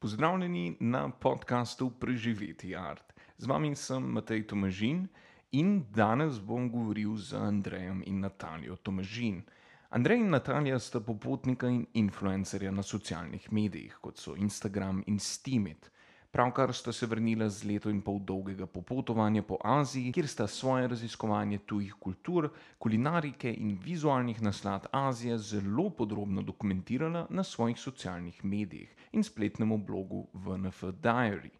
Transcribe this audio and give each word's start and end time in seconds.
Pozdravljeni 0.00 0.76
na 0.80 1.10
podkastu 1.10 1.90
Preživeti 1.90 2.76
art. 2.76 3.12
Z 3.38 3.46
vami 3.46 3.76
sem 3.76 4.02
Matej 4.02 4.46
Tomažin 4.46 5.08
in 5.52 5.84
danes 5.92 6.38
bom 6.40 6.70
govoril 6.72 7.16
z 7.16 7.36
Andrejem 7.36 8.00
in 8.06 8.20
Natalijo 8.20 8.76
Tomažin. 8.76 9.42
Andrej 9.90 10.18
in 10.18 10.30
Natalija 10.30 10.78
sta 10.78 11.00
popotnika 11.00 11.68
in 11.68 11.84
influencerja 11.94 12.70
na 12.70 12.82
socialnih 12.82 13.52
medijih, 13.52 13.98
kot 14.00 14.16
so 14.16 14.32
Instagram 14.36 15.02
in 15.06 15.18
Steamit. 15.18 15.90
Pravkar 16.32 16.72
sta 16.72 16.92
se 16.92 17.06
vrnila 17.06 17.48
z 17.48 17.64
leto 17.66 17.90
in 17.90 18.02
pol 18.06 18.20
dolgega 18.22 18.66
popotovanja 18.66 19.42
po 19.42 19.56
Aziji, 19.66 20.12
kjer 20.14 20.28
sta 20.30 20.46
svoje 20.46 20.86
raziskovanje 20.88 21.58
tujih 21.58 21.96
kultur, 21.98 22.46
kulinarike 22.78 23.50
in 23.50 23.72
vizualnih 23.84 24.42
naslad 24.42 24.86
Azije 24.92 25.38
zelo 25.38 25.88
podrobno 25.90 26.42
dokumentirala 26.42 27.26
na 27.30 27.42
svojih 27.42 27.80
socialnih 27.80 28.44
medijih 28.44 28.94
in 29.12 29.26
spletnem 29.26 29.74
blogu 29.86 30.26
VNF 30.32 30.84
Diary. 31.02 31.50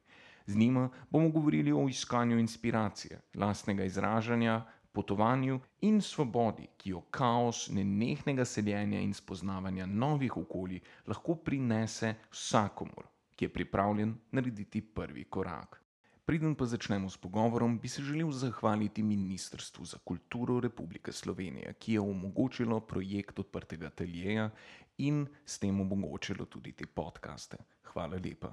Z 0.47 0.56
njima 0.56 0.89
bomo 1.11 1.28
govorili 1.28 1.73
o 1.73 1.89
iskanju 1.89 2.39
inspiracije, 2.39 3.20
lastnega 3.34 3.84
izražanja, 3.84 4.64
potovanju 4.92 5.61
in 5.80 6.00
svobodi, 6.00 6.69
ki 6.77 6.91
jo 6.91 7.00
kaos 7.11 7.69
nenehnega 7.69 8.45
seljenja 8.45 9.00
in 9.00 9.14
spoznavanja 9.14 9.87
novih 9.87 10.37
okolij 10.37 10.80
lahko 11.06 11.34
prinese 11.34 12.14
vsakomur 12.30 13.09
ki 13.40 13.44
je 13.44 13.52
pripravljen 13.52 14.14
narediti 14.36 14.80
prvi 14.80 15.24
korak. 15.24 15.80
Preden 16.24 16.54
pa 16.54 16.66
začnemo 16.68 17.08
s 17.10 17.16
pogovorom, 17.16 17.78
bi 17.78 17.88
se 17.88 18.02
želel 18.02 18.30
zahvaliti 18.30 19.02
Ministrstvu 19.02 19.84
za 19.84 19.98
kulturo 20.04 20.60
Republike 20.60 21.12
Slovenije, 21.12 21.72
ki 21.78 21.92
je 21.92 22.00
omogočilo 22.00 22.80
projekt 22.80 23.38
odprtega 23.38 23.86
ateljeja 23.86 24.50
in 24.98 25.26
s 25.46 25.58
tem 25.58 25.80
omogočilo 25.80 26.44
tudi 26.44 26.72
te 26.72 26.86
podkaste. 26.86 27.56
Hvala 27.92 28.20
lepa. 28.24 28.52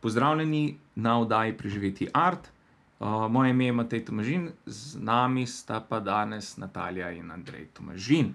Pozdravljeni 0.00 0.78
na 0.94 1.18
oddaji 1.20 1.56
Preživeti 1.58 2.08
art. 2.14 2.52
Uh, 3.00 3.26
moje 3.30 3.50
ime 3.50 3.66
je 3.66 3.72
Matej 3.72 4.04
Tomažin, 4.04 4.50
z 4.66 4.96
nami 5.00 5.46
sta 5.46 5.80
pa 5.80 6.00
danes 6.00 6.56
Natalija 6.56 7.10
in 7.10 7.30
Andrej 7.30 7.66
Tomažin. 7.74 8.32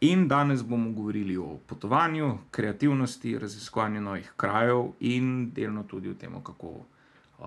In 0.00 0.28
danes 0.28 0.62
bomo 0.62 0.90
govorili 0.92 1.36
o 1.36 1.58
potovanju, 1.66 2.38
kreativnosti, 2.50 3.38
raziskovanju 3.38 4.00
novih 4.00 4.32
krajev 4.36 4.90
in 5.00 5.50
delno 5.50 5.82
tudi 5.82 6.10
o 6.10 6.14
tem, 6.14 6.34
kako 6.44 6.68
uh, 6.68 7.46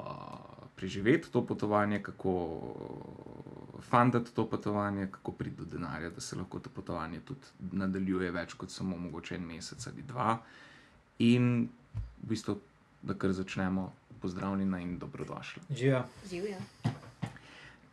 preživeti 0.75 1.31
to 1.31 1.45
potovanje, 1.45 1.99
kako 2.03 2.59
fantati 3.81 4.33
to 4.35 4.49
potovanje, 4.49 5.07
kako 5.11 5.31
priti 5.31 5.57
do 5.57 5.65
denarja, 5.65 6.09
da 6.09 6.21
se 6.21 6.35
lahko 6.35 6.59
to 6.59 6.69
potovanje 6.69 7.19
tudi 7.19 7.41
nadaljuje 7.71 8.31
več 8.31 8.53
kot 8.53 8.71
samo 8.71 8.97
mogoče 8.97 9.35
en 9.35 9.45
mesec 9.45 9.87
ali 9.87 10.01
dva. 10.01 10.39
In 11.19 11.69
v 12.23 12.29
bistvu, 12.31 12.57
da 13.01 13.13
kar 13.13 13.33
začnemo, 13.33 13.91
pozdravljena 14.21 14.79
in 14.79 14.97
dobrodošla. 14.99 15.63
Živijo. 15.69 16.03
Živijo. 16.29 16.57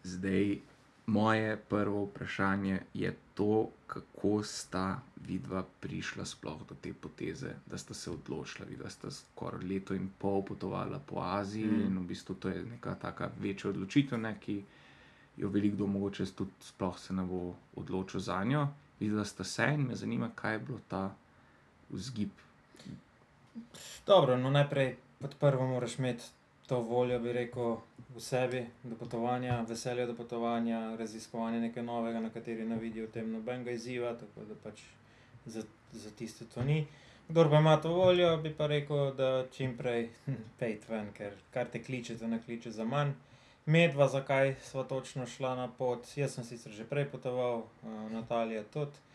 Zdaj, 0.02 0.58
moje 1.06 1.56
prvo 1.56 2.04
vprašanje 2.04 2.80
je 2.94 3.16
to, 3.34 3.68
kako 3.86 4.42
sta 4.42 5.00
vidva 5.26 5.64
prišla 5.80 6.24
sploh 6.24 6.60
do 6.68 6.74
te 6.80 6.92
poteze, 6.92 7.50
da 7.66 7.78
sta 7.78 7.94
se 7.94 8.10
odločila, 8.10 8.66
da 8.82 8.90
sta 8.90 9.10
skoraj 9.10 9.64
leto 9.64 9.94
in 9.94 10.10
pol 10.18 10.42
potovala 10.44 10.98
po 10.98 11.20
Aziji 11.20 11.66
mm. 11.66 11.86
in 11.86 11.98
v 11.98 12.06
bistvu 12.06 12.34
to 12.34 12.48
je 12.48 12.64
neka 12.64 12.94
taka 12.94 13.30
večja 13.40 13.70
odločitev, 13.70 14.18
ne, 14.18 14.36
ki 14.40 14.62
jo 15.36 15.48
veliko 15.48 15.86
mogoče 15.86 16.27
tudi 16.27 16.50
sploh 16.60 16.98
se 16.98 17.14
ne 17.14 17.22
bo 17.22 17.54
odločil 17.77 18.20
za 18.20 18.44
njo. 18.44 18.68
Videla 19.00 19.24
sta 19.24 19.44
se 19.44 19.66
in 19.74 19.86
me 19.86 19.94
zanima, 19.94 20.30
kaj 20.34 20.52
je 20.52 20.58
bilo 20.58 20.80
ta 20.88 21.14
vzgib. 21.90 22.30
Dobro, 24.06 24.36
no 24.36 24.50
najprej 24.50 24.96
pod 25.18 25.34
prvo 25.40 25.66
moraš 25.66 25.98
imeti 25.98 26.24
to 26.67 26.81
voljo, 26.81 27.19
bi 27.19 27.33
rekel, 27.33 27.77
v 28.14 28.20
sebi, 28.20 28.67
do 28.83 28.97
potovanja, 28.97 29.61
veselje 29.69 30.06
do 30.06 30.14
potovanja, 30.14 30.97
raziskovanje 30.97 31.61
nekaj 31.61 31.83
novega, 31.83 32.20
na 32.20 32.30
kateri 32.30 32.64
ne 32.64 32.77
vidijo 32.77 33.07
v 33.07 33.13
tem 33.13 33.33
nobenega 33.33 33.70
izziva, 33.70 34.14
tako 34.14 34.46
da 34.48 34.55
pač 34.64 34.83
za, 35.46 35.63
za 35.92 36.11
tiste 36.11 36.45
to 36.55 36.64
ni. 36.64 36.86
Kdor 37.29 37.51
pa 37.51 37.58
ima 37.58 37.77
to 37.77 37.92
voljo, 37.92 38.36
bi 38.36 38.55
pa 38.55 38.67
rekel, 38.67 39.14
da 39.14 39.46
čim 39.52 39.77
prej 39.77 40.08
pejte 40.61 40.92
ven, 40.92 41.13
ker 41.13 41.35
kar 41.51 41.70
te 41.70 41.83
kliče, 41.83 42.18
te 42.18 42.29
ne 42.29 42.42
kliče 42.42 42.70
za 42.70 42.85
manj. 42.85 43.14
Medva, 43.67 44.07
zakaj 44.08 44.55
smo 44.63 44.85
točno 44.85 45.27
šla 45.27 45.57
na 45.57 45.69
pot? 45.69 46.07
Jaz 46.17 46.35
sem 46.35 46.45
sicer 46.45 46.73
že 46.73 46.85
prej 46.86 47.08
potoval, 47.11 47.64
uh, 47.83 48.13
Natalija 48.13 48.63
tudi. 48.63 49.05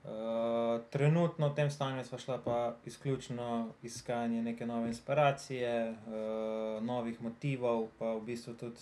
Uh, 0.00 0.80
trenutno 0.90 1.48
v 1.48 1.54
tem 1.54 1.70
stanju 1.70 2.04
smo 2.04 2.18
šla 2.18 2.38
pa 2.44 2.76
izključno 2.88 3.72
iskanje 3.82 4.42
neke 4.42 4.66
nove 4.66 4.88
inspiracije, 4.88 5.90
uh, 5.90 6.82
novih 6.84 7.22
motivov, 7.22 7.88
pa 7.98 8.14
v 8.14 8.20
bistvu 8.20 8.54
tudi 8.54 8.80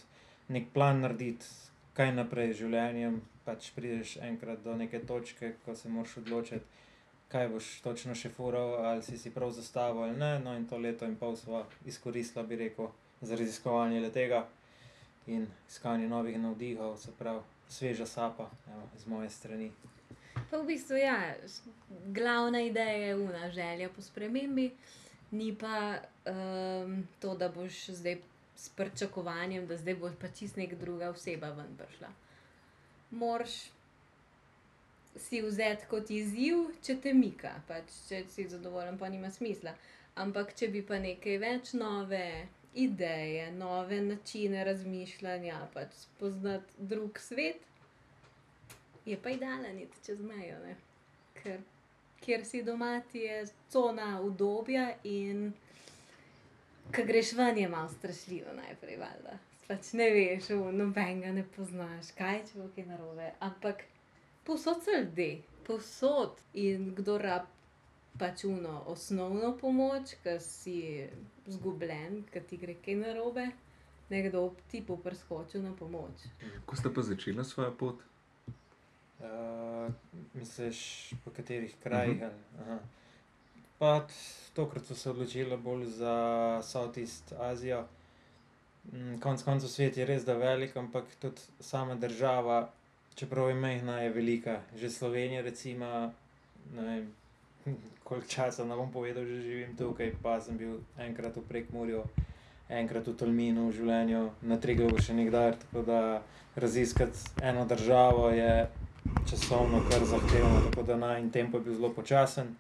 nek 0.49 0.71
plan 0.73 1.01
narediti, 1.01 1.47
kaj 1.93 2.13
naprej 2.15 2.53
z 2.53 2.59
življenjem. 2.63 3.19
Pač 3.45 3.73
prideš 3.75 4.19
enkrat 4.23 4.63
do 4.63 4.77
neke 4.77 5.01
točke, 5.01 5.55
ko 5.65 5.75
se 5.75 5.89
moraš 5.89 6.17
odločiti, 6.23 6.65
kaj 7.33 7.49
boš 7.49 7.73
točno 7.83 8.15
še 8.15 8.31
fural, 8.31 8.77
ali 8.87 9.03
si 9.03 9.19
si 9.19 9.35
prav 9.35 9.51
zastavil 9.57 10.05
ali 10.05 10.17
ne. 10.21 10.33
No, 10.45 10.55
in 10.55 10.69
to 10.71 10.79
leto 10.79 11.09
in 11.09 11.17
pol 11.17 11.37
smo 11.37 11.65
izkoristili, 11.87 12.47
bi 12.47 12.63
rekel, 12.63 12.93
za 13.21 13.37
raziskovanje 13.37 14.11
tega 14.15 14.47
in 15.27 15.47
iskanje 15.69 16.09
novih 16.09 16.39
navdihov, 16.41 16.97
se 16.97 17.13
pravi, 17.19 17.43
sveža 17.69 18.07
sapa, 18.07 18.51
evo, 18.71 18.89
z 18.97 19.07
moje 19.07 19.31
strani. 19.31 19.73
Pa 20.51 20.59
v 20.59 20.67
bistvu, 20.67 20.97
ja, 20.97 21.35
glavna 22.15 22.61
ideja 22.63 22.97
je 23.09 23.13
ena 23.13 23.51
želja 23.51 23.89
po 23.89 24.03
spremembi, 24.03 24.71
ni 25.31 25.57
pa 25.61 25.99
um, 26.27 27.09
to, 27.21 27.35
da 27.35 27.49
boš 27.49 27.87
zdaj 27.87 28.19
s 28.57 28.69
pričakovanjem, 28.69 29.67
da 29.67 29.77
zdaj 29.77 29.95
boš 29.95 30.13
pa 30.21 30.29
čist 30.29 30.57
neka 30.57 30.77
druga 30.77 31.11
oseba 31.11 31.51
ven 31.51 31.77
prišla. 31.79 32.09
Morš 33.11 33.71
si 35.17 35.41
vzeti 35.43 35.87
kot 35.91 36.11
izziv, 36.11 36.69
če 36.83 36.99
te 37.03 37.13
mika, 37.15 37.55
pač, 37.69 37.95
če 38.09 38.25
si 38.31 38.49
zadovoljen, 38.49 38.99
pa 38.99 39.09
nima 39.09 39.31
smisla. 39.31 39.75
Ampak 40.19 40.55
če 40.59 40.69
bi 40.75 40.83
pa 40.83 40.99
nekaj 40.99 41.39
več 41.39 41.73
nove 41.79 42.49
ideje, 42.75 43.51
nove 43.53 44.01
načine 44.03 44.65
razmišljanja, 44.65 45.61
pač 45.75 45.95
spoznati 46.05 46.89
drug 46.91 47.19
svet 47.19 47.65
je 49.09 49.17
pa 49.23 49.33
idealen 49.35 49.79
iti 49.81 50.05
čez 50.05 50.21
mejo, 50.21 50.61
ne? 50.67 50.77
ker 51.43 51.61
kjer 52.21 52.45
si 52.45 52.63
doma, 52.63 53.01
ti 53.13 53.19
je 53.19 53.47
cona 53.71 54.21
udobja 54.21 54.93
in 55.05 55.53
ko 56.97 57.03
greš 57.07 57.33
ven, 57.33 57.59
je 57.59 57.69
malo 57.69 57.89
strašljivo 57.89 58.53
najprej, 58.57 58.97
valjda. 58.97 59.39
Pač 59.69 59.93
ne 59.93 60.11
veš, 60.11 60.49
nobenega 60.73 61.33
ne 61.33 61.45
poznaš, 61.57 62.13
kaj 62.17 62.43
če 62.49 62.59
bo 62.59 62.69
kaj 62.75 62.87
narobe. 62.89 63.31
Ampak 63.45 63.85
povsod 64.45 64.83
so 64.85 64.97
ljudje, 64.97 65.43
povsod 65.67 66.41
in 66.55 66.93
kdo 66.97 67.19
rab. 67.19 67.55
Pač 68.19 68.43
uno 68.45 68.81
osnovno 68.91 69.53
pomoč, 69.61 70.17
ki 70.25 70.33
si 70.43 70.79
izgubljen, 71.47 72.25
ki 72.33 72.41
ti 72.51 72.57
gre 72.59 72.75
kaj 72.83 72.97
narobe, 72.99 73.45
nekdo 74.11 74.49
ti 74.73 74.81
bo 74.83 74.97
priskočil 74.99 75.63
na 75.63 75.71
pomoč. 75.79 76.25
Ko 76.67 76.77
ste 76.77 76.91
pa 76.91 77.05
začeli 77.07 77.45
svojo 77.45 77.77
pot? 77.79 78.03
Uh, 79.19 79.93
misliš, 80.35 81.13
po 81.25 81.31
katerih 81.31 81.75
krajih? 81.83 82.23
Uh 82.23 82.67
-huh. 82.67 82.79
Pa 83.79 84.07
tokrat 84.55 84.85
so 84.87 84.95
se 84.95 85.11
odločili 85.11 85.57
bolj 85.57 85.85
za 85.85 86.61
Southeast 86.63 87.33
Azijo. 87.39 87.85
Mm, 88.93 89.19
konec 89.21 89.43
koncev 89.43 89.69
svet 89.69 89.97
je 89.97 90.07
res 90.07 90.25
da 90.25 90.35
velik, 90.35 90.77
ampak 90.77 91.05
tudi 91.21 91.41
sama 91.61 91.95
država, 91.95 92.71
čeprav 93.15 93.49
je 93.49 93.55
mehna, 93.55 94.01
je 94.01 94.11
velika. 94.11 94.61
Že 94.77 94.91
Slovenija, 94.91 95.43
recimo, 95.43 96.13
ne 96.75 96.83
vem, 96.83 97.13
koliko 98.05 98.27
časa 98.27 98.65
ne 98.65 98.77
bom 98.77 98.93
povedal, 98.93 99.25
že 99.25 99.43
živim 99.43 99.77
tukaj, 99.77 100.13
pa 100.23 100.41
sem 100.41 100.57
bil 100.57 100.81
enkrat 100.99 101.37
v 101.37 101.43
Prekmurju. 101.49 102.03
Enkrat 102.69 103.07
v 103.09 103.17
Tolminu 103.17 103.69
v 103.69 103.73
življenju, 103.73 104.31
na 104.43 104.59
Triglavu 104.61 104.99
še 105.01 105.15
nekdaj, 105.17 105.55
tako 105.63 105.83
da 105.83 106.01
raziskati 106.57 107.19
eno 107.43 107.65
državo 107.65 108.31
je 108.31 108.69
časovno 109.31 109.83
kar 109.91 110.05
zahtevno, 110.05 110.61
tako 110.71 110.83
da 110.83 110.97
naj 110.97 111.21
in 111.21 111.31
tempo 111.31 111.59
je 111.59 111.65
bil 111.65 111.75
zelo 111.75 111.93
počasen. 111.95 112.55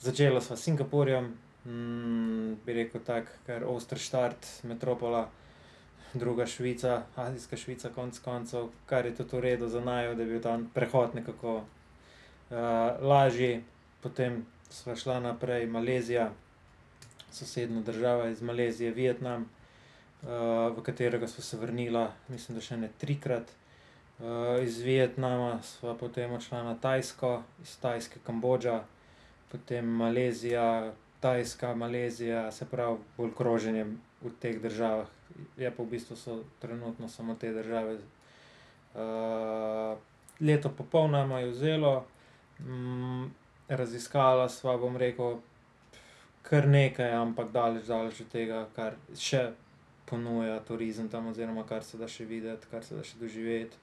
Začela 0.00 0.40
sva 0.40 0.56
s 0.56 0.62
Singapurjem, 0.62 1.32
mm, 1.64 2.54
bi 2.66 2.72
rekel 2.72 3.00
tako, 3.00 3.32
ker 3.46 3.64
oster 3.64 3.98
štart, 3.98 4.46
metropola, 4.62 5.28
druga 6.14 6.46
Švica, 6.46 7.02
Azijska 7.16 7.56
Švica, 7.56 7.90
konec 7.94 8.18
koncev, 8.18 8.68
kar 8.86 9.06
je 9.06 9.14
tudi 9.14 9.36
v 9.36 9.40
redu 9.40 9.68
za 9.68 9.80
naj, 9.80 10.14
da 10.14 10.22
je 10.22 10.28
bil 10.28 10.40
tam 10.40 10.70
prehod 10.74 11.14
nekako 11.14 11.56
uh, 11.56 12.56
lažji. 13.00 13.64
Potem 14.02 14.44
sva 14.70 14.96
šla 14.96 15.20
naprej 15.20 15.66
Malezija, 15.66 16.30
sosednja 17.32 17.80
država 17.80 18.28
iz 18.28 18.42
Malezije, 18.42 18.90
Vietnam, 18.90 19.48
uh, 20.22 20.28
v 20.76 20.82
katerega 20.82 21.28
sva 21.28 21.42
se 21.42 21.56
vrnila, 21.56 22.12
mislim, 22.28 22.58
da 22.58 22.64
še 22.64 22.76
ne 22.76 22.90
trikrat. 22.98 23.52
Uh, 24.18 24.62
iz 24.64 24.80
Vietnama 24.80 25.62
smo 25.62 25.94
potem 25.94 26.32
odšli 26.32 26.56
na 26.64 26.74
Tajsko, 26.80 27.42
iz 27.62 27.76
Tajske 27.76 28.18
Kambodža, 28.24 28.80
potem 29.52 29.84
Malezija, 29.84 30.92
Tajska, 31.20 31.74
Malezija, 31.74 32.52
se 32.52 32.64
pravi, 32.64 32.96
bolj 33.16 33.34
kroženje 33.36 33.84
v 34.22 34.32
teh 34.40 34.56
državah. 34.62 35.06
Je 35.56 35.70
pa 35.70 35.82
v 35.82 35.86
bistvu 35.86 36.16
so 36.16 36.38
trenutno 36.60 37.08
samo 37.08 37.34
te 37.34 37.52
države. 37.52 37.98
Uh, 38.96 39.98
leto 40.40 40.72
pa 40.72 40.84
pol 40.90 41.10
nam 41.12 41.30
je 41.30 41.50
vzelo, 41.50 42.06
mm, 42.60 43.28
raziskala 43.68 44.48
sva, 44.48 44.78
bom 44.80 44.96
rekel, 44.96 45.40
kar 46.42 46.68
nekaj, 46.68 47.12
ampak 47.12 47.52
daleč, 47.52 47.84
daleč 47.84 48.20
od 48.20 48.28
tega, 48.32 48.64
kar 48.76 48.96
še 49.18 49.50
ponuja 50.06 50.60
turizem 50.64 51.08
tam, 51.08 51.28
oziroma 51.28 51.66
kar 51.68 51.84
se 51.84 51.98
da 51.98 52.08
še 52.08 52.24
videti, 52.24 52.70
kar 52.70 52.84
se 52.84 52.96
da 52.96 53.04
še 53.04 53.18
doživeti. 53.20 53.76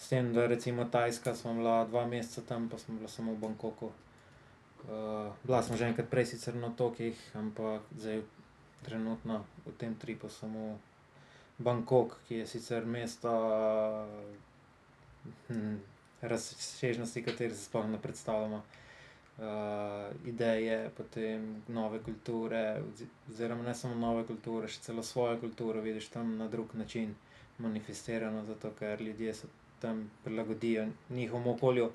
S 0.00 0.08
tem, 0.08 0.32
da 0.32 0.46
recimo 0.46 0.84
Tajska 0.84 1.34
smo 1.34 1.54
bila 1.54 1.84
dva 1.84 2.06
meseca 2.06 2.40
tam, 2.48 2.68
pa 2.68 2.78
smo 2.78 2.96
bila 2.96 3.08
samo 3.08 3.34
v 3.34 3.38
Bangkoku. 3.38 3.90
Uh, 4.88 5.32
bila 5.44 5.62
sem 5.62 5.76
že 5.76 5.92
enkrat 5.92 6.08
prej 6.08 6.32
sicer 6.32 6.56
na 6.56 6.72
otokih, 6.72 7.12
ampak 7.36 7.84
zdaj 7.92 8.24
trenutno 8.80 9.44
v 9.66 9.76
tem 9.76 9.92
tripu 9.94 10.32
samo 10.32 10.80
Bangkok, 11.60 12.16
ki 12.28 12.40
je 12.40 12.46
sicer 12.46 12.86
mesto 12.88 13.28
hm, 15.48 15.76
razsežnosti, 16.24 17.22
kateri 17.22 17.54
se 17.54 17.68
sploh 17.68 17.84
ne 17.84 18.00
predstavljamo. 18.00 18.62
Uh, 19.40 20.08
ideje, 20.24 20.90
potem 20.96 21.62
nove 21.68 22.00
kulture, 22.04 22.80
oziroma 23.28 23.68
ne 23.68 23.74
samo 23.74 23.94
nove 23.94 24.24
kulture, 24.28 24.68
še 24.68 24.80
celo 24.80 25.04
svojo 25.04 25.38
kulturo 25.40 25.80
vidiš 25.80 26.08
tam 26.16 26.38
na 26.40 26.48
drug 26.48 26.74
način 26.74 27.14
manifestirano, 27.58 28.44
zato 28.44 28.72
ker 28.78 29.00
ljudje 29.00 29.34
se 29.34 29.48
tam 29.80 30.10
prilagodijo 30.24 30.86
njihovemu 31.10 31.54
okolju, 31.54 31.90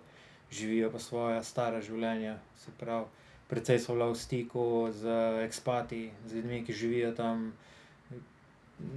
živijo 0.52 0.92
pa 0.92 1.00
svoje 1.00 1.44
stare 1.44 1.82
življenje. 1.82 2.38
Se 2.58 2.72
pravi, 2.80 3.06
precej 3.50 3.80
so 3.80 3.94
bila 3.94 4.10
v 4.12 4.16
stiku 4.16 4.66
z 4.92 5.18
ekspati, 5.46 6.10
z 6.28 6.36
ljudmi, 6.36 6.64
ki 6.66 6.74
živijo 6.74 7.12
tam, 7.12 7.54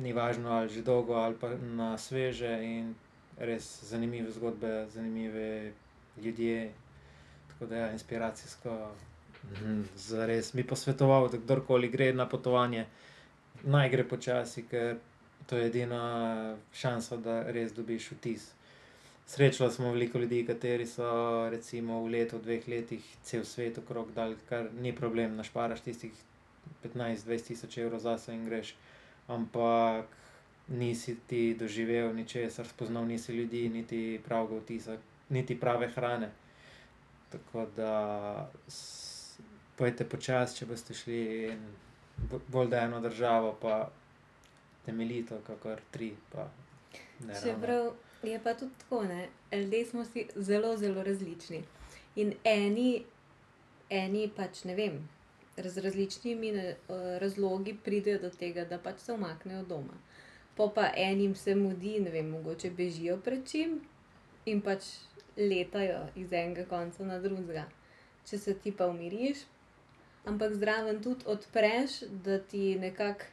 ni 0.02 0.12
važno 0.12 0.50
ali 0.50 0.68
že 0.68 0.82
dolgo 0.82 1.14
ali 1.14 1.36
pa 1.40 1.50
na 1.54 1.98
sveže 1.98 2.58
in 2.64 2.94
res 3.38 3.84
zanimive 3.84 4.30
zgodbe, 4.30 4.86
zanimivi 4.90 5.72
ljudje. 6.22 6.72
Tako 7.48 7.66
da 7.66 7.76
je 7.76 7.92
inspiracijsko. 7.92 8.90
Mhm. 9.52 9.82
Zares 9.96 10.54
bi 10.54 10.64
posvetoval, 10.66 11.28
da 11.28 11.38
kdorkoli 11.38 11.88
gre 11.88 12.12
na 12.12 12.28
potovanje, 12.28 12.86
naj 13.62 13.88
gre 13.88 14.04
počasi, 14.08 14.64
ker 14.66 14.96
to 15.46 15.56
je 15.56 15.66
edina 15.66 16.56
šansa, 16.72 17.16
da 17.16 17.42
res 17.52 17.72
dobiš 17.72 18.10
vtis. 18.12 18.50
Srečali 19.28 19.72
smo 19.72 19.90
veliko 19.92 20.18
ljudi, 20.18 20.46
kateri 20.46 20.86
so 20.86 21.06
recimo 21.50 22.00
v 22.00 22.12
letu, 22.14 22.38
dveh 22.40 22.68
letih 22.68 23.04
cel 23.22 23.44
svet 23.44 23.78
okrog 23.78 24.12
dal, 24.16 24.32
kar 24.48 24.70
ni 24.80 24.94
problem, 24.96 25.36
našparaš 25.36 25.82
tistih 25.84 26.14
15-20 26.84 27.46
tisoč 27.46 27.76
evrov 27.78 28.00
zase 28.00 28.32
in 28.32 28.46
greš. 28.48 28.72
Ampak 29.28 30.08
nisi 30.68 31.16
ti 31.26 31.54
doživel 31.60 32.14
ničesar, 32.16 32.66
spoznal 32.66 33.04
nisi 33.04 33.36
ljudi, 33.36 33.68
niti 33.68 34.20
pravega 34.24 34.62
vtisa, 34.62 34.96
niti 35.28 35.60
prave 35.60 35.90
hrane. 35.92 36.30
Tako 37.28 37.66
da 37.76 37.92
pojete 39.76 40.08
počasi, 40.08 40.56
če 40.56 40.72
boste 40.72 40.94
šli 40.94 41.22
in 41.52 41.68
bolj 42.48 42.72
da 42.72 42.80
eno 42.88 43.04
državo, 43.04 43.58
pa 43.60 43.90
temeljito, 44.86 45.44
kakor 45.46 45.84
tri. 45.92 46.14
Čeprav 47.42 47.92
je 48.22 48.40
pa 48.44 48.54
tudi 48.54 48.72
tako, 48.78 49.04
ne, 49.04 49.28
ljudje 49.52 49.84
smo 49.86 50.04
si 50.04 50.26
zelo, 50.36 50.76
zelo 50.76 51.02
različni. 51.02 51.62
In 52.16 52.32
eni, 52.44 53.04
eni 53.90 54.30
pač 54.36 54.64
ne 54.64 54.74
vem, 54.74 55.08
z 55.56 55.78
različnimi 55.78 56.52
razlogi 57.18 57.76
pridejo 57.84 58.18
do 58.18 58.30
tega, 58.30 58.64
da 58.64 58.78
pač 58.78 59.00
se 59.00 59.12
umaknejo 59.12 59.62
doma. 59.62 59.94
Po 60.56 60.68
pa 60.74 60.90
enim 60.96 61.34
se 61.34 61.54
mudi, 61.54 62.00
ne 62.00 62.10
vem, 62.10 62.30
mogoče 62.30 62.70
bežijo 62.70 63.20
pred 63.24 63.46
čim 63.46 63.80
in 64.46 64.60
pač 64.60 64.90
letajo 65.36 66.08
iz 66.16 66.32
enega 66.32 66.64
konca 66.66 67.04
na 67.06 67.18
drugega. 67.22 67.68
Če 68.26 68.38
se 68.38 68.54
ti 68.58 68.72
pa 68.72 68.86
umiriš, 68.90 69.44
ampak 70.26 70.54
zraven 70.58 71.02
tudi 71.02 71.24
odpreš, 71.26 72.00
da 72.24 72.38
ti 72.38 72.74
nekako 72.78 73.24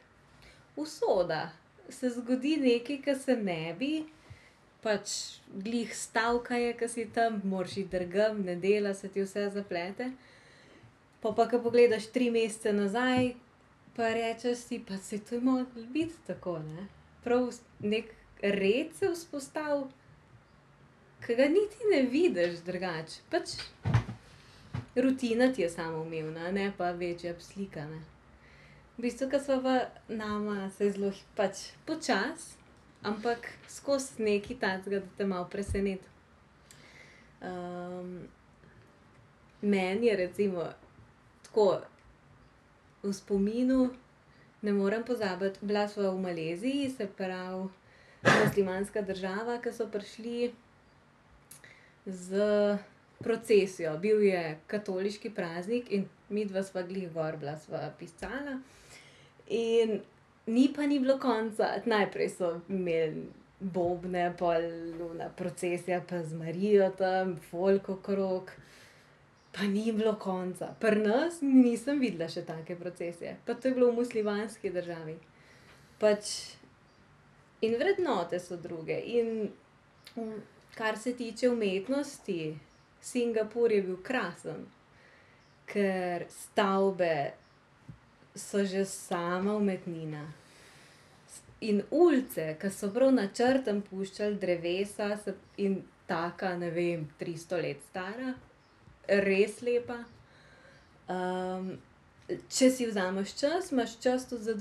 usoda, 0.76 1.50
se 1.88 2.10
zgodi 2.10 2.56
nekaj, 2.62 3.00
kar 3.02 3.18
se 3.18 3.36
ne 3.36 3.74
bi, 3.78 4.04
pač 4.86 5.12
glih 5.50 5.90
stavka 5.90 6.60
je, 6.62 6.72
ki 6.78 6.88
si 6.92 7.08
tam, 7.14 7.40
moraš 7.44 7.76
iti 7.82 7.90
drgem, 7.96 8.44
ne 8.46 8.56
dela 8.62 8.94
se 8.94 9.10
ti 9.10 9.26
vse 9.26 9.48
zaplete. 9.58 10.12
Po 11.20 11.34
pa, 11.34 11.48
ko 11.50 11.58
pogledaš 11.66 12.06
tri 12.14 12.30
mesece 12.30 12.72
nazaj, 12.72 13.34
pa 13.98 14.14
rečeš 14.14 14.62
si, 14.70 14.78
pa 14.78 14.96
se 15.02 15.18
to 15.18 15.42
moglo 15.42 15.86
biti 15.92 16.22
tako, 16.26 16.58
ne. 16.62 16.88
Prav 17.24 17.50
neki 17.82 18.52
red 18.56 18.94
se 18.94 19.10
vzpostavi 19.10 19.88
ki 21.26 21.34
ga 21.34 21.48
niti 21.48 21.88
ne 21.90 22.02
vidiš 22.02 22.60
drugače. 22.66 23.20
Pač 23.30 23.56
rutina 24.96 25.52
ti 25.52 25.62
je 25.62 25.70
samoumevna, 25.70 26.50
ne 26.52 26.72
pa 26.78 26.90
večja 26.90 27.34
slika. 27.40 27.86
V 28.96 29.02
bistvu, 29.02 29.28
ke 29.30 29.40
sva 29.40 29.56
pa 29.62 29.74
nama 30.08 30.70
se 30.70 30.90
zelo 30.90 31.10
pač 31.36 31.66
počasi, 31.86 32.55
ampak 33.06 33.48
skozi 33.70 34.22
nekaj 34.26 34.58
takega, 34.60 35.00
da 35.00 35.16
te 35.16 35.26
malo 35.26 35.48
preseneti. 35.50 36.08
meni 39.60 40.06
je 40.06 40.16
recimo 40.16 40.64
tako 41.42 41.80
v 43.02 43.12
spominu, 43.12 43.90
ne 44.62 44.72
morem 44.72 45.04
pozabiti, 45.04 45.58
bila 45.62 45.88
sva 45.88 46.10
v 46.10 46.20
Maleziji, 46.20 46.90
se 46.90 47.06
pravi 47.06 47.68
muslimanska 48.44 49.02
država, 49.02 49.60
ke 49.62 49.72
so 49.72 49.86
prišli 49.86 50.50
s 52.06 52.30
procesijo. 53.18 53.98
Bil 53.98 54.22
je 54.22 54.58
katoliški 54.66 55.30
praznik 55.30 55.90
in 55.90 56.08
midva 56.28 56.62
sva 56.62 56.82
glih 56.82 57.12
gor 57.12 57.36
bila, 57.36 57.56
sva 57.58 57.90
pisala. 57.98 58.58
In 59.46 60.00
ni 60.46 60.68
pa 60.76 60.86
ni 60.86 60.98
bilo 60.98 61.18
konca, 61.18 61.74
najprej 61.84 62.28
so 62.28 62.52
imeli 62.68 63.26
bobne, 63.60 64.34
pol 64.38 64.62
ona 65.10 65.28
procesija 65.28 66.02
pa 66.08 66.22
z 66.22 66.34
Marijo 66.34 66.90
tam, 66.98 67.36
folk 67.50 67.88
okrog. 67.88 68.50
Pa 69.52 69.64
ni 69.64 69.92
bilo 69.92 70.14
konca. 70.20 70.74
Pri 70.80 71.00
nas 71.00 71.40
nisem 71.40 72.00
videla 72.00 72.28
še 72.28 72.42
take 72.44 72.76
procesije. 72.76 73.38
Pa 73.46 73.54
to 73.54 73.68
je 73.68 73.74
bilo 73.74 73.88
v 73.88 74.02
muslimanski 74.02 74.70
državi. 74.70 75.14
Pač 75.96 76.32
in 77.64 77.78
vrednote 77.80 78.36
so 78.40 78.58
druge 78.60 78.98
in, 79.00 79.48
kar 80.76 80.98
se 81.00 81.14
tiče 81.16 81.48
umetnosti, 81.48 82.58
Singapur 83.00 83.72
je 83.72 83.80
bil 83.82 83.96
krasen. 84.04 84.66
Ker 85.66 86.26
stavbe 86.28 87.32
so 88.36 88.64
že 88.64 88.84
sama 88.84 89.56
umetnina. 89.56 90.26
In 91.60 91.82
ulice, 91.90 92.56
ke 92.60 92.70
so 92.70 92.90
prav 92.92 93.14
načrtno 93.14 93.80
puščali 93.90 94.36
drevesa 94.38 95.16
in 95.56 95.82
taka, 96.06 96.56
ne 96.56 96.70
vem, 96.70 97.08
tristo 97.18 97.56
let 97.56 97.80
stara, 97.88 98.34
res 99.08 99.62
lepa. 99.62 100.04
če 102.50 102.70
si 102.70 102.86
vzameš 102.86 103.34
čas, 103.38 103.72
imaš 103.72 103.98
čas 104.02 104.28
tudi 104.28 104.42
za 104.42 104.54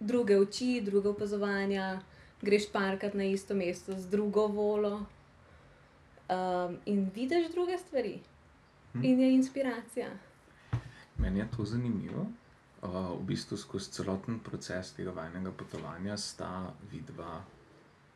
druge 0.00 0.38
oči, 0.38 0.80
druga 0.84 1.10
opazovanja, 1.10 2.02
greš 2.42 2.68
parkat 2.72 3.14
na 3.14 3.24
isto 3.24 3.54
mesto 3.54 3.92
z 3.98 4.08
drugo 4.10 4.46
volo. 4.46 5.06
in 6.86 7.10
vidiš 7.14 7.50
druge 7.52 7.78
stvari. 7.78 8.20
In 9.02 9.20
je 9.20 9.34
inspiracija. 9.34 10.08
Meni 11.18 11.38
je 11.38 11.48
to 11.56 11.64
zanimivo. 11.64 12.26
V 12.82 13.22
bistvu 13.26 13.56
skozi 13.56 13.92
celoten 13.94 14.40
proces 14.42 14.92
tega 14.96 15.12
vajinega 15.14 15.52
potovanja 15.54 16.16
sta 16.16 16.72
vidva 16.90 17.44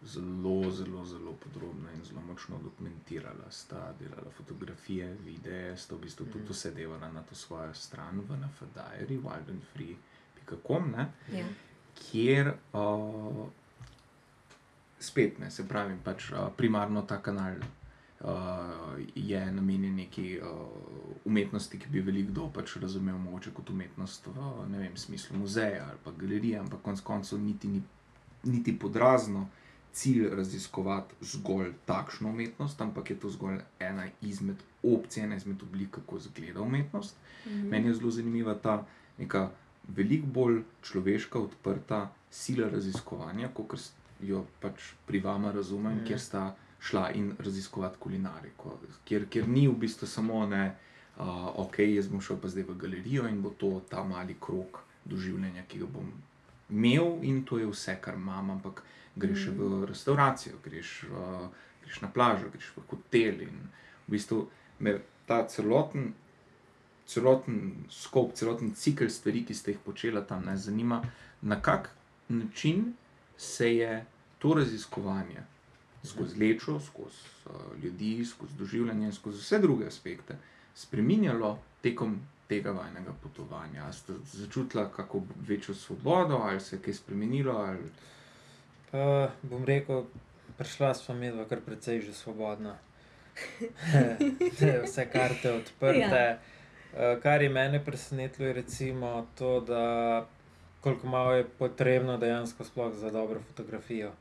zelo, 0.02 0.70
zelo, 0.70 1.04
zelo 1.04 1.32
podrobno 1.32 1.90
in 1.94 2.02
zelo 2.04 2.20
močno 2.20 2.58
dokumentirala. 2.62 3.50
Sta 3.50 3.92
delala 3.98 4.30
fotografije, 4.30 5.14
videe, 5.24 5.76
sta 5.76 5.94
v 5.94 6.02
bistvu 6.06 6.26
tudi 6.32 6.50
vse 6.50 6.74
devala 6.74 7.12
na 7.12 7.22
to 7.22 7.34
svojo 7.34 7.74
stran 7.74 8.20
VNF 8.28 8.62
diary, 8.74 9.18
wild 9.22 9.50
and 9.50 9.62
free 9.72 9.96
pika 10.34 10.58
com, 10.66 10.90
ne. 10.90 11.12
Ja. 11.32 11.46
Kjer, 11.96 12.52
spet, 14.98 15.38
ne, 15.38 15.50
saj 15.50 15.68
pravim, 15.68 15.98
pač, 16.04 16.30
primarno 16.56 17.02
ta 17.02 17.22
kanal, 17.22 17.62
je 19.14 19.40
namenjen 19.52 19.96
neki, 19.96 20.38
umetnosti, 21.24 21.78
ki 21.78 21.90
bi 21.92 22.00
velikokdo 22.00 22.46
pač 22.54 22.76
razumel 22.80 23.18
mogoče 23.18 23.50
kot 23.54 23.70
umetnost 23.70 24.26
v, 24.32 24.46
ne 24.70 24.78
vem, 24.78 24.96
smislu 24.96 25.36
muzeja 25.38 25.84
ali 25.90 25.98
pa 26.04 26.14
galerije, 26.16 26.58
ampak 26.58 26.80
konec 26.82 27.02
koncev 27.04 27.38
niti 27.42 27.68
ni 27.68 27.82
niti 28.46 28.78
pod 28.78 28.96
razno 28.96 29.48
cilj 29.92 30.28
raziskovati 30.28 31.14
zgolj 31.20 31.72
takšno 31.86 32.28
umetnost, 32.28 32.80
ampak 32.80 33.10
je 33.10 33.20
to 33.20 33.30
zgolj 33.30 33.58
ena 33.78 34.06
izmed 34.22 34.56
opcij, 34.82 35.22
ena 35.24 35.36
izmed 35.36 35.62
oblik, 35.62 35.90
kako 35.90 36.16
izgleda 36.16 36.60
umetnost. 36.60 37.16
Meni 37.46 37.88
je 37.88 37.94
zelo 37.94 38.10
zanimiva 38.10 38.54
ta 38.54 38.86
neka 39.18 39.50
veliko 39.88 40.26
bolj 40.26 40.62
človeška, 40.82 41.38
odprta 41.38 42.12
sila 42.30 42.68
raziskovanja, 42.68 43.48
kot 43.54 43.80
jo 44.20 44.44
pač 44.60 44.92
pri 45.06 45.20
vama 45.20 45.52
razumem, 45.52 45.96
mm. 45.96 46.04
kjer 46.06 46.20
sta 46.20 46.54
šla 46.80 47.10
in 47.10 47.32
raziskovati 47.38 47.98
kulinariko, 47.98 48.78
kjer, 49.04 49.26
kjer 49.28 49.48
ni 49.48 49.68
v 49.68 49.74
bistvu 49.80 50.06
samo 50.06 50.46
ne, 50.46 50.74
uh, 51.16 51.48
ok, 51.62 51.78
jaz 51.78 52.08
bom 52.08 52.20
šel 52.20 52.38
pa 52.42 52.48
zdaj 52.48 52.68
v 52.68 52.76
galerijo 52.78 53.28
in 53.28 53.40
bo 53.42 53.50
to 53.50 53.80
ta 53.90 54.04
mali 54.04 54.36
krok 54.40 54.82
doživljanja, 55.04 55.64
ki 55.68 55.78
ga 55.78 55.86
bom 55.86 56.12
imel, 56.70 57.18
in 57.22 57.44
to 57.44 57.58
je 57.58 57.70
vse, 57.70 57.96
kar 58.00 58.14
imam, 58.14 58.50
ampak 58.50 58.82
greš 59.16 59.48
mm. 59.48 59.58
v 59.58 59.86
restauracijo, 59.86 60.60
greš, 60.64 60.92
uh, 61.10 61.48
greš 61.84 62.00
na 62.02 62.12
plažo, 62.12 62.50
greš 62.52 62.72
v 62.76 62.86
hotel 62.90 63.42
in 63.48 63.58
v 64.06 64.16
bistvu 64.16 64.46
me 64.78 64.98
ta 65.26 65.44
celoten. 65.48 66.14
Celoten 67.06 67.86
skop, 67.86 68.32
celoten 68.34 68.72
cikl 68.74 69.06
stvari, 69.06 69.44
ki 69.46 69.54
ste 69.54 69.70
jih 69.70 69.82
počela 69.84 70.24
tam, 70.26 70.42
ne 70.42 70.56
zanima, 70.58 70.96
na 71.42 71.60
kak 71.62 71.92
način 72.28 72.96
se 73.38 73.68
je 73.76 73.92
to 74.42 74.54
raziskovanje 74.58 75.44
skozi 76.06 76.40
lečo, 76.40 76.80
skozi 76.80 77.24
uh, 77.46 77.84
ljudi, 77.84 78.24
skozi 78.24 78.54
doživljanje, 78.58 79.12
skozi 79.12 79.38
vse 79.38 79.58
druge 79.58 79.86
aspekte 79.86 80.36
spremenjalo 80.76 81.58
tekom 81.82 82.20
tega 82.48 82.70
vajnega 82.70 83.12
potovanja. 83.22 83.84
Ali 83.84 83.92
ste 83.92 84.12
začutili 84.32 84.84
kako 84.96 85.22
večjo 85.48 85.74
svobodo, 85.74 86.36
ali 86.36 86.60
se 86.60 86.76
je 86.76 86.82
kaj 86.82 86.94
spremenilo? 86.94 87.52
Ali... 87.52 87.78
Uh, 88.92 89.30
bom 89.42 89.64
rekel, 89.64 90.04
prišla 90.58 90.94
smo 90.94 91.14
mi 91.14 91.30
dva 91.30 91.44
kar 91.44 91.60
precej 91.60 92.00
že 92.00 92.12
svobodna. 92.12 92.76
Vse 94.84 95.08
karte 95.12 95.52
odprte. 95.52 96.22
Ja. 96.22 96.38
Uh, 96.92 97.22
kar 97.22 97.42
je 97.42 97.48
mene 97.48 97.84
presenetilo, 97.84 98.48
je 98.48 98.52
recimo 98.52 99.26
to, 99.38 99.60
da 99.60 100.26
koliko 100.80 101.06
malo 101.06 101.32
je 101.32 101.44
potrebno 101.58 102.16
dejansko 102.16 102.64
sploh 102.64 102.94
za 102.94 103.10
dobro 103.10 103.40
fotografijo. 103.40 104.12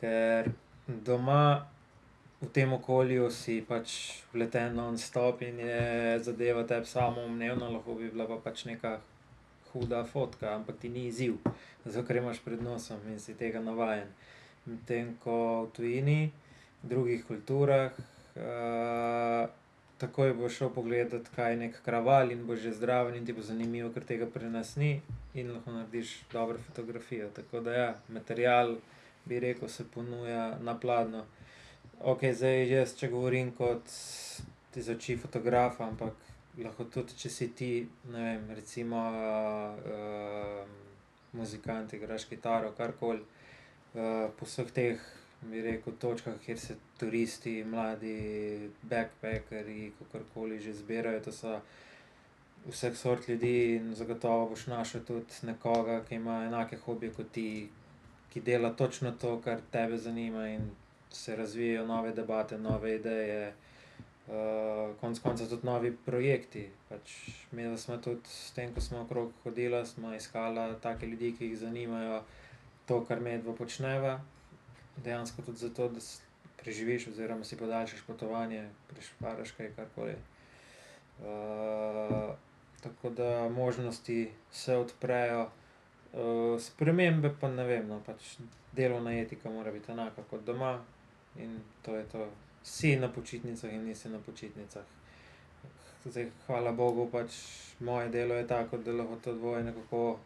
Ker 0.00 0.50
doma 0.86 1.66
v 2.40 2.48
tem 2.48 2.72
okolju 2.72 3.28
si 3.30 3.60
pač 3.60 4.22
vleten 4.32 4.74
non-stop 4.74 5.42
in 5.44 5.60
je 5.60 6.18
zadeva 6.24 6.64
tebi 6.64 6.86
samo 6.86 7.24
umnevno, 7.24 7.68
lahko 7.70 7.94
bi 7.94 8.08
bila 8.08 8.26
pa 8.26 8.40
pač 8.40 8.64
neka 8.64 8.98
huda 9.72 10.04
fotka, 10.04 10.54
ampak 10.56 10.80
ti 10.80 10.88
ni 10.88 11.06
izziv, 11.06 11.36
zato 11.84 12.06
ker 12.06 12.16
imaš 12.16 12.40
pred 12.44 12.62
nosom 12.62 12.98
in 13.12 13.20
si 13.20 13.36
tega 13.38 13.60
navajen. 13.60 14.08
Medtem 14.66 15.14
ko 15.22 15.68
v 15.68 15.72
tujini, 15.76 16.20
v 16.82 16.88
drugih 16.88 17.24
kulturah. 17.28 17.92
Uh, 18.34 19.48
takoj 20.00 20.32
bo 20.32 20.48
šel 20.48 20.70
pogledat, 20.72 21.28
kaj 21.36 21.52
je 21.52 21.60
nek 21.60 21.80
kraval 21.84 22.32
in 22.32 22.46
bo 22.48 22.56
že 22.56 22.72
zdrav, 22.72 23.12
in 23.14 23.26
ti 23.26 23.36
bo 23.36 23.44
zanimivo, 23.44 23.92
ker 23.92 24.04
tega 24.08 24.26
pri 24.26 24.48
nas 24.48 24.76
ni, 24.80 25.00
in 25.34 25.52
lahko 25.52 25.76
narediš 25.76 26.14
dobro 26.32 26.58
fotografijo. 26.58 27.28
Tako 27.36 27.60
da, 27.60 27.72
ja, 27.76 27.90
material, 28.08 28.78
bi 29.24 29.40
rekel, 29.40 29.68
se 29.68 29.84
ponuja 29.84 30.58
na 30.60 30.74
pladnju. 30.80 31.22
Ok, 32.00 32.24
zdaj 32.32 32.64
jaz, 32.68 32.94
če 32.96 33.10
govorim 33.12 33.52
kot 33.56 33.92
ti 34.72 34.82
z 34.82 34.94
oči 34.96 35.16
fotografa, 35.20 35.84
ampak 35.84 36.28
lahko 36.60 36.86
tudi, 36.92 37.16
če 37.16 37.30
si 37.30 37.48
ti, 37.56 37.70
ne 38.12 38.24
vem, 38.24 38.46
recimo 38.56 39.00
uh, 39.00 40.62
muzikant, 41.36 41.92
igraš 41.94 42.26
kitaro, 42.30 42.72
karkoli, 42.78 43.22
uh, 43.94 44.28
po 44.36 44.48
vseh 44.48 44.72
teh 44.74 45.10
bi 45.42 45.62
rekel, 45.64 45.96
točkah, 46.00 46.36
kjer 46.44 46.58
se 46.60 46.76
turisti, 47.00 47.60
mladi, 47.64 48.70
backpackeri, 48.82 49.92
kakorkoli 49.98 50.60
že 50.60 50.74
zbirajo. 50.76 51.22
To 51.24 51.32
so 51.32 51.60
vseh 52.68 52.96
sort 52.96 53.28
ljudi 53.28 53.76
in 53.76 53.94
zagotovo 53.94 54.50
boš 54.50 54.66
našel 54.66 55.04
tudi 55.08 55.46
nekoga, 55.48 56.02
ki 56.08 56.14
ima 56.14 56.44
enake 56.44 56.76
hobije 56.84 57.12
kot 57.16 57.32
ti, 57.32 57.68
ki 58.30 58.40
dela 58.40 58.70
točno 58.70 59.12
to, 59.12 59.40
kar 59.44 59.60
tebe 59.70 59.98
zanima 59.98 60.48
in 60.48 60.70
se 61.10 61.36
razvijajo 61.36 61.86
nove 61.86 62.12
debate, 62.12 62.58
nove 62.58 62.94
ideje. 62.96 63.52
Uh, 64.30 64.94
konc 65.00 65.18
konca 65.18 65.46
tudi 65.48 65.66
novi 65.66 65.90
projekti. 66.06 66.68
Pač, 66.88 67.14
mi 67.50 67.64
smo 67.78 67.96
tudi 67.96 68.28
s 68.30 68.52
tem, 68.54 68.74
ko 68.74 68.80
smo 68.80 69.00
okrog 69.00 69.32
hodili, 69.44 69.86
smo 69.86 70.14
iskali 70.14 70.74
take 70.82 71.06
ljudi, 71.06 71.34
ki 71.38 71.44
jih 71.44 71.58
zanimajo 71.58 72.22
to, 72.86 73.00
kar 73.08 73.20
medvo 73.20 73.54
počneva 73.58 74.20
dejansko 75.04 75.42
tudi 75.42 75.58
zato, 75.58 75.88
da 75.88 76.00
preživiš, 76.62 77.06
oziroma 77.08 77.44
si 77.44 77.56
podaljšaš 77.56 78.02
potovanje, 78.06 78.68
prešparaš 78.88 79.52
kaj 79.56 79.72
karkoli. 79.76 80.14
Uh, 81.20 82.34
tako 82.80 83.10
da 83.10 83.48
možnosti 83.48 84.30
se 84.52 84.76
odprejo, 84.76 85.50
uh, 86.12 86.60
spremembe 86.60 87.34
pa 87.40 87.48
ne 87.48 87.64
vem. 87.64 87.88
No, 87.88 88.00
pač 88.06 88.36
delovna 88.76 89.12
etika 89.18 89.50
mora 89.50 89.72
biti 89.72 89.92
enaka 89.92 90.22
kot 90.30 90.44
doma 90.46 90.78
in 91.36 91.58
to 91.82 91.96
je 91.96 92.06
to. 92.12 92.28
Si 92.62 92.96
na 92.96 93.08
počitnicah 93.08 93.72
in 93.72 93.86
nisi 93.88 94.08
na 94.08 94.18
počitnicah. 94.18 94.84
Zdaj, 96.04 96.26
hvala 96.46 96.72
Bogu, 96.72 97.06
pač 97.12 97.32
moje 97.80 98.08
delo 98.08 98.34
je 98.34 98.46
tako, 98.46 98.76
da 98.76 98.92
lahko 98.92 99.16
to 99.24 99.32
dvoje 99.32 99.64
nekako 99.64 100.18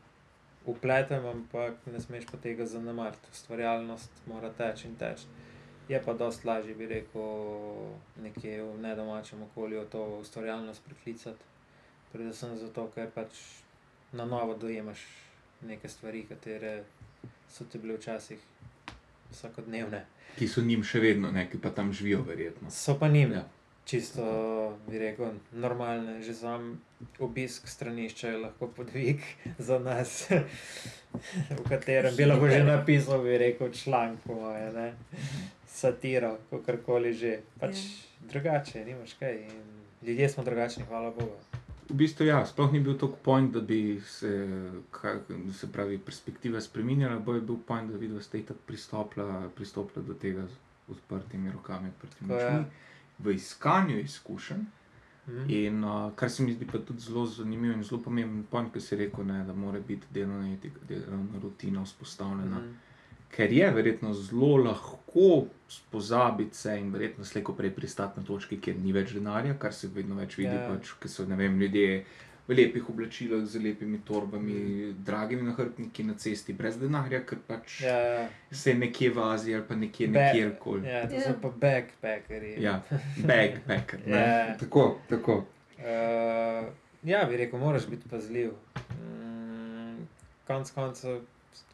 upletem, 0.67 1.27
ampak 1.27 1.87
ne 1.87 2.01
smeš 2.01 2.27
pa 2.27 2.39
tega 2.43 2.67
zanemariti. 2.67 3.31
Ustvarjalnost 3.33 4.27
mora 4.27 4.51
teči 4.51 4.89
in 4.89 4.97
teči. 4.97 5.27
Je 5.89 6.03
pa 6.03 6.13
dosti 6.13 6.47
lažje, 6.47 6.75
bi 6.75 6.87
rekel, 6.87 7.91
nekje 8.23 8.63
v 8.63 8.79
nedomačem 8.83 9.43
okolju 9.43 9.85
to 9.93 10.05
ustvarjalnost 10.21 10.85
priklicati. 10.85 11.51
Predvsem 12.13 12.57
zato, 12.59 12.89
ker 12.95 13.11
pač 13.15 13.39
na 14.13 14.25
novo 14.25 14.55
dojemaš 14.55 15.03
neke 15.69 15.89
stvari, 15.89 16.25
katere 16.29 16.83
so 17.51 17.65
ti 17.65 17.79
bile 17.79 17.99
včasih 17.99 18.39
vsakodnevne. 19.31 20.05
Ki 20.39 20.49
so 20.49 20.63
njim 20.63 20.83
še 20.85 21.01
vedno, 21.01 21.31
neki 21.31 21.61
pa 21.63 21.71
tam 21.71 21.93
živijo, 21.93 22.23
verjetno. 22.27 22.71
So 22.71 22.99
pa 22.99 23.09
njim. 23.09 23.33
Ja 23.33 23.45
čisto, 23.85 24.25
bi 24.89 24.99
rekel, 24.99 25.27
normalne, 25.53 26.23
že 26.23 26.35
sam 26.35 26.81
obisk 27.19 27.69
stranišča 27.69 28.29
je 28.29 28.39
lahko 28.39 28.69
podvig 28.77 29.21
za 29.69 29.79
nas, 29.79 30.31
v 31.51 31.63
katerem 31.69 32.17
bi 32.17 32.25
lahko 32.25 32.49
že 32.49 32.65
napisal, 32.65 33.23
bi 33.23 33.39
rekel, 33.39 33.73
članek, 33.73 34.25
moje, 34.27 34.73
ne, 34.73 34.89
satiro, 35.69 36.39
kakorkoli 36.51 37.13
že. 37.13 37.41
Pač 37.61 37.77
ja. 37.77 38.29
drugače, 38.33 38.85
nimaš 38.85 39.19
kaj. 39.21 39.45
In 39.45 39.61
ljudje 40.03 40.29
smo 40.29 40.45
drugačni, 40.45 40.85
hvala 40.89 41.11
Bogu. 41.11 41.54
V 41.89 41.95
bistvu, 41.95 42.25
ja, 42.25 42.39
sploh 42.47 42.73
ni 42.73 42.81
bil 42.81 42.95
tako 42.99 43.19
point, 43.23 43.53
da 43.53 43.61
bi 43.61 44.01
se, 44.07 44.31
kaj, 44.91 45.19
se 45.53 45.69
pravi, 45.73 45.99
perspektiva 45.99 46.61
spremenila, 46.61 47.19
bolj 47.19 47.43
je 47.43 47.47
bil 47.51 47.59
point, 47.67 47.91
da, 47.93 48.09
da 48.09 48.23
ste 48.23 48.43
tako 48.43 48.61
pristopili 49.57 50.07
do 50.07 50.15
tega 50.15 50.47
z 50.47 50.93
odprtimi 50.93 51.53
rokami, 51.53 51.89
odprtimi 51.89 52.35
očmi 52.35 52.65
v 53.19 53.35
iskanju 53.35 53.99
izkušenj. 53.99 54.65
Mm. 55.27 55.51
In 55.51 55.85
uh, 55.85 56.13
kar 56.17 56.31
se 56.31 56.43
mi 56.43 56.53
zdi 56.53 56.67
pa 56.67 56.79
tudi 56.79 57.01
zelo 57.01 57.27
zanimivo 57.27 57.75
in 57.75 57.85
zelo 57.85 58.03
pomemben 58.03 58.45
point, 58.51 58.73
ki 58.73 58.81
si 58.81 58.97
rekel, 58.97 59.25
ne, 59.27 59.45
da 59.45 59.53
mora 59.53 59.81
biti 59.81 60.07
delovna 60.11 60.53
etika, 60.53 60.81
delovna 60.89 61.41
rutina 61.43 61.83
vzpostavljena. 61.83 62.59
Mm. 62.59 62.75
Ker 63.35 63.53
je 63.53 63.71
verjetno 63.75 64.13
zelo 64.15 64.57
lahko 64.63 65.47
pozabiti 65.91 66.57
se 66.57 66.77
in 66.79 66.93
verjetno 66.93 67.25
slejko 67.25 67.55
prej 67.55 67.71
pristati 67.75 68.21
na 68.21 68.27
točki, 68.27 68.61
kjer 68.61 68.77
ni 68.79 68.93
več 68.95 69.15
denarja, 69.17 69.57
kar 69.59 69.75
se 69.75 69.89
vedno 69.95 70.15
več 70.19 70.37
vidi, 70.39 70.53
yeah. 70.53 70.69
Ja. 70.69 70.75
pač, 70.75 70.93
ker 71.01 71.11
so 71.11 71.27
vem, 71.27 71.59
ljudje 71.61 72.05
v 72.47 72.57
lepih 72.59 72.89
oblačilih, 72.93 73.47
z 73.49 73.61
lepimi 73.65 73.99
torbami, 74.05 74.53
mm. 74.53 74.97
dragimi 75.07 75.47
nahrbtniki 75.47 76.05
na 76.05 76.15
cesti, 76.21 76.53
brez 76.53 76.77
denarja, 76.77 77.23
ker 77.25 77.41
pač 77.49 77.79
ja, 77.87 77.97
ja. 77.97 78.25
se 78.53 78.75
nekje 78.77 79.11
v 79.17 79.25
Aziji 79.31 79.57
ali 79.59 79.67
pa 79.69 79.79
nekje 79.81 80.11
kjerkoli. 80.13 80.89
Ja, 80.89 81.07
to 81.09 81.17
ja. 81.17 81.25
so 81.25 81.37
pa 81.41 81.53
backpackeri. 81.65 82.55
Ja, 82.63 82.79
backpacker. 83.31 84.05
ja. 84.07 84.57
Tako, 84.61 84.89
tako. 85.09 85.41
Uh, 85.79 86.69
ja, 87.03 87.25
bi 87.31 87.41
rekel, 87.41 87.59
moraš 87.61 87.89
biti 87.89 88.09
pazljiv. 88.13 88.53
Mm, 89.01 90.05
konc 90.47 90.71
koncev, 90.77 91.23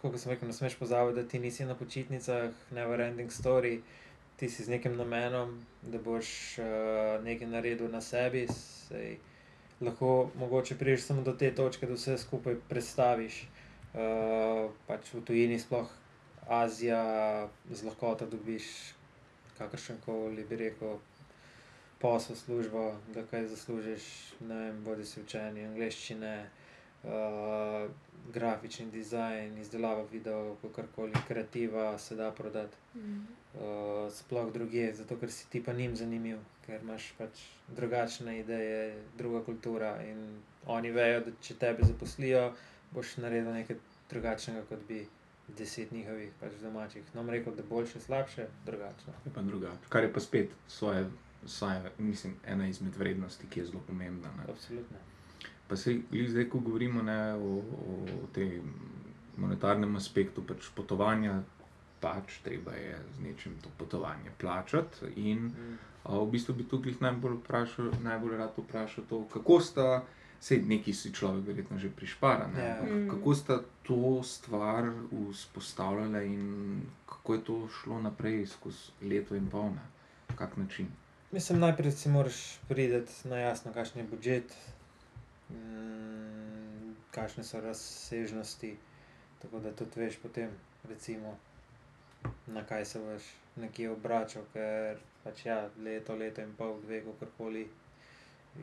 kot 0.01 0.19
sem 0.21 0.33
rekel, 0.33 0.49
ne 0.49 0.55
smeš 0.57 0.77
pozabiti, 0.81 1.21
da 1.21 1.29
ti 1.29 1.39
nisi 1.39 1.65
na 1.65 1.75
počitnicah, 1.75 2.51
never 2.71 3.01
ending 3.01 3.31
story. 3.31 3.81
Ti 4.37 4.49
si 4.49 4.65
z 4.65 4.73
nekim 4.73 4.97
namenom, 4.97 5.59
da 5.83 5.99
boš 5.99 6.59
uh, 6.59 7.25
nekaj 7.25 7.49
naredil 7.49 7.91
na 7.93 8.01
sebi, 8.01 8.47
sej, 8.49 9.19
lahko 9.81 10.31
mogoče 10.39 10.79
priješ 10.79 11.03
samo 11.11 11.23
do 11.23 11.33
te 11.33 11.55
točke, 11.55 11.87
da 11.87 11.95
vse 11.95 12.19
skupaj 12.19 12.57
predstaviš. 12.69 13.43
Uh, 13.91 14.71
pač 14.87 15.13
v 15.13 15.21
tujini, 15.27 15.59
sploh 15.59 15.91
Azija, 16.49 17.49
z 17.71 17.85
lahkoto 17.85 18.27
dobiš 18.27 18.65
kakršen 19.59 19.99
koli, 20.05 20.45
bi 20.49 20.57
rekel, 20.57 20.97
posel, 22.01 22.37
službo, 22.37 22.95
da 23.15 23.23
kaj 23.31 23.47
zaslužiš, 23.47 24.05
ne 24.41 24.57
vem, 24.57 24.85
bodi 24.85 25.05
si 25.05 25.21
učenje 25.21 25.67
angleščine. 25.69 26.33
Uh, 27.05 27.91
grafični 28.33 28.91
dizajn, 28.91 29.59
izdelava 29.59 30.05
videov, 30.13 30.57
kakorkoli 30.63 31.13
kreativa 31.29 31.99
se 31.99 32.17
da 32.17 32.31
prodati. 32.31 32.77
Mm. 32.95 33.21
Uh, 33.55 34.13
sploh 34.13 34.53
druge, 34.53 34.93
zato 34.95 35.17
ker 35.19 35.31
si 35.33 35.49
ti 35.51 35.63
pa 35.65 35.73
njim 35.73 35.97
zanimiv, 35.97 36.39
ker 36.67 36.81
imaš 36.83 37.13
pač 37.19 37.41
drugačne 37.69 38.39
ideje, 38.41 39.03
druga 39.19 39.45
kultura 39.45 39.97
in 40.07 40.43
oni 40.67 40.91
vejo, 40.91 41.25
da 41.27 41.33
če 41.43 41.57
tebe 41.59 41.87
zaposlijo, 41.89 42.53
boš 42.95 43.17
naredil 43.17 43.53
nekaj 43.53 43.77
drugačnega, 44.11 44.63
kot 44.69 44.87
bi 44.89 45.07
deset 45.59 45.93
njihovih 45.93 46.31
pač 46.41 46.53
domačih. 46.63 47.15
No, 47.15 47.25
rekel, 47.31 47.55
da 47.57 47.63
boljše, 47.63 48.01
slabše, 48.01 48.47
drugačno. 48.67 49.13
Je 49.25 49.33
pa 49.35 49.43
drugače. 49.43 49.89
Kar 49.89 50.05
je 50.05 50.13
pa 50.13 50.21
spet 50.21 50.51
svoje, 50.69 51.07
svoje, 51.47 51.91
mislim, 51.99 52.37
ena 52.47 52.69
izmed 52.69 52.97
vrednosti, 52.97 53.47
ki 53.51 53.61
je 53.61 53.67
zelo 53.67 53.83
pomembna. 53.87 54.31
Ne. 54.39 54.53
Absolutno. 54.53 54.99
Pa 55.71 55.77
se 55.77 55.95
zdaj, 56.27 56.45
ko 56.47 56.59
govorimo 56.61 57.03
ne, 57.03 57.19
o, 57.35 57.63
o 57.87 57.95
tem 58.33 58.59
monetarnem 59.37 59.97
aspektu 59.97 60.43
pač 60.43 60.67
potovanja, 60.71 61.37
pač 62.01 62.41
treba 62.41 62.73
je 62.73 62.97
z 63.11 63.23
nečim 63.23 63.55
to 63.63 63.71
potovanje 63.79 64.31
plačati. 64.35 64.97
In 65.17 65.39
Mm. 65.47 65.79
a, 66.05 66.17
v 66.17 66.27
bistvu 66.29 66.55
bi 66.55 66.65
tukaj 66.65 66.95
najbolj, 67.01 67.37
vprašal, 67.37 67.93
najbolj 68.03 68.37
rad 68.37 68.57
vprašal 68.59 69.05
to, 69.07 69.25
kako 69.27 69.61
sta. 69.61 70.03
Sej 70.41 70.63
neki 70.65 70.93
si 70.93 71.13
človek, 71.13 71.45
verjetno 71.45 71.79
že 71.79 71.91
prišpara. 71.91 72.49
ne, 72.49 72.61
Ja. 72.61 72.79
ampak 72.79 72.91
Mm. 72.91 73.09
Kako 73.11 73.35
sta 73.35 73.55
to 73.83 74.23
stvar 74.25 74.89
vzpostavljala 75.31 76.23
in 76.23 76.81
kako 77.07 77.35
je 77.35 77.45
to 77.45 77.69
šlo 77.71 78.01
naprej 78.01 78.47
skozi 78.49 78.79
leto 79.03 79.35
in 79.35 79.47
pol, 79.47 79.71
na 79.71 79.85
kak 80.37 80.57
način? 80.57 80.87
Mislim, 81.33 81.59
najprej 81.61 81.93
si 81.93 82.09
moraš 82.09 82.59
priti 82.69 82.97
na 83.25 83.37
jasno, 83.39 83.73
kakšen 83.73 84.01
je 84.01 84.09
budžet, 84.09 84.57
kakšne 87.11 87.45
so 87.45 87.61
razsežnosti. 87.61 88.77
Tako 89.43 89.61
da 89.61 89.73
tudi 89.73 90.01
veš 90.01 90.19
potem, 90.23 90.51
recimo, 90.89 91.37
na 92.47 92.65
kaj 92.65 92.85
se 92.85 93.01
boš 93.01 93.29
nekje 93.57 93.91
obračal, 93.91 94.45
ker 94.53 95.01
pač 95.25 95.47
ja, 95.47 95.63
leto, 95.85 96.17
leto 96.17 96.45
in 96.45 96.53
pol, 96.59 96.77
dve, 96.85 97.01
kakorkoli 97.05 97.69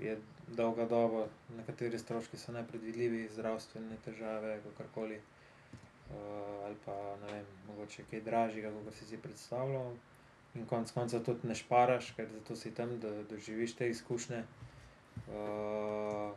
je 0.01 0.17
dolga 0.47 0.85
doba, 0.85 1.27
nekateri 1.57 1.99
stroški 1.99 2.37
so 2.37 2.51
nepredvidljivi, 2.51 3.27
zdravstvene 3.33 3.97
težave, 4.05 4.59
kakorkoli. 4.63 5.19
Uh, 6.07 6.65
ali 6.65 6.75
pa 6.85 6.93
ne 7.21 7.31
vem, 7.33 7.47
mogoče 7.67 8.05
kaj 8.09 8.21
dražjega, 8.23 8.71
kot 8.85 8.95
si 8.95 9.05
si 9.05 9.17
predstavljal. 9.17 9.95
In 10.55 10.65
konec 10.65 10.91
koncev 10.95 11.23
tudi 11.27 11.47
ne 11.47 11.55
šparaš, 11.55 12.13
ker 12.15 12.29
zato 12.33 12.55
si 12.55 12.71
tam, 12.75 12.93
da 13.03 13.11
doživiš 13.29 13.75
te 13.75 13.89
izkušnje. 13.91 14.43
Uh, 15.27 16.31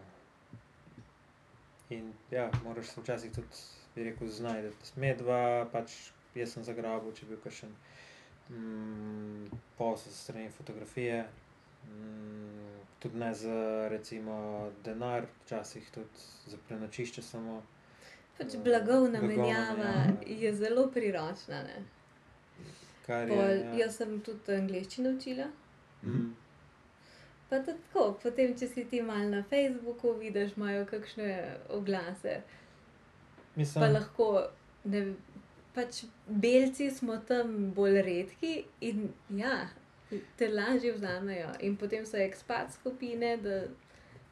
in 1.91 2.13
ja, 2.31 2.51
moraš 2.65 2.87
se 2.87 3.01
včasih 3.01 3.33
tudi, 3.35 3.63
bi 3.95 4.05
rekel, 4.05 4.29
znajti. 4.29 4.93
Medva, 4.97 5.67
pač 5.73 5.95
jaz 6.35 6.53
sem 6.55 6.65
zagrabil, 6.65 7.13
če 7.13 7.27
bi 7.27 7.35
bil 7.35 7.43
kakšen 7.45 7.73
mm, 8.51 9.51
posel 9.79 10.13
s 10.13 10.23
strani 10.25 10.51
fotografije. 10.51 11.25
Mm, 11.89 12.81
tudi 13.01 13.19
ne 13.19 13.35
za 13.35 13.89
recimo 13.89 14.37
denar, 14.85 15.27
včasih 15.45 15.91
tudi 15.91 16.25
za 16.47 16.59
prenočišče 16.69 17.23
samo. 17.23 17.63
Pač 18.39 18.55
Mm, 18.55 18.63
blagovna 18.65 19.19
blagovna 19.21 19.29
menjava 19.29 19.95
menjava. 19.95 20.43
je 20.45 20.55
zelo 20.55 20.87
priročna. 20.91 21.63
Ne? 21.63 21.83
Kar 23.07 23.29
je, 23.29 23.37
Pol, 23.37 23.51
ja. 23.65 23.75
jaz 23.85 23.97
sem 23.97 24.21
tudi 24.21 24.55
angliščino 24.55 25.11
učila. 25.17 25.49
Mhm. 26.03 26.31
Pa 27.51 27.59
tudi 27.59 27.79
tako, 27.83 28.13
potem, 28.23 28.55
če 28.55 28.69
si 28.69 28.85
ti 28.85 29.01
mal 29.03 29.27
na 29.29 29.43
Facebooku, 29.45 30.13
vidiš, 30.15 30.53
imajo 30.57 30.85
kakšne 30.87 31.31
oglase. 31.71 32.37
Pa 32.43 33.57
Mislim, 33.57 33.93
lahko, 33.93 34.27
ne, 34.85 35.01
pač 35.75 36.05
belci 36.27 36.91
smo 36.91 37.17
tam 37.25 37.51
bolj 37.73 38.03
redki 38.03 38.53
in 38.83 39.09
ja, 39.33 39.57
te 40.37 40.49
lažje 40.49 40.93
vzamejo. 40.93 41.51
In 41.61 41.77
potem 41.77 42.07
so 42.07 42.17
ekspat 42.19 42.73
skupine, 42.73 43.37
da 43.39 43.65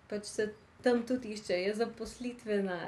pač 0.08 0.24
se 0.26 0.48
tam 0.82 1.02
tudi 1.02 1.34
išče, 1.34 1.58
je 1.58 1.74
zaposlitvena 1.74 2.78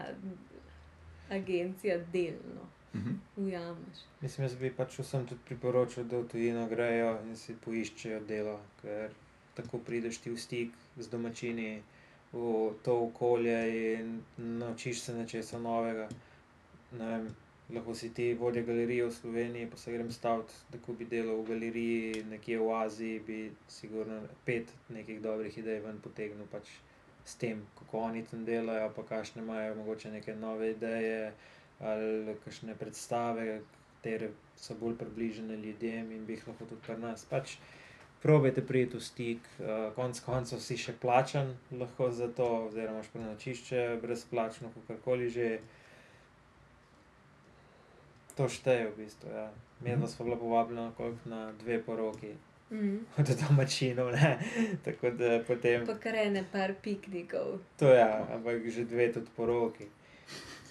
agencija 1.30 1.98
delno, 2.12 2.68
Mhm. 2.94 3.10
ujameš. 3.36 3.98
mislim, 4.20 4.44
jaz 4.44 4.54
bi 4.56 4.70
pač 4.70 4.98
vsem 4.98 5.26
tudi 5.26 5.40
priporočil, 5.44 6.04
da 6.04 6.18
v 6.18 6.28
tujino 6.28 6.66
grejo 6.66 7.18
in 7.24 7.36
si 7.36 7.54
poiščejo 7.56 8.20
delo, 8.20 8.56
ker 8.82 9.10
tako 9.62 9.78
prideš 9.86 10.18
ti 10.18 10.30
v 10.30 10.38
stik 10.38 10.74
z 10.96 11.08
domačini, 11.08 11.82
v 12.32 12.72
to 12.84 12.96
okolje 13.06 13.58
in 14.00 14.20
naučiš 14.36 15.00
se 15.02 15.14
nečesa 15.14 15.58
novega. 15.58 16.08
Ne 16.98 17.06
vem, 17.06 17.26
lahko 17.74 17.94
si 17.94 18.10
ti 18.14 18.34
vodja 18.34 18.62
galerije 18.62 19.06
v 19.06 19.14
Sloveniji, 19.14 19.70
pa 19.70 19.76
se 19.76 19.92
grem 19.92 20.10
staviti, 20.12 20.54
da 20.70 20.78
ko 20.78 20.92
bi 20.92 21.06
delal 21.06 21.42
v 21.42 21.48
galeriji 21.48 22.24
nekje 22.30 22.58
v 22.58 22.70
Aziji, 22.76 23.20
bi 23.26 23.40
sigurno 23.68 24.20
pet 24.44 24.72
nekih 24.88 25.20
dobrih 25.22 25.58
idej 25.58 25.80
ven 25.86 26.00
potegnil 26.02 26.46
pač 26.50 26.70
s 27.24 27.34
tem, 27.38 27.62
kako 27.78 28.06
oni 28.10 28.24
tam 28.26 28.44
delajo, 28.44 28.90
pa 28.96 29.02
kakšne 29.02 29.42
imajo 29.42 29.74
mogoče 29.82 30.10
neke 30.10 30.34
nove 30.34 30.70
ideje 30.70 31.32
ali 31.80 32.34
kakšne 32.44 32.74
predstave, 32.76 33.60
katere 34.00 34.30
so 34.56 34.74
bolj 34.80 34.96
približene 34.96 35.56
ljudem 35.56 36.12
in 36.12 36.24
bi 36.26 36.32
jih 36.32 36.46
lahko 36.48 36.64
tudi 36.64 36.80
pri 36.86 36.96
nas. 37.00 37.24
Pač 37.28 37.56
probajte 38.22 38.62
priti 38.66 38.96
v 38.96 39.02
stik, 39.02 39.48
uh, 39.58 39.92
konec 39.96 40.20
koncev 40.20 40.60
si 40.60 40.76
še 40.76 40.92
plačan 41.00 41.54
lahko 41.72 42.10
za 42.10 42.28
to, 42.28 42.66
oziroma 42.68 43.00
imaš 43.00 43.08
prenočišče 43.14 43.86
brezplačno, 44.02 44.72
kakorkoli 44.74 45.30
že. 45.30 45.58
To 48.38 48.48
šteje 48.48 48.92
v 48.92 48.96
bistvu. 48.96 49.32
Ja. 49.34 49.50
Medva 49.84 50.08
smo 50.08 50.24
bila 50.24 50.36
povabljena 50.38 50.92
koliko 50.96 51.28
na 51.28 51.52
dve 51.60 51.82
poroki 51.82 52.36
Mm. 52.70 52.98
od 53.18 53.26
domačinov, 53.48 54.12
ne. 54.12 54.38
Tako 54.84 55.10
da 55.10 55.42
potem. 55.46 55.86
Pa 55.86 55.94
kar 55.98 56.14
ene 56.14 56.44
par 56.52 56.74
piknikov. 56.82 57.58
To 57.76 57.88
je, 57.90 57.98
ja, 57.98 58.26
ampak 58.34 58.68
že 58.70 58.84
dve 58.84 59.12
tudi 59.12 59.30
poroki. 59.36 59.86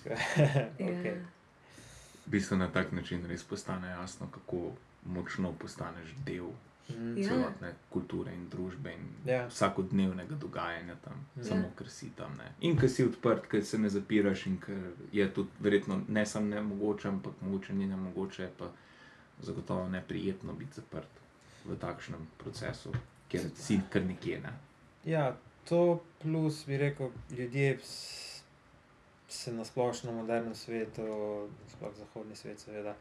okay. 0.06 1.12
Ja. 1.12 1.14
V 2.26 2.32
bistvu 2.32 2.58
na 2.58 2.72
tak 2.72 2.92
način 2.92 3.26
res 3.28 3.44
postane 3.44 3.90
jasno, 3.90 4.28
kako 4.32 4.72
močno 5.06 5.52
postaneš 5.60 6.14
del 6.26 6.54
Mm. 6.90 7.18
Ja. 7.18 7.28
celotne 7.28 7.74
kulture 7.90 8.34
in 8.34 8.50
družbe 8.50 8.94
in 8.94 9.06
Ja. 9.26 9.48
vsakodnevnega 9.48 10.36
dogajanja 10.36 10.96
tam, 10.96 11.26
Ja. 11.36 11.44
samo 11.44 11.72
ker 11.78 11.90
si 11.90 12.10
tam. 12.10 12.36
Ne. 12.38 12.52
In 12.62 12.78
ker 12.78 12.90
si 12.90 13.04
odprt, 13.04 13.48
ker 13.48 13.66
se 13.66 13.78
ne 13.78 13.90
zapiraš, 13.90 14.46
in 14.48 14.58
ker 14.58 14.78
je 15.12 15.34
tudi 15.34 15.50
verjetno 15.60 16.02
ne 16.08 16.26
samo 16.26 16.46
ne 16.48 16.62
mogoče, 16.62 17.08
ampak 17.08 17.34
mogoče 17.42 17.74
ni 17.74 17.88
ne 17.88 17.96
mogoče, 17.96 18.50
pa 18.58 18.72
zagotovo 19.42 19.88
neprijetno 19.90 20.54
biti 20.54 20.74
zaprt 20.74 21.08
v 21.66 21.76
takšnem 21.76 22.28
procesu, 22.38 22.92
ker 23.30 23.42
si 23.56 23.80
kar 23.90 24.02
nekje. 24.02 24.40
Ne. 24.42 24.54
Ja, 25.06 25.36
to 25.66 25.84
plus 26.22 26.66
bi 26.66 26.78
rekel, 26.78 27.10
ljudje 27.30 27.80
se 29.28 29.54
na 29.54 29.66
splošno 29.66 30.12
v 30.12 30.16
modernem 30.16 30.56
svetu, 30.56 31.02
sploh 31.68 31.94
zahodni 31.96 32.36
svet, 32.36 32.60
seveda, 32.60 32.96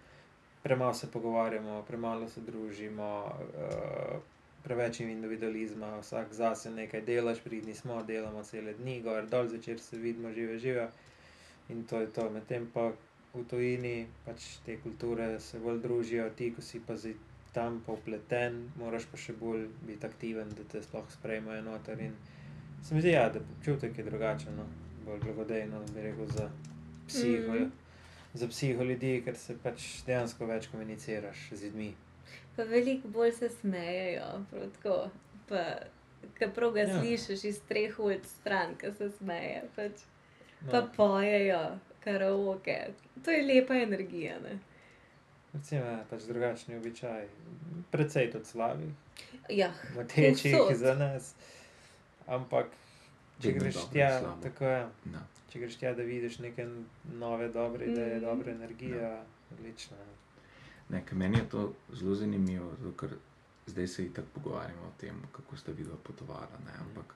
premalo 0.62 0.94
se 0.94 1.10
pogovarjamo, 1.10 1.82
premalo 1.88 2.28
se 2.28 2.40
družimo, 2.40 3.10
uh, 3.26 4.20
preveč 4.64 5.00
je 5.00 5.12
individualizma, 5.12 5.98
vsak 5.98 6.32
zase 6.32 6.70
nekaj 6.70 7.02
delaš, 7.02 7.40
pridni 7.44 7.74
smo, 7.74 8.02
delamo 8.02 8.42
cele 8.44 8.74
dni, 8.74 9.00
gor 9.02 9.26
dol 9.26 9.48
zvečer 9.48 9.80
se 9.80 9.98
vidimo, 9.98 10.32
žive, 10.32 10.58
žive. 10.58 10.88
In 11.68 11.84
to 11.84 12.00
je 12.00 12.06
to. 12.12 12.30
Medtem 12.30 12.66
pa 12.74 12.90
v 13.34 13.44
tujini 13.48 14.06
pač 14.26 14.58
te 14.66 14.78
kulture 14.82 15.38
se 15.40 15.60
bolj 15.60 15.80
družijo, 15.84 16.30
ti, 16.36 16.50
ko 16.54 16.62
si 16.64 16.80
pa 16.80 16.96
zdaj 16.96 17.16
tam 17.52 17.80
pa 17.86 17.92
upleten, 17.92 18.58
moraš 18.76 19.08
pa 19.10 19.18
še 19.20 19.34
bolj 19.40 19.66
biti 19.86 20.06
aktiven, 20.06 20.52
da 20.56 20.64
te 20.68 20.82
sploh 20.84 21.06
sprejmejo 21.12 21.64
noter. 21.64 22.00
In 22.04 22.14
se 22.84 22.94
mi 22.94 23.02
zdi, 23.02 23.14
ja, 23.16 23.28
da 23.32 23.40
občutek 23.40 23.98
je 23.98 24.04
drugačen, 24.04 24.56
no? 24.56 24.66
bolj 25.06 25.22
blagodejno, 25.24 25.80
bi 25.94 26.04
rekel, 26.04 26.28
za 26.36 26.48
psiho. 27.08 27.54
Mm. 27.54 27.87
Za 28.34 28.48
psiho 28.48 28.84
ljudi, 28.84 29.22
ker 29.24 29.36
se 29.36 29.56
pač 29.62 29.86
dejansko 30.06 30.46
več 30.46 30.66
komuniciraš 30.68 31.48
z 31.52 31.64
ljudmi. 31.64 31.94
Pa 32.56 32.62
veliko 32.68 33.08
bolj 33.08 33.32
se 33.32 33.48
smejejo, 33.48 34.44
prav 34.50 34.70
tako. 34.76 34.98
Pa, 35.48 35.64
Ker 36.34 36.50
prav 36.50 36.72
ga 36.74 36.80
Ja. 36.80 36.86
ja. 36.88 37.00
slišiš 37.00 37.44
iz 37.44 37.60
treh 37.68 37.98
ulic 37.98 38.26
stran, 38.26 38.74
ki 38.76 38.90
se 38.98 39.10
smeje. 39.10 39.62
Pač. 39.76 40.02
No, 40.60 40.70
Pa 40.70 40.80
pojejo, 40.96 41.78
karaoke. 42.04 42.90
To 43.24 43.30
je 43.30 43.42
lepa 43.46 43.74
energija. 43.74 44.40
Ne? 44.42 44.58
recimo, 45.54 45.84
ja, 45.84 46.04
pač 46.10 46.22
drugačni 46.28 46.76
običaj. 46.76 47.26
Predvsej 47.90 48.30
tudi 48.32 48.44
slabi, 48.44 48.94
Ja, 49.48 49.72
motečih 49.96 50.76
za 50.76 50.94
nas. 50.94 51.34
Ampak, 52.26 52.66
če 53.40 53.48
Vedno 53.48 53.62
greš 53.62 53.78
tja, 53.92 54.10
tako 54.42 54.64
je. 54.64 54.86
No. 55.04 55.22
Če 55.48 55.58
greš 55.58 55.76
tja, 55.80 55.94
da 55.94 56.02
vidiš 56.02 56.38
neke 56.38 56.66
nove, 57.18 57.48
dobre 57.48 57.86
ideje, 57.86 58.18
mm. 58.18 58.20
dobre 58.20 58.52
energije, 58.52 59.12
odlično. 59.52 59.96
ja. 59.96 60.06
Ne, 60.88 61.04
meni 61.12 61.38
je 61.38 61.48
to 61.48 61.72
zelo 61.92 62.14
zanimivo, 62.14 62.70
zato 62.80 62.92
ker 62.96 63.16
zdaj 63.66 63.86
se 63.86 64.04
itak 64.04 64.24
pogovarjamo 64.34 64.82
o 64.82 64.92
tem, 65.00 65.16
kako 65.32 65.56
sta 65.56 65.72
videla 65.72 65.96
potovala. 66.02 66.60
Ne, 66.66 66.72
ampak 66.80 67.14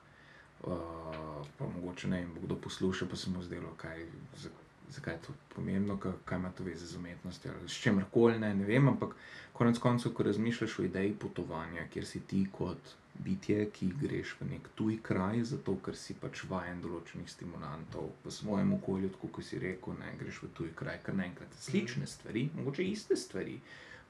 uh, 0.63 1.47
pa 1.57 1.67
mogoče 1.67 2.07
ne, 2.07 2.21
in 2.21 2.33
bo 2.33 2.41
kdo 2.41 2.55
poslušal, 2.55 3.07
pa 3.09 3.15
se 3.15 3.29
mu 3.29 3.43
zdelo, 3.43 3.73
kaj, 3.77 4.05
za, 4.37 4.49
zakaj 4.89 5.13
je 5.13 5.21
to 5.27 5.33
pomembno, 5.55 5.97
ka- 5.97 6.17
kaj 6.25 6.37
ima 6.37 6.51
to 6.51 6.63
veze 6.63 6.85
z 6.85 6.97
umetnostjo, 6.97 7.51
ali 7.59 7.69
s 7.69 7.81
čemerkoli 7.81 8.39
ne, 8.39 8.53
ne 8.55 8.65
vem, 8.65 8.87
ampak 8.87 9.15
konec 9.53 9.77
koncev, 9.77 10.13
ko 10.13 10.23
razmišljaš 10.23 10.79
o 10.79 10.83
ideji 10.83 11.15
potovanja, 11.19 11.87
kjer 11.93 12.05
si 12.05 12.19
ti 12.19 12.45
kot 12.51 12.93
bitje, 13.13 13.69
ki 13.69 13.91
greš 14.01 14.35
v 14.39 14.47
nek 14.49 14.67
tuj 14.75 14.97
kraj, 15.05 15.43
zato 15.53 15.75
ker 15.85 15.95
si 15.97 16.15
pač 16.17 16.43
vajen 16.49 16.81
določenih 16.81 17.29
stimulantov 17.29 18.09
v 18.25 18.33
svojem 18.33 18.73
okolju, 18.79 19.11
tako 19.15 19.29
kot 19.37 19.47
si 19.47 19.61
rekel, 19.61 19.95
ne 19.99 20.13
greš 20.19 20.41
v 20.43 20.51
tuj 20.57 20.71
kraj, 20.75 20.99
kar 21.05 21.17
naenkrat 21.17 21.53
slične 21.59 22.07
stvari, 22.09 22.47
mogoče 22.57 22.85
iste 22.89 23.17
stvari, 23.19 23.59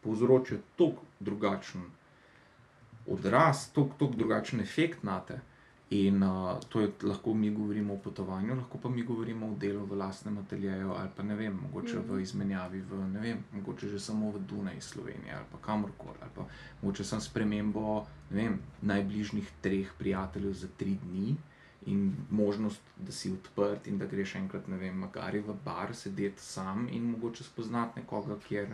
povzročijo 0.04 0.62
tako 0.80 1.04
drugačen 1.20 1.84
odraz, 3.08 3.68
tako 3.76 4.08
drugačen 4.16 4.64
efekt 4.64 5.04
na 5.04 5.20
te. 5.28 5.40
In 5.90 6.24
uh, 6.24 6.60
to 6.70 6.80
je 6.80 6.92
lahko 7.04 7.34
mi 7.34 7.52
govorimo 7.52 7.94
o 7.94 7.98
potovanju, 7.98 8.56
lahko 8.56 8.78
pa 8.78 8.90
mi 8.90 9.04
govorimo 9.04 9.48
o 9.48 9.56
delu 9.60 9.86
v 9.86 9.98
lastnem 9.98 10.38
ateljeju, 10.38 10.92
ali 10.98 11.10
pa 11.16 11.24
ne 11.24 11.36
vem, 11.36 11.60
mogoče 11.62 12.00
v 12.08 12.22
izmenjavi, 12.22 12.82
v, 12.82 13.02
ne 13.14 13.20
vem, 13.20 13.44
mogoče 13.52 13.90
že 13.90 14.00
samo 14.00 14.32
v 14.32 14.40
Dunaj, 14.40 14.82
Sloveniji 14.82 15.36
ali 15.36 15.46
pa 15.52 15.58
kamorkoli, 15.58 16.16
ali 16.22 16.32
pa 16.36 16.46
mogoče 16.82 17.04
sem 17.04 17.22
spremembo 17.22 18.06
vem, 18.30 18.58
najbližjih 18.82 19.52
treh 19.62 19.92
prijateljev 20.00 20.54
za 20.54 20.68
tri 20.78 20.96
dni 21.04 21.36
in 21.86 22.16
možnost, 22.30 22.82
da 22.98 23.12
si 23.12 23.32
odprt 23.32 23.88
in 23.88 23.98
da 23.98 24.06
greš 24.06 24.36
enkrat, 24.36 24.68
ne 24.68 24.78
vem, 24.78 24.98
magari 24.98 25.44
v 25.44 25.54
bar, 25.66 25.94
sedeti 25.96 26.42
sam 26.42 26.88
in 26.92 27.12
mogoče 27.12 27.44
spoznati 27.44 28.00
nekoga, 28.00 28.40
kjer, 28.48 28.74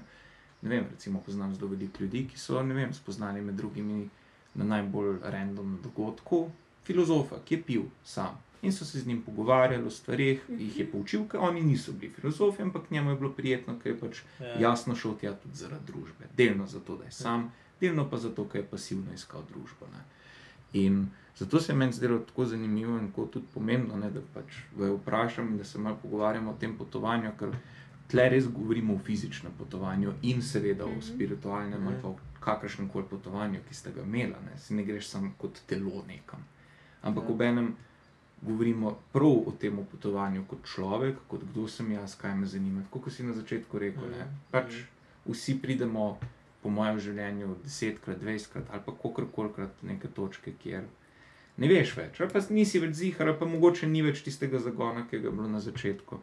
ne 0.61 0.69
vem, 0.69 0.87
recimo 0.91 1.19
poznam 1.25 1.55
zelo 1.55 1.73
veliko 1.73 2.03
ljudi, 2.03 2.27
ki 2.31 2.39
so, 2.39 2.63
ne 2.63 2.73
vem, 2.73 2.93
spoznali 2.93 3.41
med 3.41 3.55
drugimi 3.55 4.09
na 4.55 4.65
najbolj 4.65 5.17
random 5.23 5.79
dogodku 5.83 6.45
filozofa, 6.83 7.39
ki 7.45 7.55
je 7.55 7.63
pil 7.63 7.83
sam. 8.03 8.37
In 8.61 8.73
so 8.73 8.85
se 8.85 8.99
z 8.99 9.07
njim 9.07 9.21
pogovarjali 9.21 9.87
o 9.87 9.89
stvarih, 9.89 10.41
jih 10.49 10.79
je 10.79 10.85
poučil, 10.91 11.27
ker 11.31 11.39
oni 11.39 11.61
niso 11.61 11.91
bili 11.91 12.11
filozofi, 12.11 12.61
ampak 12.61 12.91
njemu 12.91 13.09
je 13.09 13.15
bilo 13.15 13.31
prijetno, 13.31 13.79
ker 13.79 13.91
je 13.91 13.99
pač 13.99 14.17
Ja. 14.39 14.59
jasno 14.59 14.95
šel 14.95 15.15
tja 15.19 15.33
tudi 15.33 15.55
zaradi 15.55 15.85
družbe. 15.87 16.27
Delno 16.37 16.67
zato, 16.67 16.97
da 16.97 17.03
je 17.03 17.11
sam, 17.11 17.51
delno 17.81 18.09
pa 18.09 18.17
zato, 18.17 18.45
ker 18.45 18.61
je 18.61 18.67
pasivno 18.67 19.13
iskal 19.13 19.43
družbo. 19.49 19.87
Ne. 19.93 20.03
In 20.73 21.07
zato 21.37 21.59
se 21.59 21.71
je 21.71 21.77
meni 21.77 21.93
zdelo 21.93 22.19
tako 22.19 22.45
zanimivo 22.45 22.97
in 22.97 23.07
tako 23.07 23.25
tudi 23.25 23.45
pomembno, 23.53 23.97
ne, 23.97 24.11
da 24.11 24.19
pač 24.33 24.59
vaju 24.75 24.97
vprašam 24.97 25.47
in 25.47 25.57
da 25.57 25.63
se 25.63 25.79
malo 25.79 25.97
pogovarjamo 26.01 26.51
o 26.51 26.57
tem 26.59 26.77
potovanju, 26.77 27.31
ker 27.39 27.55
tle 28.07 28.29
res 28.29 28.47
govorimo 28.47 28.93
o 28.95 28.99
fizičnem 28.99 29.51
potovanju 29.57 30.13
in 30.21 30.41
seveda 30.41 30.85
o 30.85 31.01
spiritualnem 31.01 31.87
ali 31.87 31.95
pa 32.01 32.07
o 32.07 32.17
kakršnem 32.39 32.89
koli 32.89 33.05
potovanju, 33.09 33.59
ki 33.69 33.75
ste 33.75 33.91
ga 33.91 34.01
imeli. 34.01 34.35
Ne. 34.45 34.57
Si 34.57 34.73
ne 34.73 34.83
greš 34.83 35.07
samo 35.07 35.31
kot 35.37 35.61
telo 35.67 36.03
nekam. 36.07 36.43
Ampak 37.01 37.23
Ja. 37.23 37.29
obenem 37.29 37.75
govorimo 38.41 38.97
prav 39.11 39.47
o 39.47 39.53
tem 39.59 39.77
potovanju 39.85 40.45
kot 40.45 40.59
človek, 40.65 41.15
kot 41.27 41.41
kdo 41.43 41.67
sem 41.67 41.91
jaz, 41.91 42.15
kaj 42.15 42.35
me 42.35 42.45
zanima. 42.47 42.81
Tako 42.83 42.99
kot 42.99 43.13
si 43.13 43.23
na 43.23 43.33
začetku 43.33 43.79
rekel, 43.79 44.09
ne, 44.09 44.17
Mhm. 44.17 44.35
pač 44.51 44.73
vsi 45.25 45.59
pridemo, 45.61 46.17
po 46.61 46.69
mojem 46.69 46.99
življenju, 46.99 47.55
desetkrat, 47.63 48.19
dvajsetkrat 48.19 48.63
ali 48.69 48.81
pa 48.85 48.91
kakorkolikrat 48.93 49.69
do 49.81 49.87
neke 49.87 50.07
točke, 50.09 50.51
kjer 50.53 50.83
ne 51.57 51.67
veš 51.67 51.95
več, 51.95 52.19
ali 52.19 52.29
pa 52.29 52.39
nisi 52.49 52.79
več 52.79 52.93
zihar, 52.93 53.27
ali 53.27 53.37
pa 53.39 53.45
mogoče 53.45 53.87
ni 53.87 54.01
več 54.01 54.23
tistega 54.23 54.59
zagona, 54.59 55.05
ki 55.05 55.19
ga 55.19 55.27
je 55.27 55.31
bilo 55.31 55.47
na 55.47 55.59
začetku. 55.59 56.19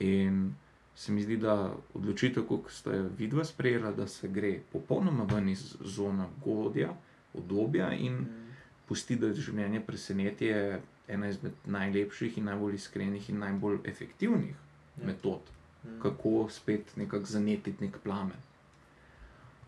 In 0.00 0.54
se 0.94 1.12
mi 1.12 1.22
zdi, 1.22 1.36
da 1.36 1.56
odločitev, 1.94 2.46
kot 2.46 2.70
ste 2.70 2.90
jo 2.90 3.08
vidva 3.18 3.44
sprejela, 3.44 3.92
da 3.92 4.06
se 4.06 4.28
gre 4.28 4.60
popolnoma 4.72 5.24
ven 5.26 5.48
iz 5.48 5.62
zone 5.82 6.24
godja, 6.42 6.88
obdobja 7.34 7.92
in 7.92 8.12
Mm. 8.14 8.45
Pusti, 8.88 9.16
da 9.16 9.32
življenje 9.34 9.80
preseneti, 9.80 10.46
je 10.46 10.80
ena 11.08 11.28
izmed 11.28 11.52
najlepših 11.66 12.38
in 12.38 12.44
najbolj 12.44 12.74
iskrenih 12.74 13.30
in 13.30 13.38
najbolj 13.38 13.78
efektivnih 13.84 14.54
Ja. 14.96 15.06
metod, 15.06 15.40
Mm. 15.84 16.00
kako 16.02 16.48
spet 16.50 16.96
nekako 16.96 17.24
zanetiti 17.26 17.84
nek 17.84 17.98
plamen. 17.98 18.36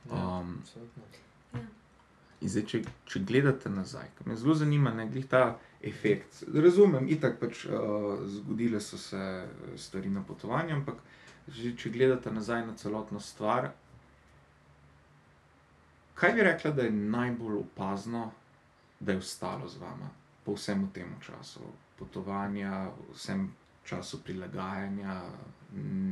Ja, 0.06 0.38
Um, 0.38 0.58
absolutno. 0.60 1.02
In 2.40 2.48
zdaj, 2.48 2.64
če, 2.64 2.78
če 3.04 3.20
gledate 3.20 3.68
nazaj, 3.68 4.06
me 4.24 4.36
zelo 4.36 4.54
zanima, 4.54 4.90
ne 4.92 5.08
glede 5.08 5.26
ta 5.28 5.42
efekt. 5.82 6.44
Razumem, 6.54 7.08
itak 7.08 7.40
pač 7.40 7.64
uh, 7.64 7.72
zgodile 8.28 8.80
so 8.80 8.96
se 8.96 9.22
stvari 9.76 10.10
na 10.10 10.22
potovanju, 10.22 10.74
ampak 10.74 10.94
že, 11.48 11.76
če 11.76 11.90
gledate 11.90 12.30
nazaj 12.30 12.66
na 12.66 12.74
celotno 12.74 13.20
stvar, 13.20 13.70
kaj 16.14 16.32
bi 16.32 16.42
rekla, 16.42 16.70
da 16.70 16.82
je 16.82 16.90
najbolj 16.90 17.56
opazno, 17.56 18.30
da 19.00 19.12
je 19.12 19.18
ostalo 19.18 19.68
z 19.68 19.76
vama 19.76 20.10
po 20.48 20.54
vsem 20.54 20.90
tem 20.94 21.10
času 21.20 21.60
potovanja, 21.98 22.90
vsem 23.12 23.50
času 23.84 24.22
prilagajanja, 24.24 25.20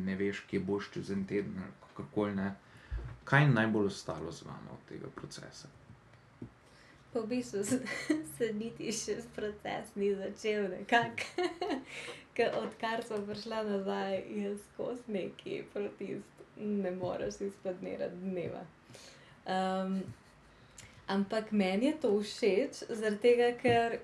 ne 0.07 0.17
veš, 0.17 0.43
kje 0.51 0.61
boš 0.61 0.91
čez 0.93 1.11
en 1.11 1.25
teden 1.25 1.57
ali 1.63 1.73
kakorkoli 1.81 2.35
ne. 2.37 2.51
Kaj 3.25 3.43
je 3.43 3.49
najbolj 3.49 3.87
ostalo 3.87 4.33
z 4.33 4.45
vama 4.45 4.75
od 4.75 4.83
tega 4.89 5.09
procesa? 5.15 5.69
Pa 7.13 7.21
v 7.21 7.27
bistvu 7.27 7.65
se, 7.65 7.81
niti 8.61 8.93
še 8.93 9.17
proces 9.37 9.95
ni 9.97 10.13
začel, 10.15 10.69
nekako. 10.75 11.49
Odkar 12.61 13.01
sem 13.09 13.25
prišla 13.25 13.63
nazaj, 13.65 14.19
je 14.29 14.53
skozi 14.67 15.17
neki 15.17 15.63
protest, 15.73 16.45
ne 16.61 16.91
moreš 16.93 17.41
izpodnirati 17.49 18.21
dneva. 18.21 18.67
Um, 19.49 20.03
ampak 21.09 21.53
meni 21.53 21.87
je 21.87 21.99
to 22.01 22.13
všeč, 22.21 22.83
tega, 23.23 23.53
ker 23.61 23.99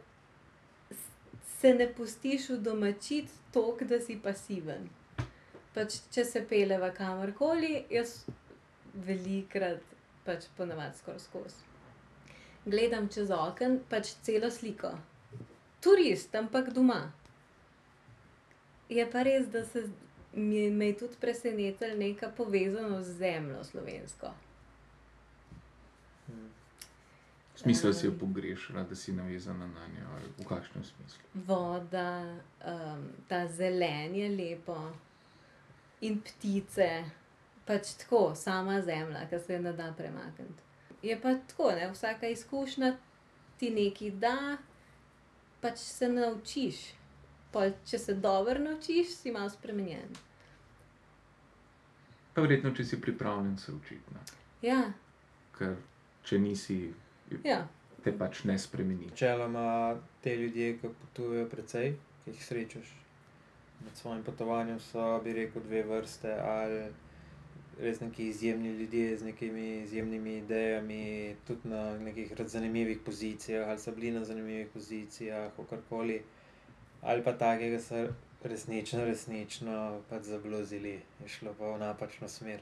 se 1.58 1.74
ne 1.74 1.88
pustiš 1.94 2.50
udomačiti 2.58 3.30
toliko, 3.52 3.84
da 3.84 4.00
si 4.00 4.18
pasiven. 4.22 4.88
Pač, 5.74 6.02
če 6.12 6.24
se 6.24 6.44
peleva 6.48 6.92
kamorkoli, 6.92 7.84
jaz 7.90 8.22
velikrat, 8.94 9.84
pač 10.26 10.50
ponavadi 10.56 10.98
skoraj 11.00 11.22
skozi 11.24 11.72
gledam 12.64 13.08
čez 13.08 13.30
okno, 13.30 13.80
pač 13.90 14.14
celo 14.22 14.50
sliko. 14.50 14.94
Turist, 15.82 16.34
ampak 16.34 16.70
doma. 16.74 17.12
Je 18.88 19.04
pa 19.10 19.24
res, 19.26 19.48
da 19.50 19.64
se 19.64 19.86
mi, 20.32 20.68
me 20.70 20.92
je 20.92 20.98
tudi 21.02 21.18
presenetilo 21.20 21.96
neka 21.98 22.30
povezanost 22.36 23.08
z 23.08 23.18
zemljo 23.18 23.64
slovensko. 23.64 24.32
Mm. 26.28 26.50
V 27.51 27.51
smislu, 27.62 27.90
da 27.90 27.94
si 27.94 28.06
jo 28.06 28.12
pogrešala, 28.20 28.82
da 28.82 28.94
si 28.94 29.12
navezana 29.12 29.66
na 29.66 29.86
njo, 29.86 30.08
ali 30.14 30.28
v 30.38 30.48
kakšnem 30.48 30.84
smislu. 30.84 31.22
Voda, 31.34 32.36
um, 32.66 33.08
ta 33.28 33.46
zelen 33.48 34.14
je 34.14 34.28
lepo 34.28 34.76
in 36.00 36.20
ptice, 36.20 37.04
pač 37.66 37.94
tako, 38.02 38.34
sama 38.34 38.80
zemlja, 38.82 39.26
ki 39.30 39.38
se 39.38 39.52
je 39.52 39.60
ne 39.60 39.72
da 39.72 39.92
premakniti. 39.96 40.62
Je 41.02 41.20
pa 41.20 41.34
tako, 41.34 41.70
ne, 41.72 41.90
vsaka 41.90 42.28
izkušnja 42.28 42.96
ti 43.58 43.70
nekaj 43.70 44.10
da, 44.10 44.56
pač 45.60 45.78
se 45.78 46.08
naučiš. 46.08 46.82
Pol, 47.52 47.74
če 47.86 47.98
se 47.98 48.14
dobro 48.14 48.58
naučiš, 48.58 49.14
si 49.14 49.32
malo 49.32 49.50
spremenjen. 49.50 50.16
Pa 52.34 52.40
verjetno, 52.40 52.72
če 52.74 52.84
si 52.84 53.00
pripravljen 53.00 53.58
se 53.58 53.72
učiti? 53.72 54.20
Ja, 54.62 54.92
ker 55.58 55.76
če 56.24 56.38
nisi, 56.38 56.78
ja. 57.44 57.62
te 58.04 58.12
pač 58.18 58.44
ne 58.44 58.58
spremeni. 58.58 59.10
Načeloma 59.12 59.94
te 60.24 60.36
ljudje, 60.36 60.76
ki 60.80 60.90
potujejo 61.04 61.46
precej, 61.52 61.94
ki 62.24 62.34
jih 62.34 62.44
srečaš 62.44 62.90
med 63.84 63.96
svojim 63.96 64.22
potovanjem, 64.22 64.80
so, 64.80 65.20
bi 65.24 65.32
rekel, 65.32 65.62
dve 65.66 65.82
vrste. 65.82 66.34
Ali 66.46 66.82
res 67.80 68.00
neki 68.00 68.28
izjemni 68.28 68.74
ljudje 68.78 69.16
z 69.18 69.24
nekimi 69.24 69.82
izjemnimi 69.82 70.36
idejami, 70.38 71.36
tudi 71.46 71.68
na 71.68 71.98
nekih 71.98 72.32
zanimivih 72.46 73.00
pozicijah, 73.04 73.68
ali 73.68 73.78
so 73.78 73.92
bili 73.92 74.10
na 74.10 74.24
zanimivih 74.24 74.68
pozicijah, 74.74 75.50
kakorkoli. 75.56 76.22
Ali 77.02 77.24
pa 77.24 77.32
take, 77.32 77.70
ki 77.72 77.80
so 77.82 78.04
resnično, 78.44 79.04
resnično 79.04 80.02
pač 80.10 80.22
zabluzili, 80.30 81.00
je 81.22 81.28
šlo 81.28 81.54
pa 81.58 81.74
v 81.74 81.78
napačno 81.78 82.28
smer. 82.28 82.60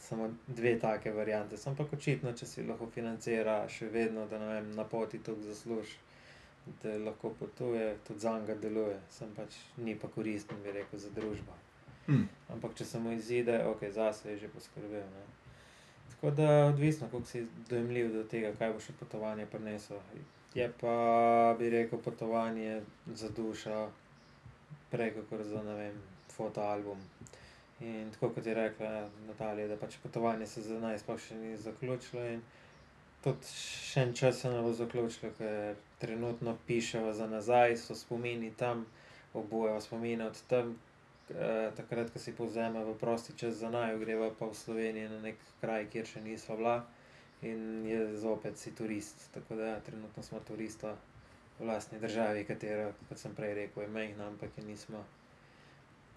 Samo 0.00 0.30
dve 0.46 0.78
take 0.80 1.12
variante. 1.12 1.56
Sem 1.60 1.76
pa 1.76 1.84
očitno, 1.92 2.32
če 2.32 2.46
si 2.46 2.62
lahko 2.64 2.88
financira, 2.94 3.62
še 3.68 3.90
vedno, 3.92 4.26
da 4.30 4.38
vem, 4.40 4.70
na 4.76 4.86
poti 4.88 5.20
toliko 5.24 5.50
zasluži, 5.50 5.98
da 6.82 6.94
lahko 7.04 7.34
potuje, 7.38 7.96
tudi 8.06 8.20
za 8.20 8.32
njega 8.38 8.56
deluje, 8.62 8.96
sem 9.12 9.34
pač 9.36 9.58
ni 9.76 9.96
pa 9.98 10.08
koristen, 10.08 10.62
bi 10.64 10.72
rekel, 10.72 10.98
za 10.98 11.12
družbo. 11.16 11.56
Hm. 12.06 12.24
Ampak 12.54 12.74
če 12.80 12.84
se 12.84 12.98
mu 12.98 13.12
izide, 13.12 13.60
ok, 13.68 13.84
zase 13.94 14.32
je 14.32 14.40
že 14.44 14.48
poskrbel. 14.54 15.04
Ne. 15.14 15.26
Tako 16.10 16.30
da 16.36 16.66
odvisno, 16.66 17.08
koliko 17.08 17.28
si 17.28 17.46
dojemljiv 17.68 18.12
do 18.12 18.24
tega, 18.24 18.52
kaj 18.58 18.72
bo 18.72 18.80
še 18.80 18.96
potovanje 19.00 19.46
prineslo. 19.52 20.00
Je 20.54 20.66
pa, 20.80 20.94
bi 21.58 21.70
rekel, 21.70 22.00
potovanje 22.02 22.80
za 23.14 23.30
dušo, 23.36 23.84
prej 24.90 25.14
kot 25.14 25.44
za, 25.46 25.62
ne 25.62 25.76
vem, 25.78 26.00
fotoalbum. 26.34 26.98
In 27.80 28.10
tako 28.12 28.28
kot 28.34 28.46
je 28.46 28.54
rekla 28.54 29.08
Natalija, 29.26 29.68
da 29.68 29.76
pač 29.76 29.96
potovanje 30.02 30.46
se 30.46 30.62
za 30.62 30.78
naj 30.80 30.98
sploh 31.00 31.20
še 31.20 31.36
ni 31.36 31.54
zaključilo 31.56 32.24
in 32.28 32.42
tudi 33.24 33.52
še 33.56 34.02
en 34.02 34.12
čas 34.14 34.42
se 34.42 34.50
ne 34.52 34.60
bo 34.60 34.72
zaključilo, 34.72 35.30
ker 35.38 35.78
trenutno 36.02 36.56
pišemo 36.66 37.12
za 37.12 37.26
nazaj, 37.26 37.76
so 37.76 37.96
spomini 37.96 38.50
tam, 38.56 38.84
obujemo 39.34 39.80
spomine 39.80 40.26
od 40.26 40.40
tam, 40.48 40.74
eh, 41.30 41.70
takrat, 41.76 42.12
ko 42.12 42.18
si 42.18 42.36
povzema 42.36 42.84
v 42.84 42.96
prosti 43.00 43.36
čas 43.36 43.54
za 43.54 43.70
naj, 43.70 43.96
greva 43.98 44.28
pa 44.30 44.46
v 44.46 44.56
Sloveniji 44.56 45.08
na 45.08 45.20
nek 45.20 45.40
kraj, 45.60 45.88
kjer 45.88 46.06
še 46.06 46.24
nismo 46.24 46.56
bila 46.56 46.76
in 47.42 47.86
je 47.86 48.16
zopet 48.16 48.58
si 48.58 48.74
turist. 48.76 49.30
Tako 49.34 49.56
da 49.56 49.70
ja, 49.72 49.80
trenutno 49.80 50.22
smo 50.22 50.40
turista 50.40 50.92
v 51.58 51.64
lastni 51.64 52.00
državi, 52.00 52.44
katera, 52.44 52.92
kot 53.08 53.18
sem 53.18 53.32
prej 53.34 53.54
rekel, 53.54 53.82
je 53.82 53.88
mehna, 53.88 54.28
ampak 54.28 54.52
je 54.56 54.64
nismo 54.64 55.00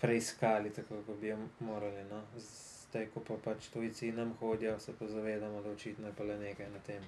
preiskali 0.03 0.69
tako, 0.69 0.95
kot 1.07 1.19
bi 1.19 1.27
jo 1.27 1.37
morali. 1.59 2.03
No. 2.03 2.21
Zdaj, 2.37 3.07
ko 3.13 3.21
pa 3.27 3.37
pač 3.43 3.69
tujci 3.71 4.11
nam 4.11 4.33
hodijo, 4.39 4.79
se 4.79 4.91
pa 4.99 5.07
zavedamo, 5.07 5.61
da 5.61 5.69
očitno 5.69 6.07
je 6.07 6.13
pa 6.17 6.23
le 6.23 6.35
nekaj 6.39 6.69
na 6.69 6.79
tem. 6.79 7.03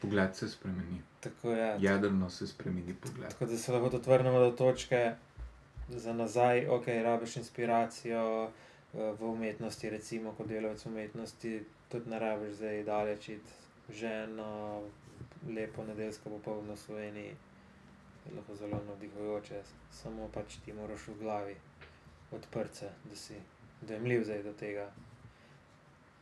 Pogled 0.00 0.36
se 0.36 0.48
spremeni. 0.48 1.00
Tako, 1.20 1.50
ja, 1.50 1.74
Jedrno 1.80 2.30
se 2.30 2.46
spremeni 2.46 2.94
pogled. 2.94 3.30
Tako 3.30 3.46
da 3.46 3.58
se 3.58 3.72
lahko 3.72 3.90
tudi 3.90 4.10
vrnemo 4.10 4.38
do 4.38 4.50
točke 4.50 5.12
za 5.88 6.12
nazaj, 6.12 6.66
ok, 6.68 6.86
rabiš 6.86 7.36
inspiracijo 7.36 8.22
eh, 8.46 9.12
v 9.18 9.32
umetnosti, 9.32 9.90
recimo 9.90 10.32
kot 10.38 10.48
delavec 10.48 10.86
umetnosti, 10.86 11.64
tudi 11.88 12.10
ne 12.10 12.18
rabiš 12.18 12.54
zdaj 12.54 12.84
daleč 12.84 13.28
iti 13.28 13.58
ženo, 13.92 14.82
lepo 15.56 15.84
nedeljsko 15.84 16.30
popoldne 16.30 16.78
v 16.78 16.78
Sloveniji, 16.78 17.34
je 18.26 18.36
lahko 18.36 18.54
zelo 18.54 18.78
navdihujoče, 18.86 19.62
samo 19.90 20.30
pač 20.34 20.60
ti 20.64 20.72
moraš 20.72 21.08
v 21.08 21.18
glavi 21.18 21.56
odprt 22.32 22.80
da 23.04 23.16
si 23.16 23.34
dojemljiv 23.82 24.24
zdaj 24.24 24.42
do 24.42 24.52
tega. 24.52 24.90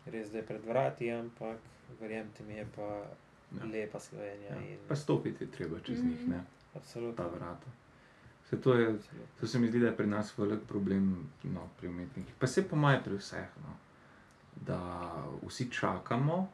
Res 0.07 0.31
da 0.31 0.39
je 0.39 0.47
pred 0.47 0.65
vrati, 0.65 1.11
ampak 1.13 1.59
verjemite 2.01 2.45
mi, 2.45 2.55
je 2.55 2.67
pa 2.77 3.05
Ja. 3.53 3.65
lepa 3.65 4.01
Slovenija 4.01 4.51
Ja. 4.51 4.61
in 4.63 4.79
Pa 4.89 4.97
stopiti 4.97 5.45
je 5.45 5.51
treba 5.51 5.81
čez 5.81 6.05
njih, 6.05 6.29
ne, 6.29 6.41
ta 6.73 6.79
absolutno. 6.79 7.29
vrata. 7.29 7.71
Se 8.45 8.61
to, 8.61 8.75
je, 8.75 8.89
absolutno. 8.89 9.27
to 9.41 9.47
se 9.47 9.59
mi 9.59 9.69
zdi, 9.69 9.81
da 9.81 9.87
je 9.87 9.97
pri 9.97 10.07
nas 10.07 10.39
velik 10.39 10.61
problem 10.63 11.09
no, 11.45 11.69
pri 11.79 11.89
umetnikih. 11.89 12.35
Pa 12.39 12.47
se 12.47 12.69
po 12.69 12.77
mojem 12.77 13.03
pri 13.05 13.17
vseh, 13.17 13.49
no, 13.59 13.77
da 14.57 14.81
vsi 15.43 15.71
čakamo 15.71 16.49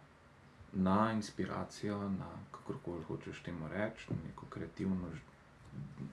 na 0.75 1.13
inspiracijo, 1.13 1.99
na 2.11 2.29
kakorkoli 2.53 3.03
hočeš 3.03 3.43
temu 3.43 3.69
reči, 3.69 4.07
na 4.11 4.17
neko 4.27 4.47
kreativno 4.47 5.11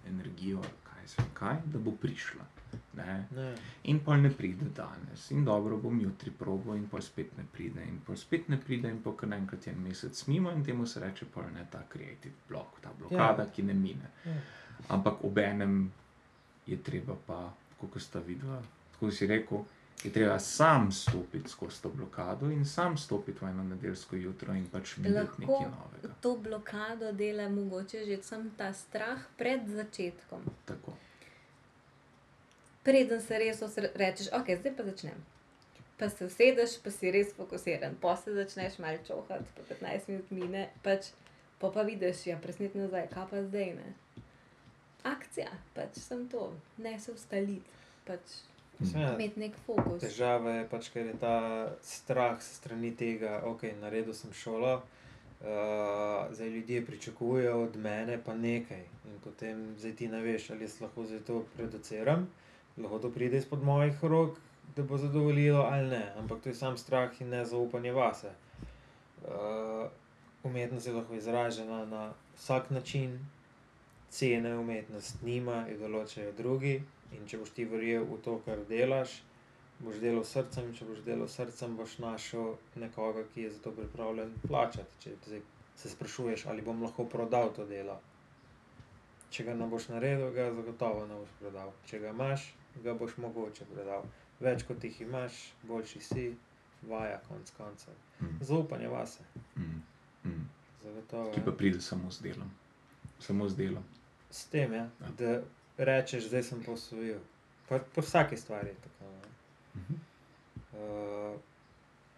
energijo, 0.08 0.62
kaj 0.86 1.08
se 1.08 1.22
kaj, 1.34 1.56
da 1.66 1.80
bo 1.80 1.92
prišla. 1.94 2.46
Ne? 2.94 3.28
Ne. 3.32 3.56
In 3.84 4.00
pol 4.00 4.18
ne 4.18 4.30
pride 4.30 4.66
danes, 4.76 5.30
in 5.32 5.46
dobro 5.46 5.78
bom 5.78 6.00
jutri 6.00 6.32
probo, 6.32 6.76
in 6.76 6.88
pol 6.88 7.02
spet 7.02 7.38
ne 7.38 7.46
pride, 7.46 7.82
in 7.82 8.00
pol 8.00 8.16
spet 8.16 8.50
ne 8.50 8.58
pride, 8.58 8.90
in 8.90 9.02
pol 9.02 9.16
kar 9.16 9.30
naenkrat 9.30 9.68
je 9.68 9.74
en 9.74 9.80
mesec 9.80 10.24
mimo, 10.28 10.52
in 10.52 10.64
temu 10.64 10.86
se 10.86 11.00
reče 11.00 11.26
pol 11.26 11.44
ne 11.54 11.66
ta 11.72 11.84
creative 11.90 12.34
block, 12.50 12.80
ta 12.82 12.90
blokada, 12.94 13.44
Ja. 13.44 13.50
ki 13.50 13.64
ne 13.64 13.74
mine. 13.74 14.12
Ja. 14.26 14.36
Ampak 14.90 15.24
obenem 15.24 15.92
je 16.68 16.78
treba 16.80 17.16
pa, 17.18 17.54
kot 17.80 18.02
sta 18.02 18.20
videla, 18.20 18.62
tako 18.92 19.12
si 19.12 19.28
rekel, 19.28 19.64
je 20.04 20.12
treba 20.12 20.40
sam 20.40 20.92
stopiti 20.92 21.50
skozi 21.50 21.82
to 21.82 21.90
blokado 21.90 22.50
in 22.50 22.66
sam 22.66 22.98
stopiti 22.98 23.40
v 23.40 23.50
eno 23.50 23.64
nedeljsko 23.64 24.16
jutro 24.16 24.54
in 24.54 24.66
pač 24.66 24.98
videti 24.98 25.14
Lahko 25.16 25.42
nekaj 25.42 25.68
novega. 25.68 26.14
to 26.22 26.36
blokado 26.38 27.12
dela 27.14 27.50
mogoče 27.50 28.06
že 28.06 28.18
sam 28.24 28.50
ta 28.58 28.74
strah 28.74 29.20
pred 29.38 29.62
začetkom. 29.68 30.42
Tako. 30.66 30.94
Preden 32.84 33.22
se 33.22 33.38
res 33.38 33.62
rečeš, 33.96 34.32
ok, 34.34 34.56
zdaj 34.60 34.76
pa 34.78 34.84
začnem. 34.84 35.18
Pa 35.98 36.10
se 36.10 36.26
usedeš, 36.26 36.80
pa 36.82 36.90
si 36.90 37.12
res 37.14 37.34
fokusiran, 37.38 37.94
pa 38.02 38.16
se 38.18 38.34
začneš 38.34 38.80
malo 38.82 38.98
čohati, 39.08 39.46
pa 39.58 39.66
15 39.74 40.10
minut 40.10 40.32
mine, 40.32 40.70
pač 40.82 41.12
pa 41.62 41.70
pa 41.70 41.86
vidiš, 41.86 42.26
ja, 42.28 42.38
presnet 42.42 42.76
nazaj, 42.76 43.06
kaj 43.14 43.28
pa 43.30 43.44
zdaj 43.46 43.76
ne. 43.78 43.92
Akcija, 45.06 45.52
pač 45.76 46.02
sem 46.02 46.26
to, 46.30 46.50
ne 46.82 46.98
se 47.00 47.14
ustaliti, 47.14 47.78
pač 48.06 48.34
ja, 48.94 49.14
imeti 49.14 49.44
nek 49.46 49.62
fokus. 49.66 50.02
Težava 50.02 50.58
je 50.58 50.66
pač, 50.74 50.90
ker 50.94 51.06
je 51.06 51.16
ta 51.22 51.36
strah 51.86 52.42
s 52.42 52.58
strani 52.58 52.94
tega, 52.98 53.40
ok, 53.46 53.68
naredil 53.82 54.18
sem 54.18 54.34
šolo, 54.34 54.80
uh, 54.82 56.34
zdaj 56.34 56.50
ljudje 56.50 56.86
pričakujejo 56.86 57.56
od 57.64 57.78
mene 57.78 58.18
pa 58.26 58.34
nekaj. 58.34 58.84
In 59.06 59.22
potem 59.24 59.66
zdaj 59.78 59.96
ti 60.02 60.10
ne 60.10 60.22
veš, 60.26 60.50
ali 60.50 60.66
jaz 60.66 60.80
lahko 60.82 61.06
zdaj 61.06 61.26
to 61.30 61.44
produciram, 61.56 62.26
lahko 62.78 63.00
to 63.00 63.12
pride 63.12 63.38
izpod 63.38 63.64
mojih 63.64 64.04
rok, 64.04 64.38
da 64.76 64.84
bo 64.84 64.98
zadovoljilo 64.98 65.62
ali 65.62 65.88
ne. 65.90 66.14
Ampak 66.18 66.42
to 66.44 66.50
je 66.50 66.56
sam 66.56 66.78
strah 66.78 67.22
in 67.22 67.30
nezaupanje 67.30 67.92
vase. 67.92 68.32
Uh, 69.24 69.90
umetnost 70.44 70.88
je 70.88 70.94
lahko 70.94 71.14
izražena 71.14 71.86
na 71.86 72.14
vsak 72.38 72.70
način, 72.70 73.20
cene 74.10 74.58
umetnost 74.58 75.22
nima, 75.22 75.66
jo 75.70 75.78
določajo 75.88 76.32
drugi. 76.38 76.82
In 77.12 77.28
če 77.28 77.42
boš 77.42 77.52
ti 77.56 77.66
verjel 77.68 78.06
v 78.08 78.18
to, 78.24 78.38
kar 78.46 78.64
delaš, 78.70 79.18
boš 79.84 80.00
delal 80.00 80.24
srcem, 80.28 80.70
in 80.70 80.78
če 80.78 80.88
boš 80.88 81.02
delal 81.06 81.28
srcem, 81.32 81.76
boš 81.78 81.98
našel 82.00 82.56
nekoga, 82.80 83.26
ki 83.34 83.48
je 83.48 83.52
za 83.58 83.60
to 83.66 83.76
pripravljen 83.76 84.32
plačati. 84.48 85.00
Če 85.04 85.18
zdaj 85.26 85.44
se 85.76 85.92
sprašuješ, 85.92 86.46
ali 86.48 86.66
bom 86.66 86.84
lahko 86.84 87.06
prodal 87.10 87.52
to 87.56 87.66
delo. 87.68 88.00
Če 89.32 89.46
ga 89.48 89.56
ne 89.56 89.68
boš 89.72 89.90
naredil, 89.92 90.32
ga 90.36 90.50
zagotovo 90.56 91.06
ne 91.08 91.20
boš 91.20 91.36
prodal. 91.40 91.72
Če 91.88 92.00
ga 92.04 92.16
imaš, 92.16 92.48
ga 92.76 92.94
boš 92.94 93.18
mogoče 93.18 93.66
prodal. 93.66 94.04
Več 94.40 94.64
kot 94.64 94.84
jih 94.84 95.02
imaš, 95.02 95.34
boljši 95.64 96.00
si, 96.02 96.36
vaja 96.84 97.20
konc 97.22 97.52
koncev. 97.52 97.94
Mm. 98.20 98.38
Zaupanje 98.42 98.88
vase, 98.88 99.24
Mm. 99.56 99.82
Mm. 100.26 100.50
zagotovo. 100.84 101.32
Ki 101.32 101.42
pa 101.42 101.50
ja. 101.50 101.56
pride 101.56 101.82
samo 101.82 102.12
z 102.12 102.22
delom. 102.22 102.52
Samo 103.20 103.50
z 103.50 103.56
delom. 103.56 103.84
S 104.32 104.46
tem, 104.46 104.74
ja, 104.74 104.88
Ja. 105.00 105.08
da 105.12 105.42
rečeš, 105.80 106.24
zdaj 106.24 106.44
sem 106.44 106.64
posvojil. 106.64 107.20
Pa, 107.70 107.80
po 107.86 108.02
vsaki 108.02 108.38
stvari 108.38 108.68
je 108.68 108.76
tako. 108.78 109.06
Ne? 109.06 109.28
Mhm. 109.76 109.94
Uh, 110.74 111.40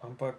ampak 0.02 0.36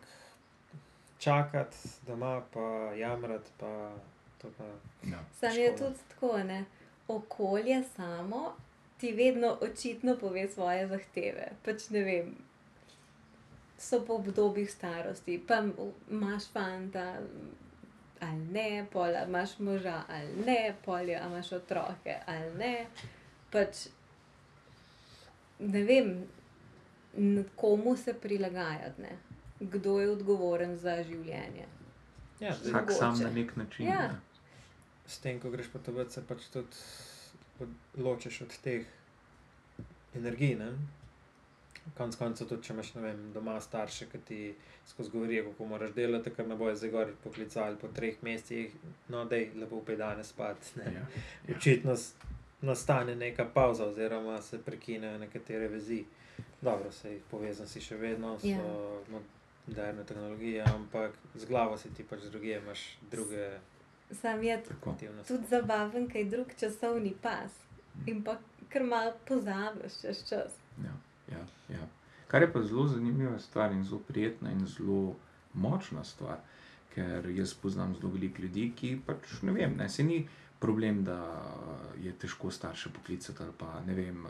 čakati 1.20 1.78
doma, 2.02 2.42
pa 2.54 2.60
jamrati, 2.94 3.50
pa 3.60 3.92
to 4.38 4.48
pa. 4.58 4.64
Ja. 5.04 5.20
Sam 5.34 5.52
je 5.52 5.68
Škoda. 5.68 5.78
tudi 5.86 6.00
tako, 6.10 6.38
ne. 6.40 6.66
Okolje 7.08 7.84
samo 7.86 8.56
ti 8.98 9.12
vedno 9.12 9.58
očitno 9.62 10.18
pove 10.18 10.48
svoje 10.48 10.88
zahteve. 10.88 11.52
Pač 11.66 11.90
ne 11.90 12.04
vem, 12.04 12.36
so 13.78 14.02
po 14.06 14.16
obdobjih 14.22 14.72
starosti, 14.72 15.42
pa 15.48 15.64
imaš 16.12 16.48
fanta 16.54 17.20
ali 18.20 18.46
ne, 18.52 18.86
pol 18.92 19.16
imaš 19.28 19.60
moža 19.60 20.04
ali 20.10 20.46
ne, 20.46 20.76
pol 20.86 21.10
imaš 21.10 21.52
otroke 21.52 22.16
ali 22.26 22.54
ne. 22.58 22.88
Pač 23.52 23.88
ne 25.60 25.84
vem, 25.84 26.16
komu 27.56 27.96
se 27.98 28.14
prilagajati, 28.14 29.02
ne. 29.02 29.18
kdo 29.60 30.00
je 30.00 30.10
odgovoren 30.12 30.78
za 30.78 31.04
življenje. 31.04 31.68
Ja, 32.40 32.52
Vsak 32.52 32.92
sam 32.92 33.20
na 33.22 33.30
nek 33.32 33.56
način. 33.56 33.88
Ja. 33.88 34.08
ne. 34.08 34.20
s 35.08 35.20
tem, 35.20 35.40
ko 35.40 35.50
greš 35.50 35.70
po 35.72 35.80
tebi, 35.80 36.04
se 36.10 36.22
pač 36.28 36.48
tudi 36.52 36.82
ločiš 37.98 38.42
od 38.42 38.58
teh 38.60 38.86
energij. 40.16 40.56
Ne? 40.56 40.72
Konec 41.94 42.16
koncev, 42.16 42.48
tudi 42.48 42.64
če 42.64 42.74
imaš 42.74 42.94
ne 42.94 43.02
vem, 43.02 43.20
doma 43.32 43.60
starše, 43.62 44.06
ki 44.06 44.18
ti 44.20 44.40
skozi 44.88 45.12
govorijo, 45.12 45.44
kako 45.46 45.66
moraš 45.66 45.92
delati, 45.92 46.32
ker 46.32 46.48
ne 46.48 46.56
bojo 46.56 46.76
zdaj 46.76 46.92
gor 46.92 47.12
poklicali 47.24 47.78
po 47.78 47.88
treh 47.90 48.18
mesecih, 48.24 48.74
no, 49.08 49.26
da 49.26 49.36
je 49.36 49.52
lepo 49.56 49.82
pet 49.82 49.98
danes 49.98 50.28
spat. 50.28 50.58
ne. 50.76 50.84
Ja. 50.86 51.04
Ja. 51.48 51.56
Očitno 51.56 51.94
s- 51.94 52.14
nastane 52.62 53.16
neka 53.16 53.46
pauza, 53.46 53.86
oziroma 53.86 54.42
se 54.42 54.58
prekinejo 54.60 55.18
nekatere 55.20 55.68
vezi. 55.68 56.04
Dobro, 56.62 56.92
se 56.92 57.12
jih 57.12 57.22
povezan 57.32 57.68
si 57.68 57.82
še 57.82 57.96
vedno, 57.98 58.40
so 58.40 58.48
Ja. 58.48 58.64
moderne 59.68 60.04
tehnologije, 60.04 60.64
ampak 60.66 61.12
z 61.36 61.46
glavo 61.46 61.78
si 61.78 61.90
ti 61.90 62.04
pač 62.04 62.20
druge, 62.24 62.56
imaš 62.56 62.80
druge 63.12 63.60
Sam 64.12 64.44
je 64.44 64.64
Tako. 64.64 64.96
tudi 65.28 65.48
zabaven, 65.48 66.10
kaj 66.10 66.24
drug 66.26 66.48
časovni 66.60 67.14
pas. 67.22 67.52
In 68.06 68.24
pa 68.24 68.38
kar 68.70 68.84
malo 68.84 69.14
pozabiš 69.28 70.02
čez 70.02 70.30
čas. 70.30 70.52
Ja, 70.80 70.94
ja, 71.30 71.44
ja. 71.70 71.88
Kar 72.28 72.42
je 72.42 72.54
pa 72.54 72.62
zelo 72.62 72.88
zanimiva 72.88 73.40
stvar 73.40 73.72
in 73.72 73.84
zelo 73.84 74.00
prijetna 74.00 74.52
in 74.52 74.66
zelo 74.68 75.16
močna 75.54 76.04
stvar, 76.04 76.38
ker 76.90 77.30
jaz 77.30 77.54
poznam 77.54 77.96
zelo 77.96 78.12
veliko 78.12 78.42
ljudi, 78.42 78.74
ki 78.76 79.00
pač 79.06 79.42
ne 79.42 79.52
vem, 79.52 79.78
ne, 79.78 79.90
se 79.90 80.04
ni 80.04 80.28
problem, 80.60 81.04
da 81.04 81.18
je 81.98 82.12
težko 82.14 82.52
starše 82.52 82.90
poklicati 82.90 83.44
ali 83.44 83.52
pa 83.58 83.82
ne 83.82 83.94
vem, 83.94 84.26
eh, 84.26 84.30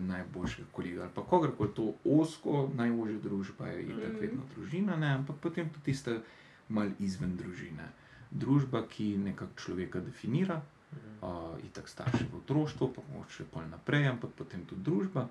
najboljšega 0.00 0.68
kolega 0.72 1.02
ali 1.02 1.10
pa 1.14 1.22
kogarkoli 1.24 1.70
to 1.74 1.86
osko, 2.06 2.70
najožja 2.74 3.18
družba 3.20 3.66
je 3.66 3.82
itak 3.82 4.08
Mhm. 4.08 4.18
vedno 4.20 4.42
družina, 4.56 4.96
ne, 4.96 5.06
ampak 5.08 5.36
potem 5.36 5.68
tudi 5.68 5.84
tiste 5.84 6.20
mal 6.68 6.90
izven 7.00 7.36
družine. 7.36 7.88
Družba, 8.36 8.84
ki 8.86 9.16
nekako 9.18 9.52
človeka 9.56 10.00
definira, 10.00 10.60
Mhm. 10.92 11.18
uh, 11.22 11.28
itak 11.62 11.88
starši 11.88 12.24
v 12.24 12.36
otroštvu, 12.36 12.88
pa 12.88 13.02
mogoče 13.10 13.44
pol 13.44 13.62
naprej, 13.66 14.06
ampak 14.06 14.30
potem 14.32 14.64
tudi 14.64 14.82
družba. 14.82 15.28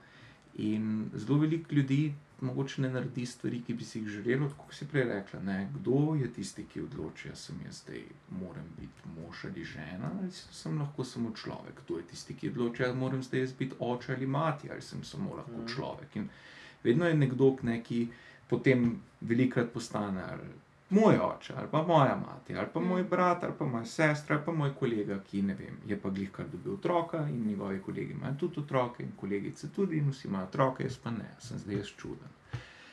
In 0.55 0.85
zelo 1.15 1.37
veliko 1.37 1.71
ljudi 1.71 2.13
mogoče 2.41 2.81
ne 2.81 2.89
naredi 2.89 3.25
stvari, 3.25 3.61
ki 3.61 3.73
bi 3.73 3.83
si 3.83 3.99
jih 3.99 4.07
želeli, 4.09 4.49
kot 4.57 4.73
si 4.73 4.85
prej 4.85 5.03
rekla. 5.03 5.39
Ne? 5.41 5.69
Kdo 5.73 6.15
je 6.15 6.27
tisti, 6.29 6.65
ki 6.65 6.81
odloča, 6.81 7.29
da 7.29 7.35
sem 7.35 7.55
jaz 7.65 7.81
zdaj, 7.81 8.01
moram 8.31 8.67
biti 8.77 8.91
mož 9.15 9.45
ali 9.45 9.63
žena, 9.65 10.11
ali 10.13 10.31
sem 10.31 10.77
lahko 10.77 11.03
samo 11.05 11.31
človek. 11.33 11.81
Kdo 11.81 11.97
je 11.97 12.03
tisti, 12.05 12.33
ki 12.35 12.49
odloča, 12.49 12.87
da 12.87 12.93
moram 12.95 13.23
zdaj 13.23 13.39
jaz 13.41 13.53
biti 13.53 13.75
oče 13.79 14.13
ali 14.13 14.27
mati, 14.27 14.71
ali 14.71 14.81
sem 14.81 15.03
samo 15.03 15.35
lahko 15.35 15.57
Mhm. 15.57 15.67
človek. 15.67 16.15
In 16.15 16.29
vedno 16.83 17.05
je 17.05 17.13
nekdo, 17.15 17.55
ne, 17.63 17.83
ki 17.83 18.07
potem 18.47 18.87
velikrat 19.21 19.69
postane 19.69 20.23
ali 20.23 20.49
moj 20.89 21.17
oče, 21.17 21.53
ali 21.57 21.67
pa 21.71 21.81
moja 21.83 22.15
mati, 22.15 22.55
ali 22.57 22.67
pa 22.73 22.79
moj 22.79 23.03
Mm. 23.03 23.09
brat, 23.09 23.43
ali 23.43 23.53
pa 23.59 23.65
moja 23.65 23.85
sestra, 23.85 24.35
ali 24.35 24.45
pa 24.45 24.51
moj 24.51 24.73
kolega, 24.79 25.19
ki 25.19 25.41
ne 25.41 25.53
vem, 25.53 25.77
je 25.87 25.99
pa 26.01 26.09
glih 26.09 26.31
kar 26.31 26.45
dobil 26.51 26.73
otroka 26.73 27.27
in 27.29 27.47
njegovi 27.47 27.81
kolegi 27.81 28.13
imajo 28.13 28.35
tudi 28.39 28.59
otroke 28.59 29.03
in 29.03 29.11
kolegice 29.15 29.69
tudi 29.71 29.97
in 29.97 30.09
vsi 30.09 30.27
imajo 30.27 30.45
otroke, 30.45 30.83
jaz 30.83 30.97
pa 30.97 31.11
ne, 31.11 31.35
sem 31.39 31.59
zdaj 31.59 31.75
jaz 31.75 31.87
čuden. 31.87 32.29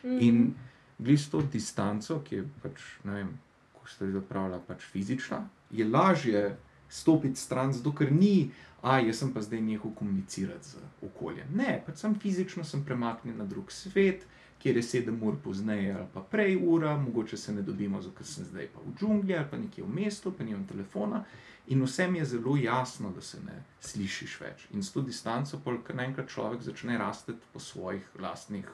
Mhm. 0.04 0.18
In 0.20 0.54
glih 0.98 1.20
s 1.20 1.30
to 1.30 1.42
distanco, 1.42 2.20
ki 2.24 2.34
je 2.34 2.48
pač, 2.62 2.80
ne 3.04 3.14
vem, 3.14 3.38
ko 3.72 3.88
ste 3.88 4.04
jo 4.04 4.12
zapravila, 4.20 4.60
pač 4.66 4.80
fizična, 4.80 5.48
je 5.70 5.88
lažje 5.88 6.56
stopiti 6.88 7.40
stran, 7.40 7.72
zato 7.72 7.92
ker 7.92 8.12
ni, 8.12 8.50
a 8.82 8.98
jaz 8.98 9.18
sem 9.18 9.32
pa 9.32 9.40
zdaj 9.40 9.60
nehal 9.60 9.92
komunicirati 9.94 10.68
z 10.68 10.76
okoljem. 11.02 11.48
Ne, 11.54 11.82
pač 11.86 12.02
sem 12.02 12.14
fizično 12.14 12.64
sem 12.64 12.84
premaknjen 12.84 13.38
na 13.38 13.44
drug 13.44 13.72
svet, 13.72 14.26
kjer 14.62 14.76
je 14.76 14.82
sedem 14.84 15.22
ur 15.22 15.36
pozneje 15.36 15.92
ali 15.92 16.06
pa 16.14 16.20
prej 16.22 16.56
ura, 16.58 16.96
mogoče 16.96 17.36
se 17.36 17.52
ne 17.52 17.62
dobimo, 17.62 17.98
ker 18.10 18.26
sem 18.26 18.44
zdaj 18.44 18.68
pa 18.68 18.80
v 18.80 18.94
džungli 18.94 19.34
ali 19.34 19.48
pa 19.50 19.58
nekje 19.58 19.84
v 19.84 19.94
mestu, 19.94 20.32
pa 20.32 20.44
nimam 20.44 20.64
telefona. 20.64 21.24
In 21.68 21.82
vsem 21.82 22.16
je 22.16 22.24
zelo 22.26 22.56
jasno, 22.56 23.10
da 23.10 23.20
se 23.22 23.38
ne 23.40 23.56
slišiš 23.80 24.40
več. 24.40 24.66
In 24.72 24.82
s 24.82 24.90
to 24.90 25.02
distanco, 25.02 25.58
ker 25.80 25.94
naenkrat 25.94 26.28
človek 26.28 26.62
začne 26.62 26.98
rasti 26.98 27.32
po 27.52 27.60
svojih 27.60 28.02
lastnih 28.16 28.66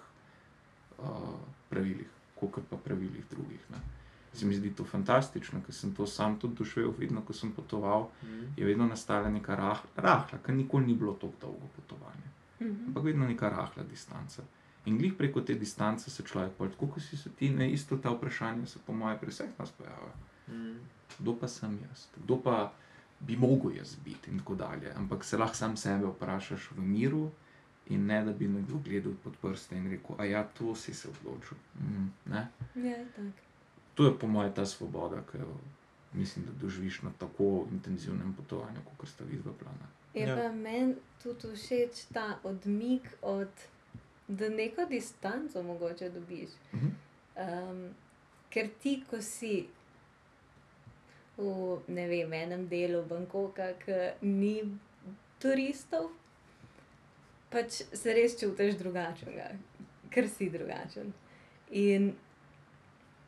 uh, 0.98 1.06
pravilih, 1.68 2.08
kot 2.34 2.60
pa 2.64 2.76
pravilih 2.78 3.24
drugih. 3.30 3.60
Ne. 3.70 3.80
Se 4.32 4.46
mi 4.46 4.54
zdi 4.54 4.70
to 4.70 4.84
fantastično, 4.84 5.60
ker 5.62 5.74
sem 5.74 5.92
to 5.92 6.06
sam 6.06 6.38
tudi 6.38 6.54
doživel, 6.56 6.92
vedno, 6.92 7.22
ko 7.22 7.32
sem 7.32 7.52
potoval, 7.52 8.08
Mhm. 8.22 8.44
je 8.56 8.66
vedno 8.66 8.86
nastala 8.86 9.28
neka 9.30 9.54
rah, 9.56 9.80
rahla, 9.96 10.38
ker 10.38 10.54
nikoli 10.54 10.86
ni 10.86 10.94
bilo 10.94 11.12
tako 11.14 11.32
dolgo 11.40 11.68
potovanje, 11.76 12.28
Mhm. 12.60 12.86
ampak 12.86 13.04
vedno 13.04 13.26
neka 13.26 13.48
rahla 13.50 13.82
distanca. 13.84 14.42
In 14.86 14.98
glih 14.98 15.14
preko 15.18 15.40
te 15.40 15.54
distance 15.54 16.10
se 16.10 16.22
človek, 16.22 16.52
pol, 16.58 16.68
tako 16.68 16.86
kot 16.86 17.02
si 17.02 17.16
se 17.16 17.30
ti, 17.30 17.50
ne 17.50 17.70
isto 17.72 17.96
ta 17.96 18.10
vprašanja 18.10 18.66
se 18.66 18.78
po 18.86 18.92
mojem 18.92 19.18
pri 19.18 19.30
vseh 19.30 19.50
nas 19.58 19.70
pojavljajo. 19.70 20.14
Mhm. 20.48 20.76
Kdo 21.18 21.34
pa 21.40 21.48
sem 21.48 21.78
jaz, 21.88 22.06
kdo 22.16 22.36
pa 22.42 22.72
bi 23.20 23.36
mogel 23.36 23.76
jaz 23.76 23.96
biti 24.04 24.30
in 24.30 24.38
tako 24.38 24.54
dalje. 24.54 24.92
Ampak 24.96 25.24
se 25.24 25.38
lahko 25.38 25.56
sam 25.56 25.76
sebe 25.76 26.06
vprašaš 26.06 26.70
v 26.70 26.80
miru. 26.80 27.30
In 27.88 28.06
ne 28.06 28.24
da 28.24 28.32
bi 28.32 28.48
nekdo 28.48 28.78
gledal 28.84 29.12
pod 29.24 29.36
prste 29.42 29.76
in 29.76 29.90
rekel, 29.90 30.16
a 30.18 30.24
ja, 30.24 30.42
to 30.58 30.74
si 30.74 30.94
se 30.94 31.08
odločil. 31.08 31.56
Mm, 31.80 32.08
ne? 32.26 32.48
Ja, 32.74 32.98
tak. 33.16 33.32
To 33.94 34.06
je 34.06 34.18
po 34.18 34.26
mojem 34.26 34.52
ta 34.52 34.66
svoboda, 34.66 35.22
ki 35.32 35.38
jo 35.38 35.54
mislim, 36.12 36.44
da 36.44 36.52
doživiš 36.60 37.02
na 37.02 37.10
tako 37.18 37.66
intenzivnem 37.72 38.34
potovanju, 38.36 38.80
kot 38.96 39.08
ste 39.08 39.24
vi 39.24 39.36
dva 39.36 39.52
plana. 39.52 39.88
Je 40.14 40.26
Ja. 40.28 40.36
pa 40.36 40.52
meni 40.52 40.94
tudi 41.22 41.56
všeč 41.56 42.04
ta 42.12 42.38
odmik 42.42 43.08
od, 43.22 43.48
da 44.28 44.48
neko 44.48 44.84
distanco 44.84 45.62
mogoče 45.62 46.10
dobiš. 46.10 46.50
Mhm. 46.74 46.86
Um, 47.38 47.94
ker 48.50 48.68
ti, 48.82 49.02
ko 49.10 49.20
si 49.22 49.68
v 51.38 51.78
ne 51.88 52.06
vem, 52.08 52.32
enem 52.32 52.66
delu 52.68 53.04
Bangkoka, 53.06 53.72
ki 53.84 53.98
ni 54.26 54.56
turistov, 55.38 56.10
pač 57.52 57.82
se 57.94 58.14
res 58.14 58.34
čutiš 58.40 58.74
drugačnega, 58.80 59.52
ker 60.10 60.26
si 60.28 60.50
drugačen. 60.50 61.12
In, 61.78 62.10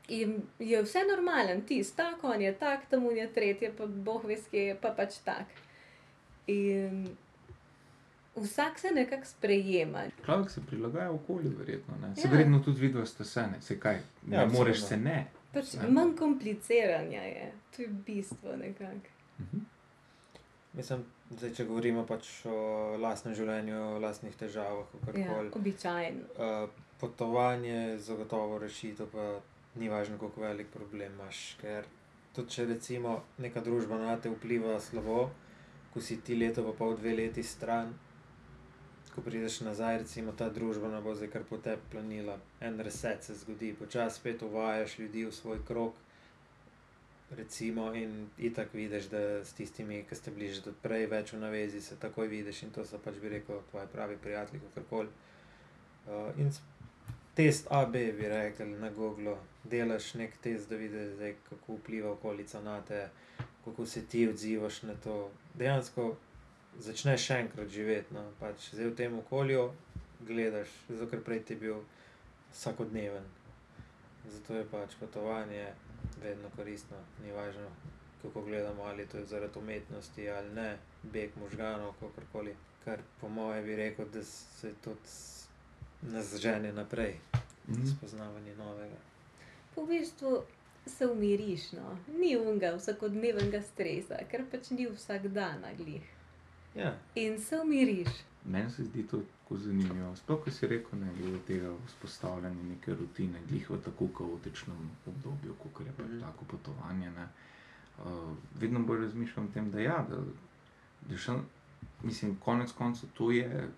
in 0.09 0.35
je 0.59 0.83
vse 0.83 1.05
normalen, 1.07 1.63
ti 1.67 1.85
si 1.85 1.95
tak, 1.97 2.25
on 2.25 2.43
je 2.43 2.53
tak, 2.59 2.89
tam 2.91 3.07
je 3.15 3.29
tretje, 3.33 3.71
pa 3.79 3.87
boh 3.87 4.25
ve, 4.27 4.41
kje 4.51 4.67
je 4.73 4.77
pa 4.81 4.91
pač 4.97 5.21
tak. 5.25 5.55
In 6.51 7.05
vsak 8.37 8.79
se 8.79 8.91
nekako 8.91 9.25
sprejema. 9.27 10.03
Človek 10.25 10.51
se 10.51 10.61
prilagaja 10.63 11.11
okolju, 11.11 11.53
verjetno. 11.59 11.95
Ne? 11.99 12.15
Se 12.17 12.23
Ja. 12.23 12.31
verjetno 12.31 12.59
tudi 12.61 12.81
vidva 12.81 13.07
ste 13.07 13.25
se, 13.25 13.43
ne, 13.43 13.61
se 13.61 13.81
kaj, 13.81 13.99
ne 14.25 14.37
Ja, 14.37 14.47
moreš 14.47 14.83
se 14.83 14.97
ne. 14.97 15.27
Pač 15.53 15.75
Ja. 15.75 15.89
manj 15.89 16.17
kompliciranja 16.17 17.23
je, 17.23 17.47
to 17.71 17.83
je 17.83 17.89
bistvo 17.89 18.57
nekako. 18.57 19.09
Mhm. 19.41 19.59
Mislim, 20.73 21.01
zdaj, 21.31 21.51
če 21.53 21.65
govorimo 21.65 22.05
pač 22.07 22.29
o 22.47 22.59
lastnem 22.97 23.35
življenju, 23.35 23.75
o 23.77 23.99
lastnih 23.99 24.37
težavah, 24.37 24.87
Ja, 24.87 25.01
kakorkoli. 25.03 25.51
običajno. 25.53 26.21
Uh, 26.37 26.71
potovanje 27.01 27.69
je 27.71 27.99
zagotovo 28.01 28.59
rešitev, 28.59 29.07
pa 29.07 29.41
ni 29.75 29.89
važno, 29.89 30.19
kako 30.19 30.41
velik 30.41 30.67
problem 30.69 31.13
imaš. 31.13 31.57
Ker 31.61 31.85
tudi 32.33 32.51
če 32.51 32.67
recimo 32.67 33.17
neka 33.39 33.61
družba 33.61 33.99
na 33.99 34.17
te 34.17 34.31
vpliva 34.31 34.81
slabo, 34.81 35.31
ko 35.93 36.01
si 36.01 36.21
ti 36.21 36.37
leto, 36.37 36.63
pa 36.63 36.73
pol 36.75 36.97
dve 36.97 37.15
leti 37.15 37.43
stran, 37.43 37.91
ko 39.11 39.21
prideš 39.21 39.61
nazaj, 39.61 39.99
recimo 39.99 40.33
ta 40.33 40.49
družba 40.49 40.89
ne 40.89 41.01
bo 41.01 41.15
zdaj 41.15 41.29
kar 41.29 41.43
po 41.45 41.59
tebi 41.59 41.83
planila. 41.93 42.39
En 42.61 42.81
reset 42.81 43.25
se 43.25 43.35
zgodi, 43.35 43.75
počasi 43.75 44.17
spet 44.17 44.43
uvajaš 44.43 44.99
ljudi 44.99 45.25
v 45.25 45.33
svoj 45.33 45.59
krog. 45.67 45.93
Recimo, 47.31 47.95
in 47.95 48.29
itak 48.39 48.75
vidiš, 48.75 49.05
da 49.05 49.19
s 49.45 49.53
tistimi, 49.53 50.05
ki 50.09 50.15
ste 50.15 50.31
bili 50.31 50.49
že 50.51 50.73
prej 50.83 51.07
več 51.07 51.33
v 51.33 51.39
navezi, 51.39 51.81
se 51.81 51.97
takoj 51.97 52.27
vidiš 52.29 52.63
in 52.63 52.71
to 52.71 52.85
so 52.85 52.99
pač 52.99 53.21
bi 53.23 53.29
rekel, 53.29 53.61
tvoji 53.71 53.87
pravi 53.93 54.17
prijatelji, 54.17 54.61
kakorkoli. 54.61 55.09
Uh, 56.07 56.39
in 56.39 56.51
s- 56.53 56.61
test 57.35 57.67
AB 57.71 57.93
bi 57.93 58.29
rekli 58.29 58.67
na 58.67 58.91
Google, 58.91 59.37
delaš 59.65 60.15
nek 60.15 60.35
test, 60.43 60.69
da 60.71 60.77
vidiš, 60.77 61.15
kako 61.49 61.77
vpliva 61.77 62.11
okolica 62.11 62.61
na 62.61 62.81
te, 62.83 63.09
kako 63.65 63.87
se 63.87 64.03
ti 64.07 64.29
odzivaš 64.29 64.83
na 64.83 64.95
to. 64.95 65.31
Dejansko 65.55 66.17
začneš 66.79 67.27
še 67.27 67.35
enkrat 67.35 67.69
živeti, 67.69 68.15
no, 68.15 68.25
pač 68.41 68.71
zdaj 68.73 68.91
v 68.91 68.97
tem 68.97 69.19
okolju 69.19 69.71
gledaš, 70.21 70.69
zato 70.89 71.11
ker 71.11 71.23
prej 71.25 71.45
ti 71.45 71.55
je 71.55 71.61
bil 71.61 71.83
vsakodneven. 72.53 73.25
Zato 74.31 74.55
je 74.55 74.65
pač 74.65 74.95
potovanje 75.01 75.73
vedno 76.23 76.51
koristno, 76.57 76.97
ni 77.25 77.33
važno, 77.33 77.69
kako 78.23 78.43
gledamo, 78.43 78.83
ali 78.83 79.07
to 79.07 79.17
je 79.19 79.25
zaradi 79.25 79.59
umetnosti 79.59 80.29
ali 80.31 80.55
ne, 80.55 80.79
beg 81.03 81.31
možganov, 81.37 81.95
kakorkoli. 82.01 82.55
Kar 82.85 83.01
po 83.21 83.29
mojem 83.29 83.65
bi 83.65 83.77
rekel, 83.77 84.09
da 84.13 84.25
se 84.25 84.73
tudi 84.85 85.09
nas 86.03 86.37
žene 86.37 86.73
naprej, 86.73 87.19
Mhm. 87.69 87.87
spoznavanje 87.87 88.57
novega. 88.57 88.97
Po 89.75 89.87
bistvu 89.87 90.43
se 90.87 91.07
umiriš, 91.07 91.73
no. 91.73 91.99
ni 92.19 92.37
unga 92.37 92.75
vsakodnevnega 92.77 93.63
stresa, 93.63 94.19
ker 94.31 94.45
pač 94.51 94.71
ni 94.71 94.87
vsak 94.87 95.29
dan 95.29 95.65
glih. 95.77 96.20
Ja, 96.75 96.95
In 97.15 97.41
se 97.41 97.61
umiriš. 97.61 98.09
Meni 98.45 98.71
se 98.71 98.85
zdi 98.85 99.03
to 99.03 99.19
tako 99.19 99.57
zanimivo. 99.57 100.17
Sploh, 100.17 100.45
ko 100.45 100.51
si 100.51 100.67
rekel, 100.67 100.99
ne, 100.99 101.13
glede 101.19 101.39
tega 101.39 101.73
vzpostavljanja 101.87 102.63
neke 102.63 102.95
rutine, 102.95 103.39
glih 103.49 103.71
v 103.71 103.79
tako 103.79 104.09
kaotičnem 104.09 104.77
obdobju, 105.07 105.55
kot 105.55 105.87
je 105.87 105.93
pač 105.93 106.07
Mhm. 106.07 106.21
tako 106.21 106.45
potovanje. 106.45 107.11
Ne. 107.11 107.27
Uh, 107.99 108.07
vedno 108.55 108.81
bolj 108.81 109.01
razmišljam 109.01 109.47
o 109.47 109.55
tem, 109.55 109.71
da, 109.71 109.81
ja, 109.81 110.07
da, 110.11 110.17
da 111.03 111.17
še, 111.17 111.33
mislim, 112.03 112.37
konec 112.37 112.73
koncev 112.73 113.09
to 113.15 113.31
je 113.31 113.69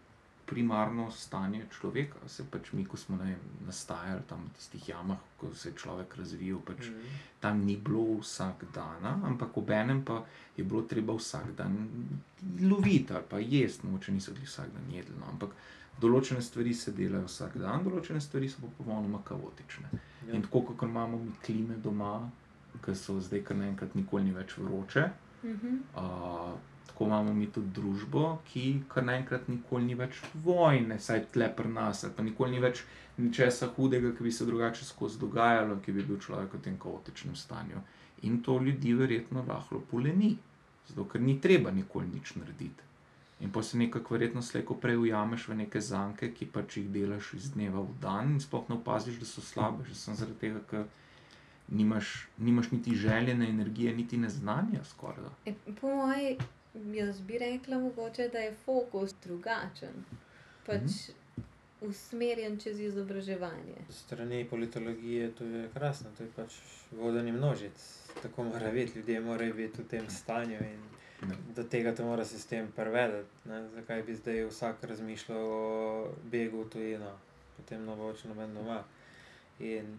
primarno 0.47 1.11
stanje 1.11 1.67
človeka. 1.71 2.19
Se 2.27 2.45
pač 2.45 2.73
mi, 2.73 2.85
ko 2.85 2.97
smo 2.97 3.17
ne 3.17 3.25
vem, 3.25 3.39
nastajali 3.67 4.23
tam 4.29 4.45
v 4.45 4.53
tistih 4.53 4.89
jamah, 4.89 5.19
ko 5.39 5.55
se 5.55 5.69
je 5.69 5.75
človek 5.75 6.17
razvijal, 6.17 6.61
pač 6.61 6.89
Mhm. 6.89 7.07
tam 7.41 7.65
ni 7.65 7.77
bilo 7.77 8.19
vsak 8.21 8.65
dan, 8.75 9.05
ampak 9.25 9.57
obenem 9.57 10.05
pa 10.05 10.25
je 10.57 10.65
bilo 10.65 10.83
treba 10.83 11.13
vsak 11.15 11.55
dan 11.57 11.77
loviti 12.61 13.13
ali 13.13 13.25
pa 13.29 13.39
jesti, 13.39 13.87
mogoče 13.87 14.13
niso 14.13 14.33
bili 14.33 14.47
vsak 14.47 14.69
dan 14.69 14.91
jedli, 14.91 15.15
no, 15.17 15.27
ampak 15.27 15.51
določene 16.01 16.43
stvari 16.43 16.75
se 16.75 16.93
delajo 16.93 17.25
vsak 17.25 17.57
dan, 17.57 17.85
določene 17.85 18.21
stvari 18.21 18.49
so 18.49 18.61
pa 18.61 18.67
popolnoma 18.79 19.19
kaotične. 19.25 19.89
ja. 20.29 20.35
In 20.35 20.43
tako, 20.43 20.61
kot 20.63 20.83
imamo 20.83 21.19
mi 21.19 21.33
klime 21.43 21.77
doma, 21.77 22.31
ki 22.83 22.95
so 22.95 23.21
zdaj 23.21 23.45
kar 23.45 23.57
naenkrat 23.57 23.95
nikoli 23.95 24.25
ni 24.25 24.33
več 24.33 24.57
vroče. 24.59 25.11
Mhm. 25.45 25.77
Uh, 25.97 26.59
tako 26.87 27.05
imamo 27.05 27.33
mi 27.35 27.47
tudi 27.53 27.73
družbo, 27.75 28.39
ki 28.51 28.83
kar 28.89 29.05
naenkrat 29.05 29.49
nikoli 29.49 29.85
ni 29.85 29.97
več 29.99 30.21
vojne, 30.45 30.99
saj 31.01 31.27
tle 31.33 31.49
pri 31.57 31.73
nas, 31.73 32.05
ali 32.05 32.15
pa 32.17 32.27
nikoli 32.27 32.57
ni 32.57 32.63
več 32.63 32.85
ničesar 33.19 33.73
hudega, 33.77 34.13
ki 34.17 34.25
bi 34.25 34.33
se 34.33 34.47
drugače 34.49 34.85
skozi 34.85 35.21
dogajalo, 35.21 35.81
ki 35.85 35.93
bi 35.93 36.07
bil 36.07 36.21
človek 36.21 36.55
v 36.57 36.63
tem 36.69 36.79
kaotičnem 36.81 37.37
stanju. 37.37 37.83
In 38.29 38.41
to 38.43 38.59
ljudi 38.63 38.95
verjetno 38.95 39.45
lahko 39.49 39.83
poleni, 39.91 40.37
zato 40.89 41.05
ker 41.11 41.21
ni 41.21 41.41
treba 41.41 41.71
nikoli 41.71 42.09
nič 42.15 42.37
narediti. 42.37 42.91
In 43.43 43.51
pa 43.51 43.63
se 43.63 43.79
nekako 43.79 44.15
verjetno 44.15 44.43
slejko 44.43 44.77
prej 44.79 45.01
ujameš 45.03 45.49
v 45.49 45.57
neke 45.65 45.81
zanke, 45.83 46.31
ki 46.31 46.47
pač 46.47 46.77
jih 46.79 46.91
delaš 46.95 47.33
iz 47.35 47.51
dneva 47.57 47.83
v 47.83 47.97
dan 48.01 48.37
in 48.37 48.41
sploh 48.41 48.69
ne 48.71 48.77
opaziš, 48.79 49.19
da 49.19 49.27
so 49.27 49.43
slabe, 49.43 49.83
že 49.89 49.99
sem 49.99 50.15
zaradi 50.15 50.39
tega, 50.45 50.63
ker 50.71 50.85
nimaš, 51.69 52.29
nimaš 52.39 52.71
niti 52.71 52.95
željene 52.95 53.49
energije, 53.51 53.97
niti 53.97 54.17
neznanja 54.17 54.85
skoraj. 54.85 55.33
E, 55.45 55.55
po 55.81 55.91
mojem, 55.91 56.37
jaz 56.75 57.21
bi 57.21 57.39
rekla, 57.39 57.79
mogoče, 57.79 58.29
da 58.29 58.39
je 58.39 58.55
fokus 58.65 59.15
drugačen. 59.25 60.05
Pač 60.67 61.11
usmerjen 61.81 62.61
čez 62.61 62.81
izobraževanje. 62.81 63.83
Strani 63.91 64.45
politologije 64.51 65.33
to 65.35 65.45
je 65.45 65.69
krasno, 65.75 66.11
to 66.19 66.23
je 66.23 66.31
pač 66.37 66.55
vodenje 66.93 67.33
množic. 67.33 67.87
Tako 68.23 68.45
mora 68.45 68.71
biti, 68.71 68.99
ljudje 68.99 69.21
morajo 69.21 69.55
biti 69.55 69.83
v 69.83 69.89
tem 69.89 70.11
stanju 70.11 70.59
in 70.61 70.81
Ne. 71.23 71.37
do 71.55 71.63
tega 71.63 71.95
te 71.95 72.03
mora 72.03 72.25
sistem 72.25 72.73
prevedeti. 72.77 73.29
ne. 73.45 73.69
Zakaj 73.69 74.03
bi 74.03 74.15
zdaj 74.15 74.45
vsak 74.45 74.85
razmišljal 74.85 75.39
o 75.39 76.09
begu 76.25 76.65
v 76.65 76.71
tujino, 76.71 77.13
potem 77.57 77.85
ne 77.87 77.97
bo 77.97 78.09
več 78.11 78.25
noben 78.25 78.55
doma. 78.55 78.83
In 79.61 79.99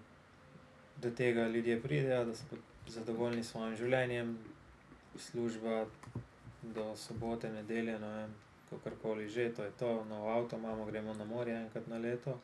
do 1.01 1.11
tega 1.11 1.47
ljudje 1.47 1.81
pridejo, 1.81 2.25
da 2.25 2.35
so 2.35 2.59
zadovoljni 2.87 3.43
s 3.43 3.51
svojim 3.51 3.75
življenjem, 3.75 4.37
služba 5.15 5.85
do 6.63 6.95
sobote, 6.95 7.51
nedelje, 7.51 7.99
ne 7.99 8.09
vem, 8.15 8.33
kakorkoli 8.69 9.29
že, 9.29 9.49
to 9.53 9.63
je 9.63 9.71
to, 9.79 10.05
nov 10.09 10.29
avto 10.29 10.57
imamo, 10.57 10.85
gremo 10.85 11.13
na 11.13 11.25
morje 11.25 11.55
enkrat 11.55 11.87
na 11.87 11.97
leto. 11.97 12.39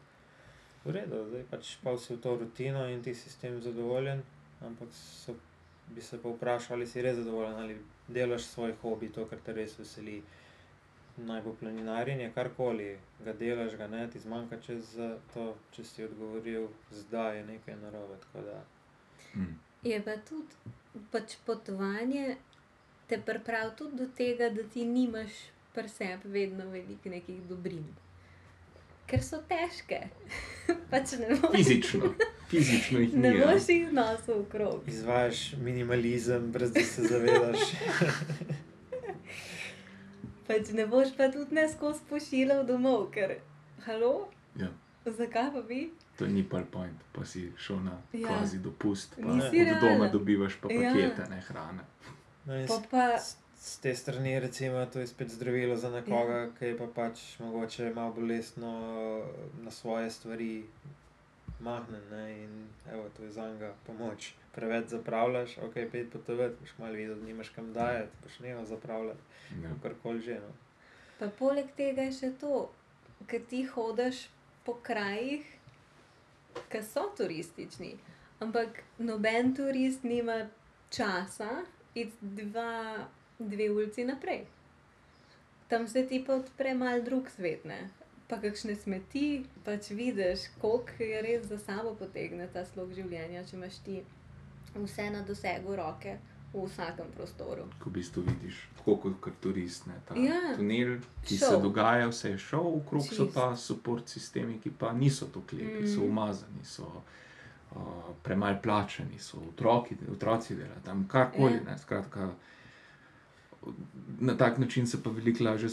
V 0.86 0.92
redu, 0.96 1.26
zdaj 1.28 1.44
pač 1.52 1.76
pa 1.84 1.98
si 1.98 2.14
v 2.16 2.22
to 2.24 2.36
rutino 2.40 2.88
in 2.88 3.04
ti 3.04 3.14
si 3.16 3.30
s 3.30 3.36
tem 3.36 3.62
zadovoljen, 3.62 4.24
ampak 4.62 4.92
so, 4.94 5.36
bi 5.90 6.02
se 6.02 6.22
pa 6.22 6.30
vprašal, 6.30 6.78
ali 6.78 6.88
si 6.88 7.02
res 7.02 7.18
zadovoljen, 7.18 7.56
ali 7.56 7.78
delaš 8.08 8.48
svoj 8.48 8.76
hobi, 8.82 9.10
to, 9.10 9.26
kar 9.26 9.40
te 9.44 9.54
res 9.54 9.80
veseli. 9.80 10.22
Naj 11.20 11.42
bo 11.44 11.52
planinarjenje, 11.60 12.32
karkoli, 12.32 12.94
ga 13.26 13.34
delaš, 13.36 13.76
ga 13.76 13.90
ne, 13.92 14.06
ti 14.08 14.20
zmanjka 14.24 14.62
čez 14.64 14.94
za 14.96 15.18
to, 15.34 15.52
če 15.76 15.84
si 15.84 16.06
odgovoril, 16.06 16.70
zdaj 16.96 17.38
je 17.38 17.48
nekaj 17.50 17.76
narobe. 17.82 18.16
Tako 18.24 18.46
da, 18.46 18.62
Mm. 19.36 19.60
Je 19.84 20.02
pa 20.04 20.18
tudi 20.18 20.56
pač 21.12 21.36
potovanje 21.46 22.36
te 23.10 23.18
pripravi 23.20 23.72
tudi 23.76 23.98
do 23.98 24.08
tega, 24.14 24.50
da 24.52 24.64
ti 24.66 24.86
nimaš 24.88 25.32
pri 25.74 25.90
sebi 25.90 26.30
vedno 26.30 26.66
veliko 26.68 27.10
nekih 27.10 27.42
dobrin. 27.44 27.86
Ker 29.06 29.24
so 29.24 29.40
težke. 29.44 30.00
pač 30.92 31.12
ne 31.14 31.30
boš, 31.32 31.52
Fizično, 31.56 32.14
fizično 32.48 33.00
jih 33.00 33.14
ne 33.16 33.30
ni. 33.30 33.38
ja. 33.38 33.48
boš 33.48 33.70
jih 33.70 33.92
nosil 33.92 34.36
v 34.36 34.50
krog. 34.50 34.84
izvajaš 34.88 35.40
minimalizem, 35.60 36.52
brez 36.52 36.72
da 36.72 36.84
se 36.84 37.04
zavedaš. 37.04 37.60
Pač 40.48 40.72
ne 40.72 40.86
boš 40.88 41.12
pa 41.14 41.28
tudi 41.30 41.54
ne 41.54 41.68
skozi 41.68 42.00
pošiljal 42.10 42.64
domov, 42.66 43.10
ker, 43.10 43.36
halo, 43.80 44.30
Ja. 44.56 44.70
zakaj 45.08 45.52
pa 45.54 45.62
bi? 45.64 45.92
To 46.18 46.28
ni 46.28 46.44
PowerPoint, 46.44 46.98
pa 47.14 47.26
si 47.26 47.52
šel 47.58 47.80
na 47.80 47.98
Ja. 48.14 48.28
kvazi 48.28 48.58
dopust, 48.60 49.14
pa 49.16 49.28
Nisi 49.28 49.62
od 49.64 49.78
doma 49.82 50.08
dobivaš 50.10 50.56
pa 50.56 50.68
Ja. 50.70 50.90
pakete, 50.90 51.30
ne 51.30 51.42
hrane. 51.42 51.84
No, 52.46 52.56
in 52.56 52.68
Pa 52.68 52.74
s, 52.74 52.82
pa, 52.88 53.18
s, 53.18 53.38
s 53.58 53.78
te 53.78 53.96
strani, 53.96 54.40
recimo, 54.40 54.86
to 54.86 55.00
je 55.00 55.08
spet 55.08 55.30
zdravilo 55.30 55.76
za 55.76 55.90
nekoga, 55.90 56.34
Ja. 56.36 56.50
ki 56.60 56.66
je 56.66 56.78
pa 56.78 56.88
pač 56.88 57.40
mogoče 57.40 57.94
malo 57.94 58.14
bolestno 58.14 58.72
na 59.60 59.72
svoje 59.72 60.12
stvari 60.12 60.64
mahnen. 61.60 62.02
Ne? 62.12 62.44
In 62.44 62.54
evo, 62.94 63.10
to 63.10 63.24
je 63.24 63.32
za 63.32 63.50
njega 63.50 63.74
pomoč. 63.86 64.34
Preveč 64.52 64.88
zapravljaš, 64.88 65.58
ok, 65.60 65.74
pet 65.92 66.12
potovati, 66.12 66.56
boš 66.62 66.74
malo 66.78 66.94
videl, 66.94 67.18
nimaš 67.18 67.50
kam 67.50 67.74
dajati, 67.74 68.12
boš 68.24 68.40
neho 68.40 68.66
zapravljati, 68.66 69.20
Ja. 69.64 69.70
karkoli 69.84 70.22
že. 70.22 70.36
No. 70.36 70.54
pa 71.20 71.28
poleg 71.30 71.66
tega 71.76 72.02
je 72.02 72.12
še 72.12 72.32
to, 72.40 72.72
ker 73.28 73.42
ti 73.44 73.64
hodiš 73.66 74.30
po 74.66 74.74
krajih, 74.76 75.44
ki 76.70 76.80
so 76.84 77.12
turistični, 77.18 77.98
ampak 78.40 78.68
noben 79.00 79.56
turist 79.56 80.04
nima 80.04 80.48
časa 80.90 81.50
iti 82.06 82.46
dva, 82.46 83.08
dve 83.40 83.70
ulici 83.72 84.06
naprej. 84.06 84.46
Tam 85.70 85.88
se 85.88 86.08
ti 86.08 86.24
pa 86.26 86.40
odpre 86.42 86.74
mal 86.74 87.04
drug 87.06 87.30
svet, 87.30 87.66
ne? 87.66 87.90
pa 88.30 88.38
kakšne 88.38 88.76
smeti, 88.78 89.44
pač 89.66 89.90
vidiš, 89.90 90.52
koliko 90.62 91.04
je 91.04 91.22
res 91.26 91.48
za 91.50 91.58
sabo 91.58 91.96
potegne 91.98 92.46
ta 92.54 92.62
slog 92.66 92.92
življenja, 92.94 93.42
če 93.50 93.56
imaš 93.58 93.80
ti 93.86 93.96
vse 94.76 95.08
na 95.10 95.24
dosegu 95.26 95.74
roke 95.80 96.20
v 96.54 96.66
vsakem 96.68 97.10
prostoru. 97.18 97.66
Ko 97.82 97.90
v 97.90 97.96
bistvu 97.98 98.22
vidiš, 98.28 98.60
tako 98.78 99.00
kot, 99.02 99.16
kot 99.22 99.40
turist, 99.42 99.88
ne, 99.90 99.98
ta 100.06 100.14
Ja. 100.18 100.54
tunel, 100.58 101.00
ki 101.26 101.38
Šov. 101.38 101.50
se 101.50 101.62
dogaja, 101.66 102.10
vse 102.14 102.36
je 102.36 102.38
šel, 102.38 102.70
okrog 102.84 103.10
so 103.10 103.26
pa 103.34 103.56
support 103.58 104.10
sistemi, 104.10 104.60
ki 104.62 104.74
pa 104.78 104.94
niso 104.94 105.26
tako 105.34 105.58
lepi, 105.58 105.84
mm. 105.86 105.94
so 105.96 106.06
umazani, 106.06 106.66
so 106.66 106.86
uh, 106.86 107.02
premalo 108.24 108.58
plačani, 108.64 109.20
so 109.20 109.38
otroki, 109.40 109.96
otroci 110.12 110.56
delajo 110.56 110.82
tam 110.86 111.08
karkoli. 111.08 111.54
Ja. 111.56 111.64
Ne, 111.64 111.78
skratka, 111.78 112.30
na 114.20 114.34
tak 114.36 114.58
način 114.58 114.88
se 114.88 115.04
pa 115.04 115.10
veliko 115.12 115.44
lažje 115.44 115.70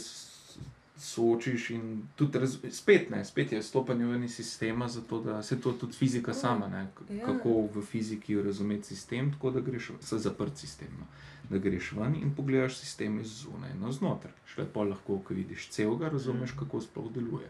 soočiš 0.97 1.69
in 1.69 1.83
tudi 2.15 2.39
raz, 2.39 2.57
spet 2.71 3.09
ne, 3.09 3.25
spet 3.25 3.51
je 3.51 3.63
stopanje 3.63 4.05
ven 4.05 4.23
iz 4.23 4.35
sistema, 4.35 4.87
zato 4.87 5.19
da 5.21 5.43
se 5.43 5.61
to 5.61 5.71
tudi 5.73 5.93
fizika 5.93 6.33
sama, 6.33 6.67
ne, 6.67 6.87
Ja. 7.09 7.25
kako 7.25 7.49
v 7.67 7.81
fiziki 7.83 8.41
razumeti 8.41 8.83
sistem, 8.85 9.31
tako 9.31 9.51
da 9.51 9.59
greš 9.61 9.89
v 9.91 10.17
zaprt 10.17 10.57
sistem. 10.57 10.87
No. 10.99 11.05
Da 11.49 11.57
greš 11.59 11.91
ven 11.91 12.15
in 12.15 12.35
pogledaš 12.35 12.77
sistem 12.77 13.19
iz 13.19 13.27
zunaj 13.27 13.73
na 13.75 13.91
znotraj. 13.91 14.33
Šele 14.45 14.67
pa 14.73 14.81
lahko, 14.81 15.19
ko 15.19 15.33
vidiš 15.33 15.69
celega, 15.69 16.09
razumeš, 16.09 16.49
Mhm. 16.49 16.59
kako 16.59 16.81
sploh 16.81 17.11
deluje. 17.13 17.49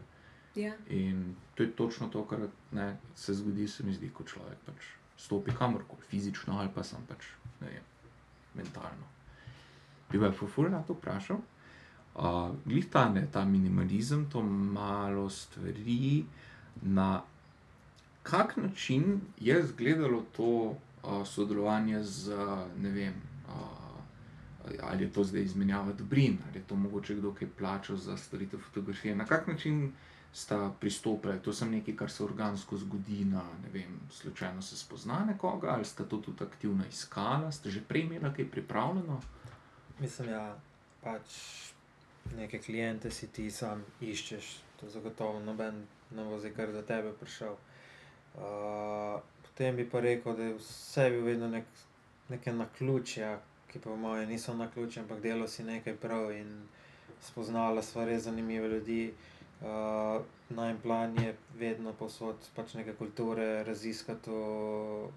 Ja. 0.58 0.74
In 0.89 1.36
to 1.55 1.64
je 1.64 1.72
točno 1.72 2.08
to, 2.08 2.26
kar 2.26 2.47
ne, 2.72 2.97
se 3.16 3.34
zgodi, 3.34 3.68
se 3.68 3.84
mi 3.84 3.93
zdi, 3.93 4.10
ko 4.10 4.24
človek 4.26 4.58
pač 4.66 4.89
stopi 5.18 5.53
kamorkoli, 5.53 6.01
fizično 6.10 6.58
ali 6.60 6.70
pa 6.74 6.84
sem 6.84 7.03
pač 7.10 7.30
ne 7.62 7.70
vem, 7.70 7.86
mentalno. 8.58 9.05
Bi 10.10 10.20
pa 10.20 10.32
Fuful 10.32 10.70
na 10.74 10.82
to 10.82 10.95
vprašal. 10.97 11.41
Uh, 12.18 12.55
glih 12.66 12.88
ta, 12.89 13.10
ne, 13.14 13.28
ta 13.32 13.45
minimalizem, 13.45 14.26
to 14.34 14.41
malo 14.41 15.30
stvari, 15.30 16.26
na 16.82 17.22
kak 18.24 18.58
način 18.58 19.22
je 19.39 19.60
izgledalo 19.60 20.24
to 20.38 20.49
uh, 20.74 21.28
sodelovanje 21.28 22.03
z, 22.03 22.34
ne 22.82 22.89
vem, 22.89 23.14
uh, 23.45 24.82
ali 24.82 25.03
je 25.03 25.14
to 25.14 25.24
zdaj 25.24 25.41
izmenjava 25.41 25.93
dobrin, 25.93 26.38
ali 26.49 26.60
je 26.60 26.64
to 26.68 26.76
mogoče 26.76 27.16
kdo, 27.16 27.34
ki 27.34 27.45
je 27.45 27.51
plačal 27.58 27.97
za 27.97 28.18
storitev 28.18 28.60
fotografije. 28.60 29.16
Na 29.16 29.26
kak 29.26 29.47
način 29.47 29.91
sta 30.38 30.71
pristopili, 30.79 31.39
to 31.41 31.53
sem 31.53 31.71
nekaj, 31.71 31.95
kar 31.97 32.11
se 32.13 32.23
organsko 32.23 32.77
zgodi, 32.77 33.23
na 33.25 33.41
ne 33.63 33.69
vem, 33.73 33.99
slučajno 34.11 34.61
se 34.61 34.77
spozna 34.77 35.25
nekoga, 35.25 35.67
ali 35.67 35.85
sta 35.85 36.03
to 36.05 36.17
tudi 36.17 36.43
aktivno 36.43 36.85
iskala, 36.85 37.51
ste 37.51 37.69
že 37.73 37.81
prej 37.81 38.03
imeli 38.05 38.29
kaj 38.35 38.45
pripravljeno? 38.51 39.21
Mislim, 39.99 40.29
ja, 40.29 40.59
pač 41.03 41.23
neke 42.38 42.59
klijente 42.59 43.11
si 43.11 43.27
ti 43.27 43.49
sam 43.51 43.81
iščeš, 44.01 44.49
to 44.79 44.89
zagotovo 44.93 45.39
noben 45.39 45.79
ne 46.11 46.23
bo 46.23 46.38
zdaj 46.39 46.53
kar 46.53 46.71
za 46.71 46.83
tebe 46.85 47.13
prišel. 47.19 47.55
Uh, 48.38 49.17
potem 49.41 49.75
bi 49.75 49.88
pa 49.89 49.99
rekel, 50.05 50.35
da 50.38 50.43
je 50.43 50.59
vse 50.59 51.07
bil 51.15 51.25
vedno 51.25 51.47
nek, 51.49 51.65
neke 52.29 52.53
naključja, 52.53 53.39
ki 53.71 53.81
pa 53.81 53.95
moje 53.95 54.27
niso 54.27 54.53
naključja, 54.53 55.01
ampak 55.01 55.21
delo 55.21 55.47
si 55.47 55.63
nekaj 55.63 55.97
prav 55.97 56.29
in 56.31 56.53
spoznala 57.25 57.81
sva 57.81 58.05
res 58.05 58.29
zanimive 58.29 58.69
ljudi. 58.69 59.01
Uh, 59.07 59.33
Najmanj 59.62 60.78
plan 60.84 61.16
je 61.18 61.34
vedno 61.58 61.93
posod 61.97 62.36
pač 62.55 62.76
neke 62.78 62.93
kulture, 62.95 63.64
raziskati 63.64 64.32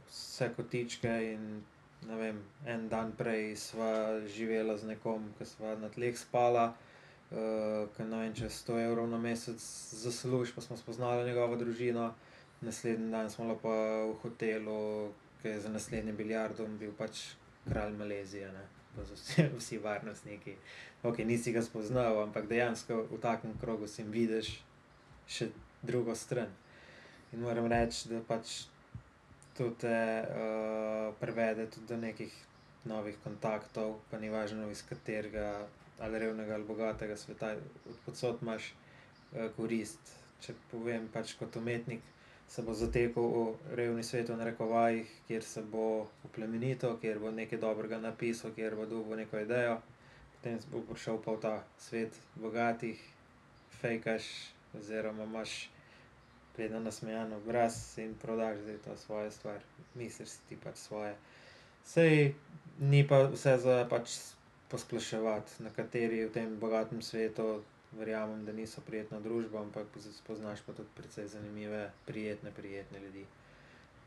vse 0.09 0.49
kotičke 0.57 1.13
in 1.33 1.61
vem, 2.09 2.41
en 2.67 2.89
dan 2.89 3.13
prej 3.13 3.57
sva 3.57 4.21
živela 4.27 4.77
z 4.79 4.95
nekom, 4.95 5.29
ki 5.39 5.45
sva 5.45 5.77
na 5.77 5.93
tleh 5.93 6.17
spala, 6.17 6.71
uh, 6.73 7.85
ki 7.97 8.09
vem, 8.09 8.33
če 8.35 8.49
100 8.49 8.81
evrov 8.87 9.11
na 9.13 9.21
mesec 9.21 9.61
zasluži, 10.01 10.57
pa 10.57 10.65
smo 10.65 10.81
spoznali 10.81 11.29
njegovo 11.29 11.61
družino. 11.61 12.11
Naslednji 12.61 13.13
dan 13.13 13.31
smo 13.31 13.55
pa 13.61 13.77
v 14.09 14.17
hotelu, 14.23 15.13
ki 15.43 15.49
je 15.49 15.61
za 15.61 15.71
naslednjim 15.73 16.17
biljardom 16.17 16.77
bil 16.81 16.93
pač 16.97 17.31
kralj 17.69 17.97
Malezije, 17.97 18.53
ne? 18.53 18.80
Pa 18.97 19.05
so 19.05 19.15
vsi, 19.15 19.47
vsi 19.59 19.79
varnostniki. 19.79 20.57
Ok, 21.03 21.23
nisi 21.25 21.53
ga 21.53 21.63
spoznal, 21.63 22.23
ampak 22.23 22.49
dejansko 22.51 23.07
v 23.11 23.21
takem 23.23 23.55
krogu 23.61 23.89
si 23.89 24.05
vidiš 24.05 24.59
še 25.31 25.51
drugo 25.83 26.15
stran. 26.15 26.51
In 27.33 27.45
moram 27.47 27.71
reči, 27.71 28.09
da 28.11 28.21
pač 28.27 28.65
to 29.57 29.71
te 29.79 29.97
uh, 30.23 31.15
prevede 31.21 31.69
tudi 31.71 31.87
do 31.87 31.97
nekih 32.01 32.33
novih 32.91 33.17
kontaktov, 33.25 34.01
pa 34.11 34.19
ni 34.19 34.31
važno 34.33 34.71
iz 34.71 34.83
katerega, 34.89 35.67
ali 36.01 36.19
revnega 36.19 36.57
ali 36.57 36.65
bogatega 36.65 37.17
sveta, 37.17 37.55
odkud 37.89 38.43
imaš 38.43 38.73
uh, 38.73 39.51
korist. 39.57 40.17
Če 40.41 40.55
povem, 40.71 41.05
pač 41.13 41.35
kot 41.37 41.57
umetnik 41.61 42.01
se 42.51 42.63
bo 42.63 42.75
zatekel 42.75 43.23
v 43.23 43.77
revni 43.79 44.03
svet, 44.03 44.29
v 44.29 44.37
narekovajih, 44.37 45.11
kjer 45.29 45.43
se 45.43 45.63
bo 45.63 46.09
uplemenito, 46.27 46.97
kjer 46.99 47.19
bo 47.23 47.31
nekaj 47.31 47.61
dobrega 47.63 48.01
napisal, 48.03 48.51
kjer 48.51 48.75
bo 48.75 48.87
dobil 48.91 49.23
neko 49.23 49.39
idejo, 49.39 49.77
potem 50.35 50.59
bo 50.73 50.83
prišel 50.89 51.21
pa 51.23 51.37
v 51.37 51.41
ta 51.45 51.55
svet 51.79 52.19
bogatih, 52.35 52.99
fejkaš, 53.81 54.27
oziroma 54.75 55.25
imaš 55.31 55.71
vedno 56.57 56.81
nasmejan 56.81 57.33
obraz 57.33 57.99
in 57.99 58.15
prodaš 58.23 58.59
zdaj 58.59 58.79
to 58.85 58.97
svojo 58.97 59.31
stvar, 59.31 59.63
misliš 59.95 60.43
ti 60.49 60.59
pač 60.59 60.77
svoje. 60.77 61.15
Sej 61.87 62.35
ni 62.81 63.07
pa 63.07 63.23
vse 63.31 63.57
za 63.63 63.87
pač 63.91 64.11
posploševati, 64.71 65.63
nekateri 65.63 66.25
v 66.27 66.33
tem 66.35 66.59
bogatem 66.59 67.03
svetu 67.03 67.63
verjamem, 67.93 68.45
da 68.45 68.53
niso 68.53 68.81
prijetna 68.87 69.21
družba, 69.21 69.61
ampak 69.61 69.87
spoznaš 70.13 70.63
pa 70.67 70.73
tudi 70.73 70.89
precej 70.97 71.27
zanimive, 71.27 71.91
prijetne, 72.07 72.51
prijetne 72.57 73.01
ljudi. 73.01 73.25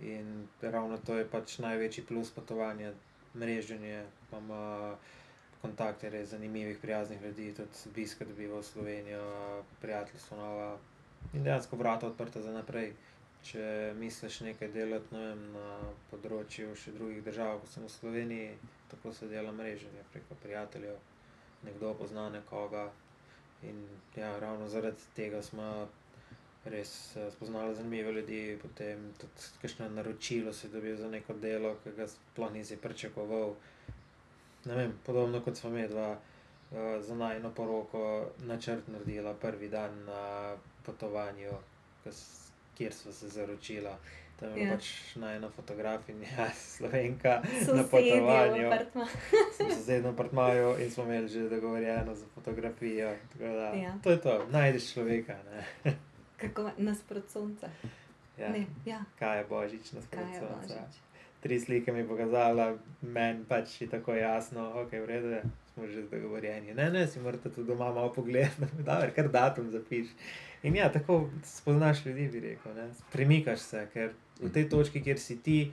In 0.02 0.48
ravno 0.62 0.98
to 0.98 1.16
je 1.18 1.28
pač 1.30 1.58
največji 1.60 2.06
plus 2.06 2.32
potovanja, 2.32 2.94
mreženje, 3.36 4.06
imamo 4.32 4.98
kontakte 5.62 6.10
res 6.10 6.30
zanimivih, 6.30 6.78
prijaznih 6.82 7.22
ljudi, 7.22 7.54
tudi 7.56 7.84
obiske 7.90 8.26
dobiva 8.26 8.60
v 8.60 8.64
Slovenijo, 8.64 9.24
prijateljstvo 9.82 10.38
nova 10.38 10.78
in 11.34 11.44
dejansko 11.44 11.76
vrata 11.76 12.08
odprta 12.08 12.42
za 12.42 12.52
naprej. 12.52 12.92
Če 13.44 13.94
misliš 14.00 14.40
nekaj 14.42 14.70
delati, 14.72 15.16
ne 15.16 15.22
vem, 15.24 15.40
na 15.52 15.70
področju 16.12 16.76
še 16.80 16.94
drugih 16.96 17.24
držav, 17.26 17.58
kot 17.60 17.72
sem 17.74 17.84
v 17.84 17.92
Sloveniji, 17.92 18.52
tako 18.92 19.12
se 19.12 19.28
dela 19.28 19.52
mreženje 19.52 20.04
preko 20.14 20.38
prijateljev. 20.44 21.00
Nekdo 21.64 21.92
pozna 22.00 22.30
nekoga 22.32 22.86
in 23.70 23.84
ja, 24.16 24.40
ravno 24.40 24.68
zaradi 24.68 25.10
tega 25.16 25.42
smo 25.42 25.88
res 26.66 26.92
spoznali 27.36 27.76
zanimive 27.76 28.12
ljudi, 28.12 28.60
potem 28.62 29.10
tudi 29.20 29.48
kakšno 29.62 29.90
naročilo 29.90 30.54
si 30.54 30.70
dobil 30.70 30.96
za 30.98 31.10
neko 31.10 31.34
delo, 31.34 31.76
ke 31.84 31.92
ga 31.92 32.08
sploh 32.08 32.54
nisi 32.54 32.78
pričakoval. 32.78 33.56
Ne 34.66 34.76
vem, 34.76 34.94
podobno, 35.06 35.42
kot 35.44 35.60
sva 35.60 35.70
midva, 35.70 36.14
za 37.02 37.16
najino 37.16 37.52
poroko 37.52 38.04
načrt 38.48 38.88
naredila 38.88 39.34
prvi 39.34 39.70
dan 39.70 40.06
na 40.06 40.56
potovanju, 40.86 41.52
ke 42.04 42.12
kjer 42.76 42.94
sva 42.94 43.12
se 43.12 43.28
zaročila. 43.30 43.98
Tam 44.36 44.50
je 44.50 44.56
bila 44.56 44.66
Ja. 44.66 44.72
pač 44.72 44.88
najina 45.16 45.50
fotografinja, 45.50 46.28
Slovenka, 46.56 47.42
na 47.42 47.50
Sosedje 47.60 47.82
v 47.82 47.90
potovanju. 48.20 48.70
sosednjem 49.58 50.06
apartmaju 50.08 50.76
in 50.80 50.92
smo 50.92 51.04
imeli 51.04 51.28
že 51.28 51.50
dogovorjeno 51.50 52.16
za 52.16 52.26
fotografijo. 52.28 53.14
Da, 53.36 53.46
Ja. 53.74 53.94
to 54.04 54.12
je 54.12 54.18
to, 54.20 54.46
najdeš 54.50 54.94
človeka, 54.94 55.36
ne. 55.46 55.66
Kako 56.38 56.72
nasprot 56.78 57.30
sonca. 57.30 57.70
Ja. 58.38 58.50
Ne, 58.50 58.66
ja, 58.86 59.00
Kaj 59.20 59.38
je 59.38 59.46
božič 59.46 59.92
na 59.92 60.02
kaj 60.10 60.24
je 60.26 60.40
sonca? 60.40 60.74
božič. 60.76 60.96
Tri 61.40 61.60
slike 61.60 61.92
mi 61.92 62.00
je 62.00 62.08
pokazala, 62.08 62.74
meni 63.02 63.46
pač 63.46 63.82
je 63.82 63.90
tako 63.90 64.14
jasno, 64.14 64.82
ok, 64.82 64.92
v 64.94 65.06
redu 65.06 65.28
je, 65.30 65.42
smo 65.74 65.88
že 65.88 66.04
dogovorjeni. 66.12 66.74
Ne, 66.74 66.90
ne, 66.92 67.08
si 67.08 67.20
morate 67.20 67.50
tudi 67.50 67.68
doma 67.68 67.92
malo 67.92 68.14
pogledati, 68.14 68.70
dobro, 68.90 69.10
kar 69.16 69.30
datum 69.30 69.72
zapiš. 69.72 70.08
In 70.64 70.76
ja, 70.76 70.92
tako 70.92 71.30
spoznaš 71.44 72.06
ljudi, 72.06 72.28
bi 72.28 72.40
rekel, 72.40 72.76
ne. 72.76 72.90
Premikaš 73.12 73.60
se, 73.60 73.88
ker 73.94 74.14
v 74.40 74.52
tej 74.54 74.70
točki, 74.70 75.04
kjer 75.04 75.20
si 75.20 75.42
ti, 75.44 75.72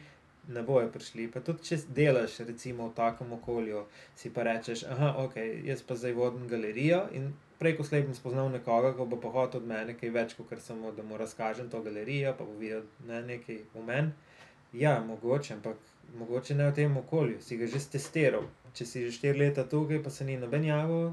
ne 0.49 0.63
bojo 0.63 0.89
prišli. 0.93 1.29
Pa 1.31 1.41
tudi 1.45 1.69
če 1.69 1.79
delaš 1.95 2.41
recimo 2.49 2.89
v 2.89 2.97
takem 2.97 3.33
okolju, 3.37 3.85
si 4.17 4.33
pa 4.35 4.43
rečeš, 4.47 4.85
aha, 4.89 5.15
ok, 5.25 5.37
jaz 5.69 5.85
pa 5.87 5.97
zdaj 5.97 6.17
vodim 6.17 6.49
galerijo 6.49 7.05
in 7.15 7.31
prej 7.61 7.77
ko 7.77 7.85
slej 7.85 8.07
bom 8.09 8.17
spoznal 8.17 8.49
nekoga, 8.49 8.95
ko 8.97 9.05
bo 9.07 9.21
pa 9.21 9.29
hotel 9.35 9.61
od 9.61 9.69
mene 9.69 9.95
kaj 10.01 10.15
več, 10.15 10.35
kakor 10.39 10.63
samo, 10.65 10.95
da 10.97 11.05
mu 11.05 11.21
razkažem 11.21 11.69
to 11.71 11.83
galerijo, 11.85 12.33
pa 12.39 12.49
bo 12.49 12.57
videl, 12.59 12.87
ne, 13.07 13.21
nekaj 13.35 13.63
v 13.75 13.85
meni. 13.85 14.37
Ja, 14.73 15.01
mogoče, 15.05 15.55
ampak 15.59 15.77
mogoče 16.19 16.55
ne 16.55 16.71
v 16.71 16.75
tem 16.75 16.97
okolju, 16.97 17.41
si 17.41 17.57
ga 17.57 17.67
že 17.67 17.81
stestiral. 17.81 18.43
Če 18.75 18.87
si 18.87 19.05
že 19.07 19.13
štiri 19.13 19.39
leta 19.39 19.65
tukaj, 19.65 20.03
pa 20.03 20.11
se 20.11 20.25
ni 20.25 20.37
noben 20.37 20.65
javil, 20.65 21.13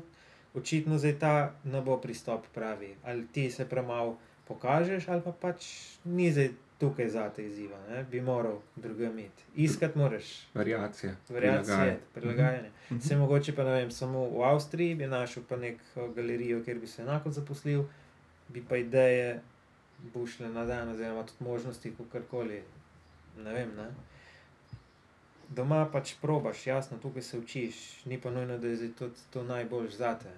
očitno 0.54 0.98
zdaj 0.98 1.20
ta 1.20 1.34
ne 1.64 1.82
bo 1.82 1.98
pristop 1.98 2.45
pravi. 2.54 2.95
Ali 3.04 3.28
ti 3.28 3.52
se 3.52 3.66
premalo 3.66 4.18
pokažeš, 4.48 5.08
ali 5.08 5.22
pa 5.22 5.32
pač 5.32 5.66
ni 6.06 6.32
zdaj 6.32 6.50
tukaj 6.78 7.10
zate 7.10 7.45
izziva, 7.45 7.78
ne, 7.89 8.04
bi 8.12 8.22
moral 8.22 8.60
drugam 8.76 9.20
iti. 9.20 9.43
Iskati 9.56 9.98
moraš, 9.98 10.48
Variacije. 10.54 11.16
variacije, 11.30 12.00
prilagajanje. 12.14 12.70
Mhm. 12.91 13.00
Se 13.00 13.16
mogoče 13.18 13.56
pa 13.56 13.64
ne 13.64 13.72
vem, 13.72 13.91
samo 13.91 14.30
v 14.30 14.43
Avstriji 14.43 14.95
bi 14.95 15.08
našel 15.08 15.43
pa 15.50 15.58
neko 15.58 16.08
galerijo, 16.16 16.64
kjer 16.64 16.80
bi 16.80 16.88
se 16.88 17.02
enako 17.02 17.32
zaposlil, 17.32 17.84
bi 18.50 18.62
pa 18.70 18.78
ideje 18.78 19.41
bušile 20.14 20.50
na 20.50 20.66
dan, 20.66 20.89
oziroma 20.89 21.24
tudi 21.24 21.43
možnosti, 21.43 21.93
kakorkoli. 21.98 22.62
Ne 23.38 23.54
vem, 23.54 23.74
ne. 23.78 23.89
Doma 25.50 25.86
pač 25.86 26.16
probaš, 26.16 26.68
jasno, 26.68 26.98
tukaj 26.98 27.22
se 27.22 27.39
učiš, 27.39 27.76
ni 28.06 28.22
pa 28.22 28.30
nujno, 28.30 28.58
da 28.58 28.68
je 28.68 28.91
tudi 28.93 29.16
to 29.30 29.43
najboljše 29.43 29.98
zate. 29.98 30.30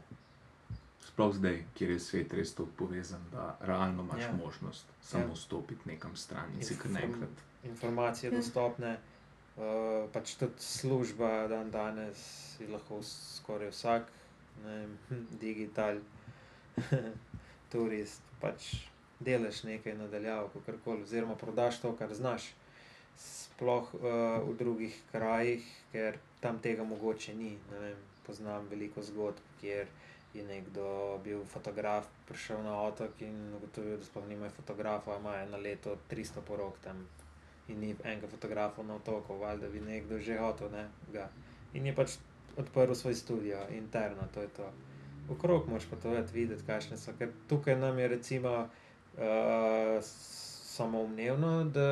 Sploh 1.02 1.36
zdaj, 1.36 1.64
kjer 1.74 1.90
je 1.90 2.00
svet 2.00 2.34
res 2.34 2.54
tako 2.54 2.70
povezan, 2.78 3.22
da 3.32 3.58
realno 3.62 4.04
imaš 4.04 4.22
Ja. 4.22 4.34
možnost 4.36 4.86
samo 5.02 5.24
Ja. 5.26 5.36
stopiti 5.36 5.90
nekam 5.90 6.16
stran 6.16 6.54
in 6.54 6.64
si 6.64 6.78
kar 6.78 6.92
naenkrat. 6.92 7.30
Informacije 7.64 8.32
Ja. 8.32 8.38
dostopne, 8.38 8.98
uh, 9.58 9.64
pač 10.14 10.36
tudi 10.36 10.54
služba 10.58 11.48
dan 11.48 11.72
danes 11.72 12.20
je 12.60 12.68
lahko 12.68 13.02
skoraj 13.04 13.70
vsak, 13.70 14.04
ne 14.64 14.78
vem, 14.78 14.98
digital, 15.42 15.98
turist, 17.72 18.22
pač 18.42 18.76
delaš 19.20 19.64
nekaj 19.64 19.96
nadaljavo, 19.96 20.48
kakorkoli, 20.50 21.04
oziroma 21.04 21.36
prodaš 21.36 21.80
to, 21.80 21.96
kar 21.96 22.14
znaš. 22.14 22.54
Sploh 23.60 23.92
uh, 23.92 24.40
v 24.48 24.56
drugih 24.56 24.96
krajih, 25.12 25.66
ker 25.92 26.16
tam 26.40 26.62
tega 26.64 26.88
mogoče 26.88 27.36
ni. 27.36 27.58
Vem, 27.74 27.98
poznam 28.24 28.70
veliko 28.72 29.04
zgodb, 29.04 29.42
kjer 29.60 29.90
je 30.34 30.46
nekdo 30.48 31.20
bil 31.24 31.44
fotograf, 31.44 32.08
prišel 32.30 32.64
na 32.64 32.78
otok 32.88 33.20
in 33.26 33.36
ugotovil, 33.58 33.98
da 34.00 34.06
sploh 34.06 34.28
nimajo 34.30 34.54
fotografa, 34.56 35.18
imajo 35.20 35.50
na 35.52 35.58
leto 35.60 35.98
300 36.08 36.46
porok 36.48 36.80
tam 36.84 37.04
in 37.68 37.80
ni 37.80 37.96
enega 38.04 38.28
fotografa 38.28 38.84
na 38.84 38.96
otoku, 38.96 39.38
valjda 39.38 39.70
bi 39.70 39.82
nekdo 39.82 40.20
že 40.20 40.38
hotel, 40.38 40.72
ne. 40.72 40.88
In 41.74 41.86
je 41.86 41.96
pač 41.96 42.16
odprl 42.58 42.96
svoj 42.96 43.16
studio, 43.16 43.60
interno, 43.72 44.26
to 44.34 44.42
je 44.42 44.48
to. 44.48 44.72
Okrog 45.30 45.68
moraš 45.68 45.86
potovati, 45.90 46.34
videti, 46.34 46.66
kakšne 46.66 46.98
so, 46.98 47.14
ker 47.20 47.36
tukaj 47.50 47.76
nam 47.76 48.00
je 48.00 48.08
recimo 48.08 48.54
uh, 48.64 50.00
samoumevno, 50.80 51.52
da 51.66 51.88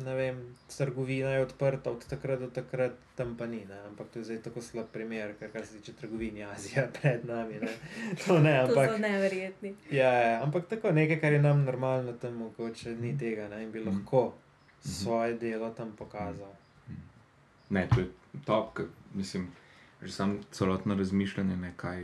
ne 0.00 0.14
vem, 0.14 0.38
trgovina 0.68 1.30
je 1.30 1.42
odprta 1.42 1.90
od 1.90 2.06
takrat 2.06 2.40
do 2.40 2.48
takrat, 2.48 2.92
tam 3.14 3.36
pa 3.36 3.46
ni, 3.46 3.60
ne, 3.64 3.78
ampak 3.82 4.08
to 4.08 4.18
je 4.18 4.24
zdaj 4.24 4.42
tako 4.42 4.62
slab 4.62 4.86
primer, 4.88 5.34
ker 5.36 5.50
kar 5.50 5.66
se 5.66 5.76
tiče 5.76 5.92
trgovine, 5.94 6.42
Azija 6.44 6.86
pred 6.96 7.24
nami, 7.24 7.60
ne, 7.60 7.72
to 8.18 8.38
ne, 8.40 8.54
To 8.56 8.64
ampak. 8.66 8.90
so 8.90 8.98
neverjetni. 8.98 9.74
Ja, 9.92 10.12
ja, 10.12 10.42
ampak 10.42 10.66
tako 10.66 10.92
nekaj, 10.92 11.20
kar 11.20 11.32
je 11.32 11.42
nam 11.42 11.64
normalno, 11.64 12.12
tam 12.14 12.34
mogoče 12.36 12.96
ni 12.96 13.12
tega, 13.18 13.48
ne, 13.48 13.62
in 13.62 13.70
bi 13.70 13.80
Mhm. 13.80 13.88
lahko 13.90 14.32
svoje 14.82 15.34
delo 15.36 15.70
tam 15.72 15.92
pokazal. 15.92 16.52
Ne, 17.70 17.88
to 17.88 18.00
je 18.00 18.08
top, 18.44 18.80
mislim, 19.14 19.46
že 20.02 20.12
sam 20.12 20.38
celotno 20.50 20.94
razmišljanje, 20.94 21.56
ne, 21.58 21.72
kaj, 21.76 22.02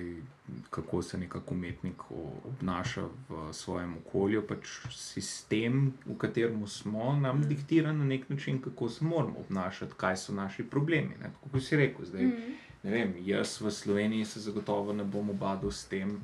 kako 0.70 1.02
se 1.02 1.18
nekako 1.18 1.54
umetnik 1.54 2.02
obnaša 2.44 3.02
v 3.28 3.52
svojem 3.52 3.96
okolju, 3.96 4.42
pač 4.48 4.66
sistem, 4.90 5.92
v 6.06 6.16
katerem 6.18 6.66
smo, 6.66 7.12
nam 7.12 7.38
Mhm. 7.38 7.48
diktira 7.48 7.92
na 7.92 8.04
nek 8.04 8.28
način, 8.28 8.62
kako 8.62 8.88
se 8.88 9.04
moramo 9.04 9.38
obnašati, 9.40 9.92
kaj 9.96 10.16
so 10.16 10.32
naši 10.32 10.62
problemi. 10.62 11.14
Ne. 11.20 11.30
Tako 11.32 11.48
kot 11.48 11.62
si 11.62 11.76
rekel, 11.76 12.04
zdaj. 12.04 12.26
Mhm. 12.26 12.52
Ne 12.82 12.90
vem, 12.90 13.14
jaz 13.18 13.60
v 13.60 13.70
Sloveniji 13.70 14.24
se 14.24 14.40
zagotovo 14.40 14.92
ne 14.92 15.04
bom 15.04 15.30
obadal 15.30 15.70
s 15.70 15.84
tem, 15.84 16.20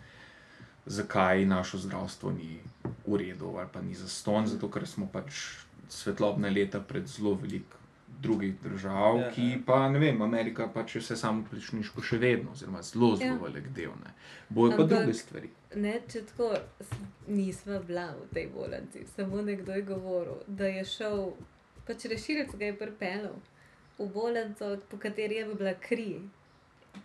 zakaj 0.87 1.47
naše 1.47 1.79
zdravstvo 1.79 2.33
ni 2.33 2.61
v 3.07 3.17
redu 3.17 3.57
ali 3.57 3.69
pa 3.73 3.81
ni 3.81 3.95
zaston, 3.95 4.47
zato 4.47 4.69
ker 4.69 4.87
smo 4.87 5.07
pač 5.07 5.33
svetlobna 5.89 6.49
leta 6.49 6.81
pred 6.81 7.07
zelo 7.07 7.35
veliko 7.35 7.77
drugih 8.25 8.55
držav, 8.61 9.19
Ja, 9.19 9.31
ki 9.31 9.47
ja. 9.49 9.59
pa 9.67 9.89
ne 9.89 9.99
vem, 10.01 10.23
Amerika 10.23 10.67
pač 10.69 10.95
je 10.95 11.01
vse 11.01 11.17
samo 11.17 11.45
pličniško 11.47 12.03
še 12.03 12.19
vedno, 12.19 12.53
oziroma 12.53 12.83
zelo, 12.83 13.13
zelo 13.17 13.31
Ja. 13.31 13.41
velik 13.43 13.69
del. 13.71 13.95
Ne. 14.01 14.15
Bojo 14.51 14.77
pa 14.77 14.85
druge 14.85 15.15
stvari. 15.15 15.51
Ne, 15.77 15.99
če 16.07 16.23
tako 16.25 16.53
nisva 17.29 17.81
bila 17.81 18.07
v 18.15 18.29
tej 18.33 18.47
bolnici, 18.49 19.03
samo 19.09 19.43
nekdo 19.43 19.73
je 19.73 19.83
govoril, 19.85 20.39
da 20.49 20.67
je 20.69 20.85
šel, 20.87 21.25
pač 21.85 22.05
rešilec 22.07 22.55
ga 22.55 22.65
je 22.67 22.77
pripeljal 22.77 23.37
v 23.97 24.09
bolnico, 24.09 24.71
po 24.89 24.97
kateri 24.99 25.35
je 25.37 25.51
bila 25.53 25.75
kri. 25.81 26.09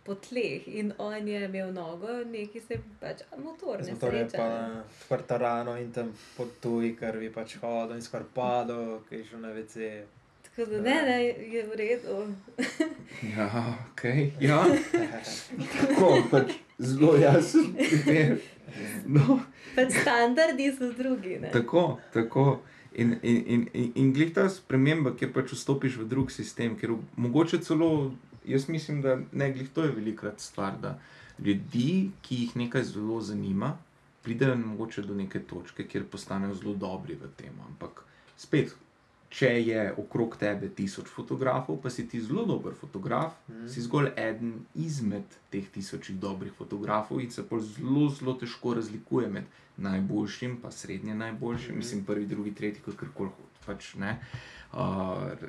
Po 0.05 0.13
tleh 0.15 0.67
in 0.70 0.91
on 0.99 1.28
je 1.28 1.45
imel 1.45 1.72
nogo, 1.74 2.07
neki 2.26 2.59
se 2.61 2.76
je 2.76 2.82
pač 2.99 3.24
motor, 3.38 3.82
ne 3.82 3.93
motorjem 3.93 4.30
sreča. 4.30 4.38
pa 4.38 4.47
odprta 4.84 5.38
rano 5.38 5.74
in 5.78 5.89
tam 5.91 6.11
po 6.38 6.45
tuji 6.61 6.91
krvi 6.95 7.32
pač 7.32 7.55
hodil 7.57 7.95
in 7.95 8.01
skoraj 8.01 8.28
padel, 8.32 8.84
ki 9.09 9.15
je 9.15 9.26
šel 9.26 9.39
na 9.39 9.49
WC. 9.49 9.88
Tako 10.60 10.72
da 10.72 10.82
ne, 10.82 11.01
ne, 11.05 11.24
je 11.24 11.68
v 11.68 11.76
redu. 11.76 12.34
Ja, 13.38 13.78
ok. 13.91 14.03
Ja, 14.41 14.66
tako 15.82 16.24
pač 16.32 16.51
zelo 16.78 17.16
jasen 17.16 17.70
primer. 17.78 18.41
No. 19.07 19.39
Pač 19.76 19.93
standardi 20.01 20.68
so 20.76 20.91
drugi. 20.97 21.38
Ne? 21.39 21.51
Tako, 21.51 21.99
tako. 22.14 22.60
In, 22.91 23.16
in, 23.24 23.38
in, 23.47 23.64
in, 23.74 23.91
in 23.95 24.12
glej 24.14 24.34
ta 24.36 24.49
sprememba, 24.51 25.14
kjer 25.16 25.32
pač 25.32 25.53
vstopiš 25.55 25.95
v 26.01 26.10
drug 26.12 26.32
sistem, 26.32 26.76
ker 26.76 26.97
mogoče 27.16 27.62
celo, 27.64 28.12
jaz 28.43 28.68
mislim, 28.68 28.99
da 29.05 29.16
ne 29.32 29.49
glej 29.55 29.72
to 29.74 29.88
je 29.88 29.95
velikrat 29.95 30.43
stvar, 30.43 30.76
da 30.82 30.97
ljudi, 31.39 32.12
ki 32.22 32.43
jih 32.43 32.60
nekaj 32.66 32.84
zelo 32.91 33.22
zanima, 33.24 33.78
pridejo 34.28 34.60
mogoče 34.60 35.07
do 35.07 35.16
neke 35.16 35.39
točke, 35.39 35.88
kjer 35.88 36.03
postanejo 36.12 36.60
zelo 36.60 36.76
dobri 36.76 37.16
v 37.16 37.32
tem. 37.39 37.55
Ampak 37.72 38.03
spet, 38.36 38.76
če 39.30 39.50
je 39.64 39.94
okrog 39.94 40.38
tebe 40.38 40.70
tisoč 40.70 41.06
fotografov, 41.08 41.82
pa 41.82 41.90
si 41.90 42.08
ti 42.08 42.22
zelo 42.22 42.46
dober 42.46 42.74
fotograf, 42.74 43.34
Mhm. 43.48 43.68
si 43.68 43.82
zgolj 43.82 44.10
eden 44.18 44.54
izmed 44.76 45.24
teh 45.50 45.70
tisočih 45.70 46.18
dobrih 46.18 46.52
fotografov 46.54 47.22
in 47.22 47.32
se 47.32 47.44
pol 47.44 47.60
zelo, 47.60 48.10
zelo 48.10 48.34
težko 48.34 48.74
razlikuje 48.74 49.28
med 49.28 49.44
najboljšim, 49.78 50.58
pa 50.58 50.72
srednje 50.72 51.16
najboljšim, 51.16 51.70
Mhm. 51.70 51.78
mislim, 51.78 52.04
prvi, 52.06 52.26
drugi, 52.26 52.52
tretji, 52.52 52.82
kakorkoli 52.82 53.30
pač 53.66 53.96
ne. 53.96 54.20
Uh, 54.72 54.78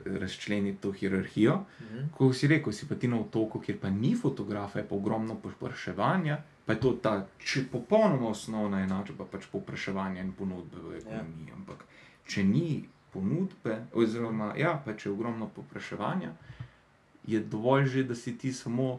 razčleniti 0.06 0.80
to 0.80 0.92
hierarhijo. 0.92 1.64
Mhm. 1.80 2.04
Ko 2.10 2.32
si 2.32 2.46
rekel, 2.46 2.72
si 2.72 2.88
pa 2.88 2.94
ti 2.94 3.08
na 3.08 3.20
otoku, 3.20 3.60
kjer 3.60 3.78
pa 3.78 3.90
ni 3.90 4.14
fotografa, 4.14 4.78
je 4.78 4.88
pa 4.88 4.94
ogromno 4.94 5.34
povpraševanja, 5.34 6.36
pa 6.66 6.72
je 6.72 6.80
to 6.80 6.92
ta 6.92 7.12
če, 7.38 7.64
popolnoma 7.64 8.28
osnovna 8.28 8.80
enačba 8.80 9.24
pač 9.24 9.44
povpraševanja 9.46 10.20
in 10.20 10.32
ponudbe 10.32 10.76
v 10.78 10.96
ekonomiji. 10.96 11.52
Ampak 11.52 11.84
če 12.26 12.44
ni 12.44 12.84
ponudbe, 13.12 13.76
oziroma 13.94 14.54
ja, 14.58 14.74
pa 14.84 14.94
če 14.94 15.08
je 15.08 15.12
ogromno 15.12 15.48
povpraševanja, 15.54 16.32
je 17.26 17.40
dovolj 17.40 17.86
že, 17.86 18.04
da 18.04 18.14
si 18.14 18.38
ti 18.38 18.52
samo 18.52 18.98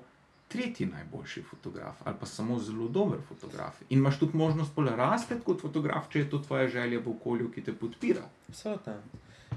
tretji 0.52 0.86
najboljši 0.86 1.42
fotograf 1.48 2.02
ali 2.04 2.16
pa 2.20 2.26
samo 2.26 2.60
zelo 2.60 2.88
dober 2.88 3.20
fotograf. 3.28 3.82
In 3.90 4.00
imaš 4.00 4.20
tudi 4.20 4.38
možnost 4.38 4.76
pol 4.76 4.90
rasti 4.96 5.40
kot 5.46 5.62
fotograf, 5.62 6.10
če 6.10 6.20
je 6.20 6.30
to 6.30 6.40
tvoja 6.40 6.68
želja 6.68 7.00
v 7.00 7.12
okolju, 7.16 7.52
ki 7.52 7.64
te 7.64 7.74
podpira. 7.74 8.24
Absolutno. 8.50 8.98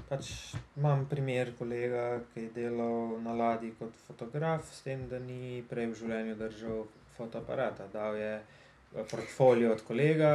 Pač 0.09 0.29
imam 0.77 1.05
primer 1.09 1.51
kolega, 1.57 2.19
ki 2.33 2.45
je 2.45 2.51
delal 2.55 3.15
na 3.23 3.33
ladji 3.33 3.71
kot 3.79 3.95
fotograf, 4.07 4.67
s 4.71 4.83
tem, 4.85 5.07
da 5.09 5.19
ni 5.19 5.63
prej 5.69 5.89
v 5.91 5.99
življenju 6.01 6.35
držal 6.39 6.83
fotoaparata. 7.17 7.87
Dal 7.93 8.15
je 8.19 8.33
eh, 8.37 9.05
portfolio 9.11 9.73
od 9.73 9.81
kolega 9.87 10.31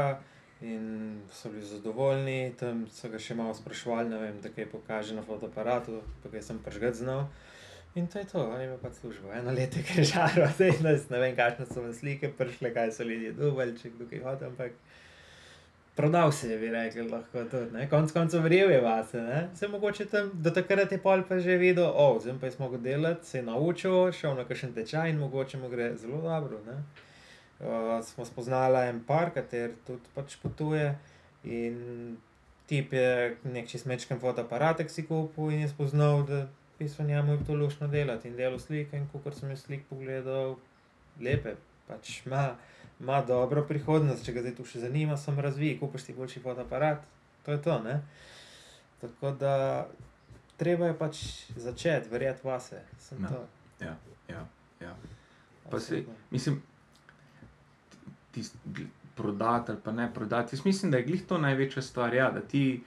in 0.61 1.21
so 1.33 1.51
bili 1.51 1.67
zadovoljni. 1.67 2.53
Tam 2.61 2.85
so 2.93 3.09
ga 3.09 3.19
še 3.19 3.35
malo 3.35 3.55
sprašvali, 3.55 4.11
ne 4.11 4.19
vem, 4.19 4.41
da 4.43 4.53
kaj 4.53 4.69
pokaže 4.73 5.17
na 5.17 5.23
fotoaparatu, 5.23 6.01
pa 6.23 6.33
ga 6.33 6.43
sem 6.43 6.59
prežgat 6.65 7.01
znal. 7.01 7.27
In 7.95 8.07
to 8.07 8.19
je 8.19 8.25
to, 8.25 8.45
on 8.47 8.61
je 8.61 8.69
imel 8.69 8.79
pač 8.79 9.01
službo, 9.01 9.33
eno 9.35 9.51
leto 9.51 9.81
je 9.81 9.85
križaril, 9.85 10.47
zdaj 10.55 10.77
ne 11.11 11.19
vem, 11.19 11.33
kakšne 11.35 11.67
so 11.67 11.83
vam 11.83 11.95
slike 11.95 12.31
prišle, 12.39 12.71
kaj 12.75 12.93
so 12.95 13.07
ljudje 13.07 13.33
dubali, 13.35 13.75
če 13.79 13.91
kdo 13.97 14.07
kaj 14.13 14.23
hoče, 14.27 14.51
ampak 14.53 14.77
prodal 15.99 16.31
se 16.33 16.53
je, 16.53 16.59
bi 16.59 16.71
rekel, 16.71 17.11
lahko 17.11 17.43
tudi. 17.51 17.73
Ne? 17.75 17.89
Konec 17.91 18.13
koncev 18.15 18.47
verjel 18.47 18.71
je 18.71 18.81
vase. 18.81 19.21
Ne? 19.21 19.41
Se 19.59 19.69
mogoče 19.69 20.07
tam 20.07 20.31
do 20.35 20.55
takrat 20.55 20.93
je 20.93 20.99
pol 21.03 21.27
pa 21.29 21.41
že 21.43 21.59
videl, 21.59 21.91
o, 21.91 22.07
oh, 22.15 22.23
zdaj 22.23 22.39
pa 22.41 22.47
je 22.47 22.53
smo 22.53 22.71
ga 22.71 22.79
delati, 22.79 23.27
se 23.27 23.39
je 23.39 23.43
naučil, 23.43 24.13
šel 24.13 24.39
na 24.39 24.47
kakšen 24.47 24.75
tečaj 24.75 25.11
in 25.11 25.19
mogoče 25.19 25.59
mu 25.59 25.69
gre 25.69 25.97
zelo 25.97 26.23
dobro. 26.23 26.63
Ne? 26.67 26.79
Uh, 27.61 28.01
smo 28.05 28.25
spoznali 28.25 28.89
en 28.89 29.03
par, 29.05 29.31
kater 29.35 29.75
tudi 29.87 30.09
pač 30.15 30.37
potuje 30.41 30.95
in 31.45 32.17
tip 32.67 32.93
je 32.93 33.37
nek 33.45 33.69
čist 33.69 33.85
mečken 33.87 34.21
fotoaparatek 34.21 34.91
si 34.91 35.05
kupil 35.07 35.51
in 35.51 35.61
je 35.61 35.69
spoznal, 35.69 36.23
da 36.25 36.47
bistvu 36.79 37.05
njemu 37.05 37.33
je 37.33 37.45
to 37.45 37.55
lušno 37.55 37.89
delati 37.89 38.29
in 38.29 38.37
delo 38.37 38.59
slike 38.59 38.97
in 38.97 39.09
ko 39.13 39.21
sem 39.31 39.51
jaz 39.51 39.67
slik 39.67 39.83
pogledal, 39.91 40.57
lepe, 41.21 41.57
pač 41.89 42.23
ima 42.27 42.57
ima 43.01 43.23
dobro 43.23 43.63
prihodnost, 43.65 44.25
če 44.25 44.33
ga 44.33 44.41
zdaj 44.41 44.55
tu 44.57 44.65
še 44.65 44.81
zanima, 44.81 45.17
sem 45.17 45.39
razvij, 45.41 45.79
kupiš 45.81 46.03
ti 46.05 46.13
boljši 46.13 46.41
fotoaparat, 46.45 47.05
to 47.45 47.53
je 47.53 47.63
to. 47.63 47.79
Ne? 47.83 48.01
Tako 49.01 49.31
da 49.41 49.55
treba 50.61 50.91
je 50.91 50.97
pač 50.99 51.21
začeti, 51.57 52.09
verjeti 52.13 52.45
vase. 52.45 52.83
Sem 52.99 53.23
Ja. 53.25 53.29
to. 53.29 53.41
Ja, 53.81 53.95
ja, 54.29 54.43
ja. 54.81 54.93
Pa 55.71 55.77
Absolutno. 55.77 56.15
mislim, 56.31 56.63
prodati 59.15 59.73
ali 59.73 59.81
pa 59.85 59.93
ne 59.93 60.15
prodati. 60.15 60.57
Jaz 60.57 60.65
mislim, 60.65 60.91
da 60.93 60.99
je 60.99 61.05
glih 61.05 61.23
to 61.25 61.39
največja 61.39 61.83
stvar. 61.83 62.15
Ja, 62.15 62.31
da 62.31 62.41
ti, 62.41 62.83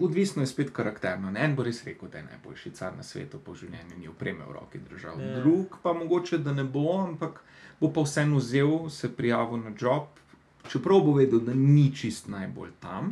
odvisno 0.00 0.42
je 0.42 0.46
spet 0.46 0.70
karakterno. 0.70 1.30
Ne? 1.30 1.40
En 1.40 1.56
bo 1.56 1.62
res 1.62 1.84
rekel, 1.84 2.08
da 2.08 2.18
je 2.18 2.24
najboljši 2.24 2.70
car 2.70 2.96
na 2.96 3.02
svetu 3.02 3.38
po 3.38 3.54
življenju, 3.54 3.98
ni 3.98 4.08
opreme 4.08 4.44
v 4.44 4.52
roki 4.52 4.78
držal. 4.80 5.20
Ja. 5.20 5.40
Drug 5.40 5.76
pa 5.82 5.92
mogoče, 5.92 6.38
da 6.38 6.52
ne 6.52 6.64
bo, 6.64 7.00
ampak 7.02 7.40
bo 7.80 7.92
pa 7.92 8.00
vseeno 8.02 8.36
vzel, 8.36 8.88
se 8.90 9.10
prijavil 9.10 9.58
na 9.58 9.72
job, 9.80 10.08
čeprav 10.68 11.00
bo 11.00 11.12
vedel, 11.12 11.40
da 11.40 11.54
ni 11.54 11.94
čist 11.94 12.28
najbolj 12.28 12.70
tam. 12.80 13.10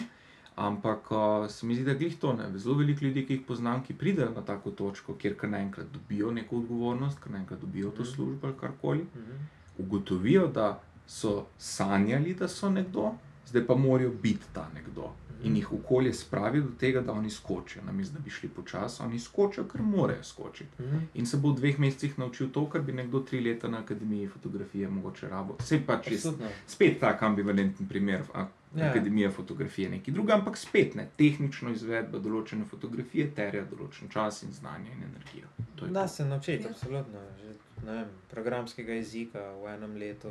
Ampak 0.56 1.10
uh, 1.10 1.18
se 1.50 1.66
mi 1.66 1.74
zdi, 1.74 1.84
da 1.84 1.92
je 1.92 2.10
to 2.10 2.32
ne. 2.32 2.58
Zelo 2.58 2.74
veliko 2.74 3.04
ljudi, 3.04 3.26
ki 3.26 3.34
jih 3.34 3.42
poznam, 3.42 3.82
ki 3.84 3.94
pridejo 3.94 4.30
na 4.30 4.40
tako 4.42 4.70
točko, 4.70 5.14
kjer 5.14 5.34
kar 5.36 5.50
naenkrat 5.50 5.86
dobijo 5.86 6.30
neko 6.32 6.56
odgovornost, 6.56 7.18
kar 7.18 7.32
naenkrat 7.32 7.60
dobijo 7.60 7.90
to 7.90 8.02
Mhm. 8.02 8.10
službo 8.10 8.46
ali 8.46 8.56
karkoli 8.60 9.02
Mhm. 9.14 9.32
ugotovijo, 9.78 10.46
da 10.48 10.80
so 11.06 11.46
sanjali, 11.58 12.34
da 12.34 12.48
so 12.48 12.70
nekdo, 12.70 13.12
zdaj 13.46 13.66
pa 13.66 13.74
morajo 13.74 14.10
biti 14.12 14.44
ta 14.52 14.68
nekdo. 14.74 15.12
In 15.44 15.56
jih 15.56 15.72
okolje 15.72 16.12
spravi 16.14 16.60
do 16.60 16.70
tega, 16.80 17.00
da 17.00 17.12
oni 17.12 17.30
skočijo, 17.30 17.82
namesto 17.84 18.14
da 18.14 18.20
bi 18.20 18.30
šli 18.30 18.48
počasi, 18.48 19.02
oni 19.02 19.18
skočijo, 19.18 19.64
ker 19.64 19.82
morajo 19.82 20.22
skočiti. 20.24 20.82
Mhm. 20.82 20.98
In 21.14 21.26
se 21.26 21.36
bo 21.36 21.50
v 21.50 21.56
dveh 21.56 21.78
mesecih 21.78 22.18
naučil 22.18 22.48
to, 22.50 22.66
kar 22.66 22.80
bi 22.80 22.92
nekdo 22.92 23.20
tri 23.20 23.40
leta 23.40 23.68
na 23.68 23.78
akademiji 23.78 24.28
fotografije 24.28 24.88
mogoče 24.88 25.28
rabo. 25.28 25.56
Pač 25.86 26.08
res, 26.08 26.26
Absolutno. 26.26 26.48
spet 26.66 27.00
tak 27.00 27.22
ambivalenten 27.22 27.88
primer. 27.88 28.22
A, 28.34 28.46
Ja. 28.76 28.90
Akademija 28.90 29.30
fotografije 29.30 29.86
je 29.86 29.90
nekaj 29.90 30.14
drugega, 30.14 30.34
ampak 30.34 30.56
spet 30.56 30.94
ne. 30.94 31.08
Tehnično 31.16 31.70
izvedba 31.70 32.18
določene 32.18 32.64
fotografije 32.64 33.30
terja 33.34 33.64
določen 33.64 34.08
čas 34.08 34.42
in 34.42 34.52
znanje 34.52 34.90
in 34.92 35.02
energijo. 35.02 35.48
Da 35.86 36.02
to. 36.02 36.08
se 36.08 36.24
naučiti, 36.24 36.66
absolutno. 36.68 37.18
Že, 37.40 37.45
vem, 37.92 38.08
programskega 38.30 38.92
jezika 38.92 39.52
v 39.62 39.74
enem 39.74 39.96
letu 39.96 40.30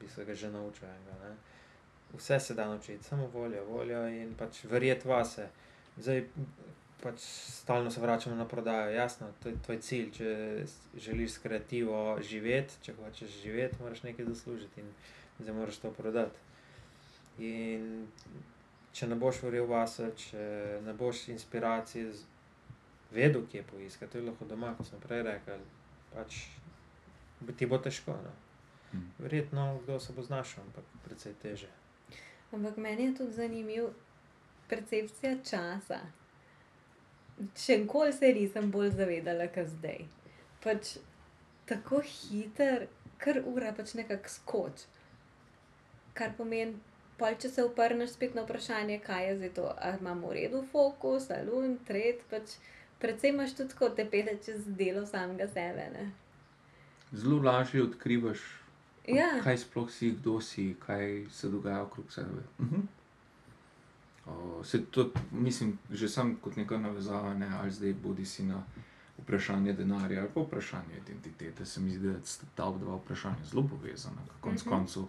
bi 0.00 0.08
se 0.08 0.24
ga 0.24 0.34
že 0.34 0.50
naučil. 0.50 0.88
enega, 0.88 1.28
ne. 1.28 1.36
Vse 2.16 2.40
se 2.40 2.54
da 2.54 2.66
naučiti, 2.66 3.04
samo 3.04 3.26
voljo, 3.26 3.64
voljo 3.64 4.06
in 4.08 4.34
pač 4.34 4.64
verjeti 4.64 5.08
vase. 5.08 5.48
Zdaj 5.96 6.24
pač 7.02 7.20
stalno 7.20 7.90
se 7.90 8.00
vračamo 8.00 8.36
na 8.36 8.48
prodajo. 8.48 8.90
Jasno, 8.90 9.28
to 9.42 9.48
je 9.48 9.62
tvoj 9.62 9.78
cilj. 9.80 10.10
Če 10.12 10.64
želiš 10.96 11.30
s 11.30 11.38
kreativo 11.38 12.18
živeti, 12.22 12.80
če 12.82 12.94
hočeš 12.98 13.42
živeti, 13.42 13.76
moraš 13.80 14.02
nekaj 14.02 14.24
zaslužiti 14.24 14.80
in 14.80 14.90
zdaj 15.38 15.54
moraš 15.54 15.78
to 15.78 15.90
prodati. 15.90 16.38
In 17.38 18.06
če 18.96 19.06
ne 19.06 19.18
boš 19.20 19.42
verjel 19.44 19.66
vase, 19.68 20.08
če 20.16 20.46
ne 20.86 20.94
boš 20.96 21.28
inspiracije 21.28 22.12
vedel, 23.12 23.44
kje 23.50 23.62
poiskati, 23.62 24.12
to 24.12 24.18
je 24.18 24.24
lahko 24.24 24.48
doma, 24.48 24.72
kot 24.78 24.88
smo 24.88 24.98
prej 25.02 25.22
rekli, 25.26 25.58
pač 26.14 26.38
ti 27.56 27.66
bo 27.66 27.78
težko. 27.78 28.16
No. 28.24 28.32
Mm. 28.92 29.10
Verjetno 29.18 29.80
kdo 29.82 30.00
se 30.00 30.12
bo 30.12 30.22
znašel, 30.22 30.64
ampak 30.64 30.84
precej 31.04 31.34
teže. 31.42 31.68
Ampak 32.52 32.76
meni 32.76 33.04
je 33.04 33.14
tudi 33.14 33.32
zanimiv 33.32 33.90
percepcija 34.68 35.36
časa. 35.44 36.00
Še 37.56 37.78
nikoli 37.82 38.12
se 38.16 38.32
nisem 38.32 38.70
bolj 38.72 38.94
zavedala, 38.96 39.48
kot 39.52 39.68
zdaj. 39.74 40.06
Pač 40.64 40.96
tako 41.68 42.00
hiter, 42.00 42.86
kar 43.20 43.42
ura 43.44 43.72
pač 43.76 43.94
nekako 43.98 44.32
skoč. 44.32 44.86
Kar 46.16 46.32
pomeni, 46.38 46.78
pol, 47.20 47.36
če 47.40 47.50
se 47.52 47.64
oprneš 47.66 48.14
spet 48.16 48.36
na 48.38 48.46
vprašanje, 48.46 49.00
kaj 49.04 49.28
je 49.28 49.36
zdaj 49.40 49.52
to, 49.58 49.66
ali 49.76 50.00
imamo 50.00 50.30
v 50.30 50.38
redu 50.38 50.62
fokus, 50.72 51.28
ali 51.34 51.52
un, 51.52 51.76
tret, 51.88 52.24
pač 52.30 52.56
predvsem 53.02 53.34
imaš 53.34 53.56
tudi 53.58 53.74
tako 53.74 53.90
te 53.98 54.06
pele 54.08 54.38
čez 54.44 54.64
delo 54.80 55.04
samega 55.08 55.48
sebe. 55.52 55.90
Ne? 55.92 56.06
Zelo 57.12 57.42
lažje 57.42 57.82
odkrivaš 57.82 58.38
Ja, 59.08 59.40
kaj 59.42 59.58
sploh 59.58 59.90
si, 59.90 60.10
kdo 60.10 60.40
si, 60.40 60.74
kaj 60.86 61.26
se 61.30 61.48
dogaja 61.48 61.82
okrog 61.82 62.12
sebe. 62.12 62.42
Uh 62.58 62.66
-huh. 62.66 62.82
o, 64.26 64.64
se 64.64 64.84
to, 64.84 65.10
mislim, 65.32 65.78
že 65.90 66.08
sam 66.08 66.36
kot 66.36 66.56
neka 66.56 66.78
navezava, 66.78 67.34
ne, 67.34 67.48
ali 67.48 67.70
zdaj 67.70 67.94
bodi 67.94 68.24
si 68.24 68.42
na 68.44 68.62
vprašanje 69.18 69.72
denarja 69.72 70.20
ali 70.20 70.30
pa 70.34 70.40
vprašanje 70.40 70.96
identitete. 71.06 71.64
Se 71.66 71.80
mi 71.80 71.90
zdi, 71.94 72.08
da 72.08 72.18
sta 72.24 72.46
ta 72.54 72.70
dva 72.78 72.96
vprašanja 72.96 73.44
zelo 73.44 73.68
povezana. 73.68 74.22
Konec 74.40 74.60
uh 74.60 74.66
Mhm. 74.66 74.74
-huh. 74.74 74.78
koncev, 74.78 75.02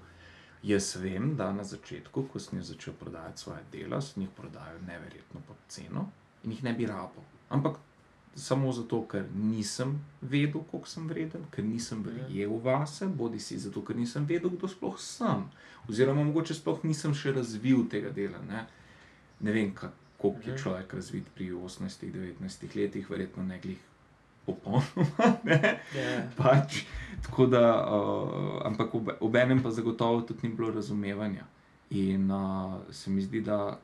jaz 0.64 0.95
vem, 0.95 1.36
da 1.36 1.54
na 1.54 1.64
začetku, 1.64 2.24
ko 2.34 2.39
sem 2.39 2.60
jaz 2.60 2.68
začel 2.68 2.93
prodajati 2.93 3.41
svoje 3.41 3.60
dela, 3.72 4.02
sem 4.02 4.22
jih 4.24 4.30
prodajal 4.36 4.78
neverjetno 4.88 5.41
pod 5.48 5.58
ceno 5.68 6.10
in 6.43 6.52
jih 6.52 6.64
ne 6.64 6.74
bi 6.74 6.86
rabo. 6.86 7.24
Ampak 7.50 7.78
samo 8.38 8.71
zato, 8.71 9.01
ker 9.03 9.25
nisem 9.35 9.91
vedel, 10.21 10.61
koliko 10.63 10.88
sem 10.88 11.07
vreden, 11.07 11.41
ker 11.51 11.63
nisem 11.65 12.03
verjel 12.03 12.53
vase, 12.59 13.07
bodi 13.09 13.39
si 13.39 13.57
zato, 13.57 13.81
ker 13.81 13.95
nisem 13.95 14.25
vedel, 14.25 14.49
kdo 14.51 14.67
sploh 14.67 14.95
sem. 14.97 15.43
Oziroma, 15.88 16.23
mogoče 16.23 16.53
sploh 16.53 16.83
nisem 16.83 17.13
še 17.13 17.31
razvil 17.33 17.88
tega 17.88 18.09
dela. 18.11 18.38
Ne, 18.43 18.65
ne 19.39 19.51
vem, 19.51 19.73
ka- 19.73 19.89
koliko 20.17 20.41
je 20.41 20.53
Mhm. 20.53 20.57
človek 20.57 20.93
razvit 20.93 21.25
pri 21.35 21.51
18-19 21.51 22.38
letih, 22.75 23.09
verjetno 23.09 23.43
ne 23.43 23.59
glih 23.59 23.77
popolnoma. 24.45 24.83
Ne? 25.43 25.59
Ja. 25.93 26.21
Pač, 26.38 26.83
tako 27.21 27.45
da, 27.47 27.63
uh, 27.83 28.31
ampak 28.63 28.95
ob, 28.95 29.09
obenem 29.21 29.63
pa 29.63 29.71
zagotovo 29.71 30.21
tudi 30.21 30.47
ni 30.47 30.55
bilo 30.55 30.71
razumevanja. 30.71 31.45
In 31.91 32.31
uh, 32.31 32.39
se 32.91 33.09
mi 33.09 33.21
zdi, 33.21 33.41
da 33.41 33.79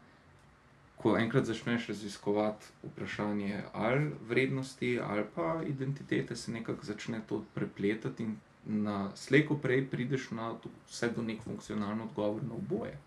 ko 1.04 1.18
enkrat 1.20 1.46
začneš 1.46 1.88
raziskovati 1.88 2.66
vprašanje 2.84 3.64
ali 3.74 4.12
vrednosti 4.28 5.00
ali 5.04 5.24
pa 5.36 5.62
identitete, 5.68 6.36
se 6.36 6.52
nekako 6.52 6.86
začne 6.86 7.22
to 7.30 7.44
prepletati 7.54 8.24
in 8.24 8.38
na 8.66 9.16
slejko 9.16 9.58
prej 9.58 9.90
prideš 9.90 10.32
na 10.32 10.54
to, 10.54 10.70
vse 10.88 11.10
do 11.16 11.22
nek 11.22 11.42
funkcionalen 11.44 12.02
odgovor 12.02 12.44
na 12.44 12.54
oboje. 12.56 12.98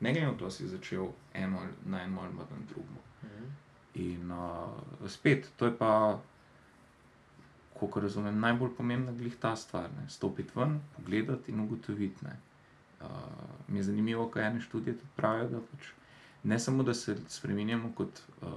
Ne 0.00 0.12
glede 0.12 0.26
na 0.26 0.38
to, 0.38 0.50
si 0.50 0.66
začel 0.68 1.06
eno 1.34 1.58
ali 1.62 1.70
na 1.86 2.02
eno 2.02 2.20
ali 2.22 2.34
na 2.34 2.44
drugo. 2.68 2.98
Mhm. 3.24 3.44
In 3.94 4.32
uh, 4.32 5.08
spet, 5.10 5.50
to 5.56 5.66
je 5.66 5.76
pa, 5.78 6.20
kako 7.80 8.00
razumem, 8.00 8.40
najbolj 8.40 8.74
pomembna 8.76 9.12
glih 9.12 9.36
ta 9.36 9.56
stvar. 9.56 9.90
Ne? 9.96 10.08
Stopiti 10.10 10.52
ven, 10.54 10.80
pogledati 10.96 11.52
in 11.52 11.60
ugotoviti. 11.60 12.24
Ne? 12.24 12.36
Uh, 13.00 13.06
mi 13.68 13.78
je 13.78 13.82
zanimivo, 13.82 14.28
kaj 14.28 14.46
ene 14.46 14.60
študije 14.60 14.96
tudi 14.96 15.16
pravijo, 15.16 15.48
da 15.48 15.60
pač 15.60 15.90
ne 16.44 16.58
samo, 16.58 16.82
da 16.82 16.94
se 16.94 17.16
spremenjamo 17.28 17.92
kot 17.96 18.20
uh, 18.42 18.48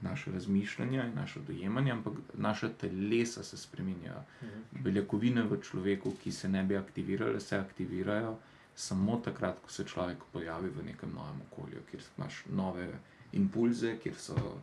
naše 0.00 0.32
razmišljanje 0.32 0.98
in 0.98 1.14
naše 1.14 1.40
dojemanje, 1.40 1.92
ampak 1.92 2.12
naša 2.34 2.68
telesa 2.68 3.42
se 3.42 3.56
spremenjajo. 3.56 4.22
Mhm. 4.42 4.82
Beljakovine 4.84 5.42
v 5.42 5.60
človeku, 5.62 6.12
ki 6.22 6.32
se 6.32 6.48
ne 6.48 6.62
bi 6.62 6.76
aktivirale, 6.76 7.40
se 7.40 7.56
aktivirajo 7.56 8.36
samo 8.76 9.16
takrat, 9.16 9.58
ko 9.62 9.70
se 9.70 9.84
človek 9.84 10.18
pojavi 10.32 10.70
v 10.70 10.84
nekem 10.84 11.12
novem 11.14 11.40
okolju, 11.50 11.82
kjer 11.90 12.02
imaš 12.18 12.44
nove 12.50 12.88
impulze, 13.32 13.96
kjer 14.02 14.14
so 14.18 14.58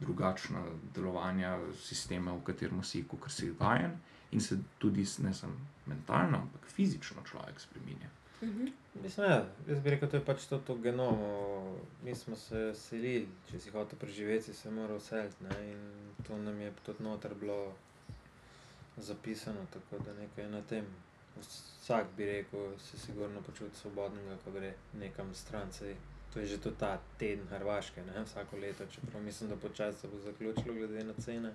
drugačna 0.00 0.62
delovanja 0.94 1.58
sistema, 1.82 2.32
v 2.32 2.44
katerem 2.44 2.82
si, 2.84 3.04
kot 3.08 3.30
si 3.30 3.50
vajen, 3.58 3.96
in 4.32 4.40
se 4.40 4.58
tudi 4.78 5.06
ne 5.18 5.34
samo 5.34 5.54
mentalno, 5.86 6.38
ampak 6.38 6.68
fizično 6.68 7.22
človek 7.30 7.60
spremenja. 7.60 8.10
Mhm. 8.42 8.66
Mislim, 9.02 9.26
ja, 9.26 9.44
jaz 9.68 9.80
bi 9.80 9.90
rekel, 9.90 10.08
da 10.08 10.16
je 10.16 10.24
pač 10.24 10.44
to, 10.44 10.58
to 10.58 10.74
genomo. 10.76 11.78
Mi 12.04 12.14
smo 12.14 12.36
se 12.36 12.74
selili, 12.74 13.28
če 13.50 13.60
si 13.60 13.70
hotel 13.70 13.98
preživeti, 13.98 14.54
se 14.54 14.70
moral 14.70 15.00
seliti. 15.00 15.44
ne, 15.44 15.70
In 15.70 16.24
to 16.26 16.38
nam 16.38 16.60
je 16.60 16.72
tudi 16.84 17.04
noter 17.04 17.34
bilo 17.34 17.72
zapisano, 18.96 19.66
tako 19.72 20.02
da 20.04 20.14
nekaj 20.14 20.44
je 20.44 20.50
na 20.50 20.62
tem. 20.62 20.84
Vsak 21.40 22.06
bi 22.16 22.26
rekel, 22.26 22.78
se 22.78 22.98
sigurno 22.98 23.40
počuti 23.40 23.76
svobodnega, 23.76 24.36
ko 24.44 24.50
gre 24.50 24.74
nekam 25.00 25.34
stran. 25.34 25.72
Sej, 25.72 25.96
to 26.34 26.40
je 26.40 26.46
že 26.46 26.58
tudi 26.60 26.76
ta 26.78 27.00
teden 27.18 27.46
Hrvaške, 27.48 28.02
ne? 28.02 28.24
vsako 28.24 28.56
leto, 28.56 28.84
čeprav 28.86 29.22
mislim, 29.22 29.50
da 29.50 29.56
počasi 29.56 30.00
se 30.00 30.08
bo 30.08 30.18
zaključilo, 30.18 30.74
glede 30.74 31.04
na 31.04 31.14
cene. 31.24 31.52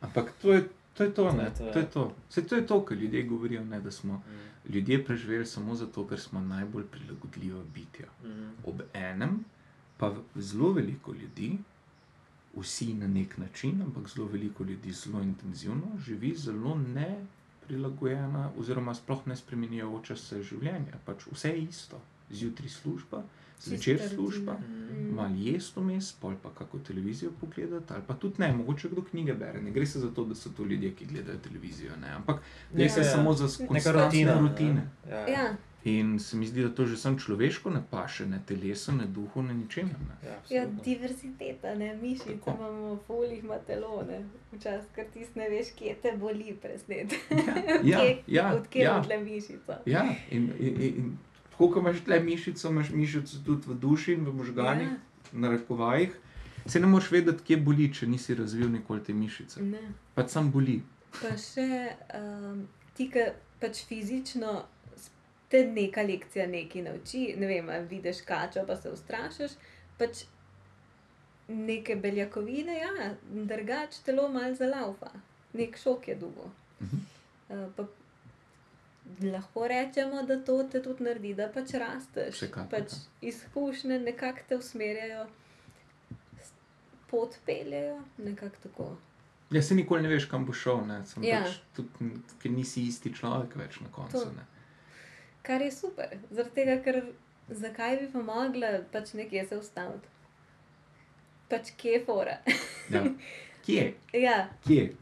Ampak 0.00 0.32
to 0.42 0.52
je 0.52 0.64
to, 0.94 1.04
je 1.04 1.14
to, 1.14 1.24
To 1.24 1.32
ne, 1.32 1.44
je 1.44 1.50
to, 1.50 1.58
to 1.64 1.78
ja. 1.78 1.78
je 1.78 1.90
to. 1.90 2.04
Vse 2.28 2.46
to 2.46 2.56
je 2.56 2.66
to, 2.66 2.84
kar 2.84 2.96
ljudje 2.96 3.22
govorijo, 3.22 3.64
ne, 3.64 3.80
da 3.80 3.90
smo 3.90 4.14
Mm. 4.14 4.72
ljudje 4.72 5.04
preživeli 5.04 5.46
samo 5.46 5.74
zato, 5.74 6.06
ker 6.06 6.20
smo 6.20 6.40
najbolj 6.40 6.84
prilagodljiva 6.84 7.62
bitja. 7.74 8.06
Mhm. 8.24 8.48
Ob 8.64 8.80
enem 8.94 9.44
pa 9.96 10.08
zelo 10.36 10.72
veliko 10.72 11.12
ljudi, 11.12 11.58
vsi 12.56 12.94
na 12.94 13.06
nek 13.08 13.38
način, 13.38 13.82
ampak 13.82 14.08
zelo 14.08 14.26
veliko 14.28 14.64
ljudi 14.64 14.92
zelo 14.92 15.22
intenzivno 15.22 15.98
živi 15.98 16.34
zelo 16.36 16.78
neprilagojena, 16.78 18.50
oziroma 18.58 18.94
sploh 18.94 19.26
ne 19.26 19.36
spremenjajoče 19.36 20.16
se 20.16 20.42
življenje. 20.42 20.92
Pač 21.04 21.26
vse 21.32 21.48
je 21.48 21.62
isto, 21.62 22.00
zjutraj 22.34 22.68
služba, 22.70 23.22
zvečer 23.60 24.00
služba. 24.08 24.52
Mhm. 24.54 25.14
Malo 25.14 25.34
jesti 25.36 25.80
vmes, 25.80 26.12
pol 26.12 26.34
pa 26.42 26.50
kako 26.50 26.78
televizijo 26.80 27.30
pogledati, 27.32 27.84
ali 27.88 28.02
pa 28.06 28.14
tudi 28.14 28.34
ne, 28.38 28.52
mogoče 28.52 28.88
kdo 28.88 29.02
knjige 29.02 29.34
bere. 29.34 29.62
Ne 29.62 29.70
gre 29.70 29.86
se 29.86 30.00
za 30.00 30.10
to, 30.10 30.24
da 30.24 30.34
so 30.34 30.50
to 30.50 30.64
ljudje, 30.64 30.90
ki 30.92 31.06
gledajo 31.06 31.38
televizijo, 31.38 31.92
ne, 31.96 32.08
ampak 32.10 32.40
gre 32.72 32.84
Ja. 32.84 32.88
se 32.90 33.04
samo 33.04 33.32
za 33.34 33.66
konstantne 33.66 34.04
rutina. 34.04 34.40
rutine. 34.40 34.74
ne. 35.06 35.10
Ja. 35.10 35.28
Ja, 35.28 35.56
In 35.86 36.18
se 36.18 36.36
mi 36.36 36.46
zdi, 36.46 36.62
da 36.62 36.70
to 36.70 36.86
že 36.86 36.96
sam 36.96 37.18
človeško 37.18 37.70
ne 37.70 37.82
paše, 37.90 38.26
ne 38.26 38.40
telesu, 38.46 38.92
ne 38.92 39.06
duhu, 39.06 39.42
ne 39.42 39.54
ničemer. 39.54 39.92
Ne. 40.00 40.28
Ja, 40.28 40.36
ja, 40.52 40.66
diverziteta, 40.84 41.74
ne 41.74 41.96
mišice 41.96 42.24
Tako. 42.34 42.50
imamo, 42.50 42.98
folih 43.06 43.44
ima 43.44 43.58
telo, 43.58 44.02
ne. 44.02 44.24
Včasih, 44.52 44.88
ker 44.94 45.04
ti 45.12 45.26
ne 45.34 45.48
veš, 45.48 45.66
kje 45.78 45.96
te 46.02 46.12
boli 46.16 46.56
presnet. 46.62 47.12
Ja, 47.84 48.00
ja, 48.28 48.54
Od 48.54 48.68
kje 48.68 48.82
ja. 48.82 48.96
je 48.96 49.02
tle 49.02 49.18
mišica? 49.20 49.78
Ja, 49.86 50.04
in, 50.30 50.50
in, 50.58 50.76
in 50.80 51.18
tako 51.54 51.70
kot 51.70 51.82
imaš 51.82 52.02
tle 52.04 52.18
mišico, 52.20 52.70
imaš 52.74 52.90
mišico 52.90 53.40
tudi 53.46 53.70
v 53.70 53.78
duši 53.80 54.12
in 54.18 54.26
v 54.26 54.34
možganih, 54.34 54.88
Ja. 54.92 54.98
na 55.32 55.50
rekovajih. 55.54 56.12
Se 56.66 56.80
ne 56.80 56.86
moreš 56.86 57.10
vedeti, 57.12 57.42
kje 57.44 57.56
boli, 57.60 57.88
če 57.92 58.06
nisi 58.06 58.34
razvil 58.34 58.70
nikoli 58.72 59.02
te 59.04 59.12
mišice. 59.12 59.62
Ne. 59.62 59.80
Pač 60.14 60.30
sam 60.32 60.50
boli. 60.50 60.78
Pa 61.20 61.34
še 61.38 61.66
um, 62.16 62.62
ti, 62.96 63.06
ki 63.12 63.26
pač 63.60 63.82
fizično 63.86 64.54
te 65.52 65.60
neka 65.70 66.02
lekcija 66.02 66.46
nekaj 66.50 66.82
nauči, 66.82 67.34
ne 67.38 67.46
vem, 67.46 67.68
vidiš 67.90 68.22
kačo, 68.26 68.64
pa 68.66 68.76
se 68.76 68.90
ustrašiš. 68.90 69.54
Pač 69.98 70.24
neke 71.48 71.96
beljakovine, 72.00 72.78
ja, 72.80 73.10
drugač 73.44 74.00
telo 74.06 74.28
malo 74.32 74.54
zalaufa, 74.56 75.10
nek 75.52 75.76
šok 75.78 76.08
je 76.08 76.16
dugo. 76.16 76.48
Mhm. 76.82 77.04
Uh, 77.48 77.66
pa 77.76 77.84
lahko 79.22 79.68
rečemo, 79.68 80.22
da 80.22 80.36
to 80.40 80.62
te 80.64 80.82
tudi 80.82 81.04
naredi, 81.04 81.34
da 81.34 81.48
pač 81.48 81.74
rasteš. 81.74 82.34
Vsekakor, 82.34 82.70
Pač 82.70 82.92
izkušnje 83.22 83.98
nekako 84.00 84.38
te 84.48 84.56
usmerjajo, 84.56 85.26
pot 87.10 87.36
peljejo, 87.46 87.98
nekako 88.18 88.56
tako. 88.62 88.96
Ja, 89.50 89.62
se 89.62 89.74
nikoli 89.74 90.02
ne 90.02 90.08
veš, 90.08 90.24
kam 90.24 90.46
bo 90.46 90.52
šel, 90.52 90.80
Ja. 91.22 91.42
pač 91.42 91.58
tudi, 91.76 92.10
ker 92.42 92.50
nisi 92.50 92.82
isti 92.82 93.12
človek 93.14 93.56
več 93.56 93.80
na 93.80 93.88
koncu. 93.92 94.18
To. 94.18 94.32
Ne. 94.32 94.46
Kar 95.42 95.62
je 95.62 95.70
super, 95.70 96.08
zaradi 96.30 96.54
tega, 96.54 96.78
ker 96.82 97.02
zakaj 97.50 97.96
bi 97.96 98.08
pa 98.12 98.22
mogla 98.22 98.80
pač 98.92 99.12
nekje 99.12 99.46
se 99.46 99.56
ustaviti? 99.56 100.08
Pač 101.48 101.70
kje 101.76 101.92
je 101.92 102.04
fora. 102.04 102.38
Ja. 102.90 103.04
Kje? 103.64 103.94
ja, 104.12 104.48
Kje? 104.66 104.92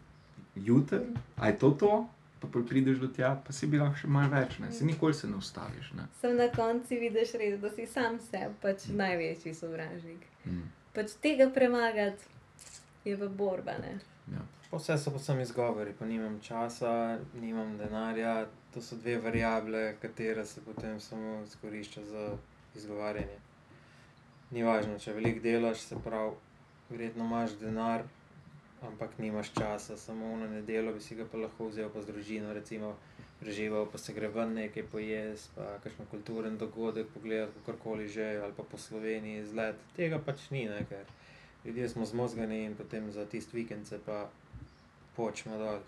Jutri, 0.57 0.99
a 1.37 1.49
je 1.49 1.59
to 1.59 1.71
to, 1.71 2.09
pa 2.43 2.49
pol 2.51 2.65
prideš 2.67 2.99
do 2.99 3.09
tja, 3.09 3.33
pa 3.47 3.55
si 3.55 3.69
bi 3.71 3.79
lahko 3.79 4.03
še 4.03 4.11
malo 4.11 4.33
več, 4.35 4.59
ne. 4.63 4.73
Se 4.75 4.87
nikoli 4.87 5.15
se 5.15 5.31
ne 5.31 5.39
ustaviš, 5.39 5.93
ne. 5.99 6.09
sem 6.21 6.37
na 6.37 6.49
koncu 6.53 6.99
vidiš 7.01 7.37
res, 7.41 7.59
da 7.63 7.71
si 7.71 7.87
sam 7.87 8.19
sebi 8.21 8.59
pač 8.63 8.89
največji 8.91 9.55
sovražnik. 9.55 10.27
Mm. 10.45 10.67
Pač 10.97 11.15
tega 11.23 11.47
premagati 11.55 12.27
je 13.07 13.15
pa 13.19 13.29
borba, 13.29 13.79
ne. 13.79 13.95
Ja. 14.33 14.43
Pa 14.71 14.81
Vse 14.81 14.97
so 14.99 15.13
posem 15.13 15.41
izgovori, 15.41 15.93
pa 15.99 16.07
nimam 16.09 16.41
časa, 16.41 17.19
nimam 17.41 17.77
denarja. 17.79 18.47
To 18.73 18.81
so 18.81 18.97
dve 18.97 19.19
variable, 19.21 19.97
katere 20.01 20.47
se 20.49 20.63
potem 20.65 21.01
samo 21.01 21.43
izkorišča 21.45 22.05
za 22.09 22.23
izgovarjanje. 22.75 23.37
Ni 24.51 24.63
važno, 24.65 24.97
če 24.99 25.13
veliko 25.13 25.43
delaš, 25.45 25.83
se 25.91 25.99
pravi, 26.05 26.33
verjetno 26.89 27.27
imaš 27.29 27.59
denar, 27.61 28.07
ampak 28.87 29.19
nimaš 29.19 29.53
časa, 29.55 29.97
samo 29.97 30.37
na 30.37 30.49
nedeljo 30.49 30.93
bi 30.93 31.01
si 31.01 31.15
ga 31.15 31.25
pa 31.33 31.39
lahko 31.39 31.69
vzel 31.71 31.91
pa 31.95 32.03
z 32.03 32.13
družino, 32.13 32.53
recimo 32.53 32.97
preživel, 33.41 33.87
pa 33.91 33.99
se 33.99 34.13
gre 34.13 34.29
ven 34.29 34.55
nekaj 34.55 34.87
pojesti, 34.91 35.51
pa 35.55 35.79
kakšen 35.83 36.07
kulturen 36.11 36.59
dogodek 36.59 37.11
pogledati, 37.15 37.59
kakorkoli 37.59 38.09
že, 38.09 38.39
ali 38.43 38.55
pa 38.57 38.63
po 38.63 38.79
Sloveniji 38.79 39.43
izlet. 39.43 39.79
Tega 39.97 40.19
pač 40.19 40.51
ni, 40.51 40.67
ne, 40.71 40.85
ker 40.89 41.07
ljudje 41.65 41.89
smo 41.89 42.07
zmozgani 42.07 42.65
in 42.65 42.77
potem 42.79 43.11
za 43.13 43.27
tisti 43.27 43.57
vikend 43.57 43.87
se 43.87 43.99
pa 44.07 44.29
počmo 45.17 45.59
dol. 45.59 45.83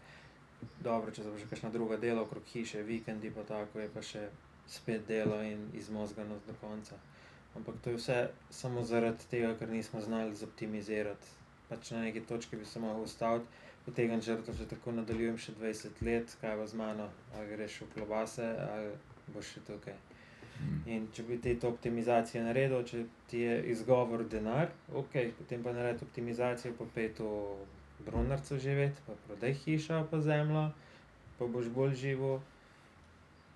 Dobro, 0.81 1.13
če 1.13 1.23
se 1.23 1.31
bo 1.31 1.39
še 1.39 1.49
kakšna 1.51 1.71
druga 1.71 1.99
dela 2.01 2.23
okrog 2.25 2.47
hiše, 2.49 2.83
vikendi 2.83 3.31
pa 3.31 3.45
tako 3.45 3.83
je 3.83 3.89
pa 3.93 4.03
še 4.03 4.29
spet 4.67 5.05
delo 5.09 5.43
in 5.45 5.69
izmozganost 5.77 6.47
do 6.49 6.55
konca. 6.61 6.97
Ampak 7.55 7.79
to 7.85 7.93
je 7.93 7.99
vse 8.01 8.19
samo 8.51 8.83
zaradi 8.83 9.29
tega, 9.31 9.53
ker 9.59 9.69
nismo 9.71 10.01
znali 10.01 10.35
zoptimizirati. 10.35 11.44
Pač 11.69 11.91
na 11.95 12.03
neki 12.05 12.21
točki 12.29 12.57
bi 12.61 12.67
se 12.69 12.81
lahko 12.81 13.07
ustavil, 13.07 13.45
potegnil 13.87 14.21
žrtvo, 14.25 14.55
če 14.59 14.67
tako 14.69 14.93
nadaljujem 14.99 15.39
še 15.41 15.55
20 15.61 16.03
let, 16.09 16.35
kaj 16.41 16.57
bo 16.61 16.67
z 16.69 16.81
mano, 16.81 17.09
ali 17.35 17.55
greš 17.55 17.81
v 17.85 17.93
klobase, 17.95 18.51
ali 18.69 18.93
boš 19.33 19.55
še 19.55 19.65
tukaj. 19.69 19.97
Mm. 20.55 20.81
In 20.95 21.07
če 21.13 21.25
bi 21.29 21.39
te 21.43 21.55
to 21.61 21.73
optimizacije 21.75 22.45
naredil, 22.45 22.85
če 22.87 23.05
ti 23.31 23.43
je 23.43 23.57
izgovor 23.73 24.25
denar, 24.31 24.71
ok, 24.93 25.17
potem 25.39 25.65
pa 25.65 25.73
naredi 25.77 26.07
optimizacijo, 26.07 26.77
pa 26.79 26.87
pej 26.95 27.11
to 27.19 27.31
brunarco 28.07 28.59
živeti, 28.61 29.03
pa 29.07 29.17
prodaj 29.27 29.57
hišo, 29.65 30.05
pa 30.11 30.21
zemljo, 30.21 30.69
pa 31.39 31.49
boš 31.57 31.71
bolj 31.75 31.97
živo. 32.05 32.35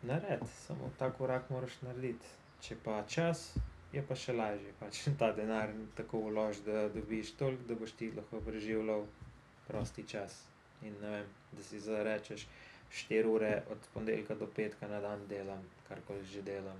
Nared, 0.02 0.44
samo 0.66 0.90
ta 0.98 1.10
korak 1.10 1.50
moraš 1.50 1.80
narediti. 1.82 2.36
Če 2.62 2.76
pa 2.84 3.00
čas, 3.06 3.52
je 3.92 4.02
pa 4.02 4.14
še 4.14 4.32
lažje. 4.32 4.72
Pač 4.80 5.00
ta 5.20 5.32
denar 5.32 5.68
tako 5.96 6.20
vloži, 6.28 6.60
da 6.66 6.88
dobiš 6.88 7.32
toliko, 7.32 7.62
da 7.68 7.74
boš 7.74 7.92
ti 7.92 8.10
lahko 8.16 8.40
preživljal 8.40 9.06
prosti 9.68 10.04
čas. 10.04 10.42
In 10.82 10.94
ne 11.02 11.10
vem, 11.10 11.26
da 11.52 11.62
si 11.62 11.80
zarečeš 11.80 12.46
4 12.92 13.26
ure 13.26 13.62
od 13.70 13.78
ponedeljka 13.94 14.34
do 14.34 14.46
petka 14.46 14.88
na 14.88 15.00
dan 15.00 15.26
delam, 15.28 15.60
karkoli 15.88 16.24
že 16.24 16.42
delam. 16.42 16.78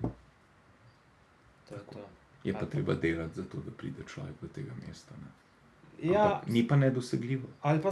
To 1.69 1.75
je 1.75 1.81
to. 1.93 2.05
Je 2.45 2.53
pa 2.53 2.59
pa- 2.61 2.67
treba 2.67 2.95
delati 2.95 3.43
to, 3.45 3.59
da 3.61 3.71
pride 3.71 4.05
človek 4.07 4.35
do 4.41 4.49
tega 4.49 4.73
mesta. 4.87 5.15
Ne. 5.19 5.31
Ja, 6.11 6.23
Ampak 6.25 6.49
ni 6.49 6.69
pa 6.69 6.77
nedosegljivo. 6.77 7.49
ali 7.63 7.83
pa, 7.83 7.91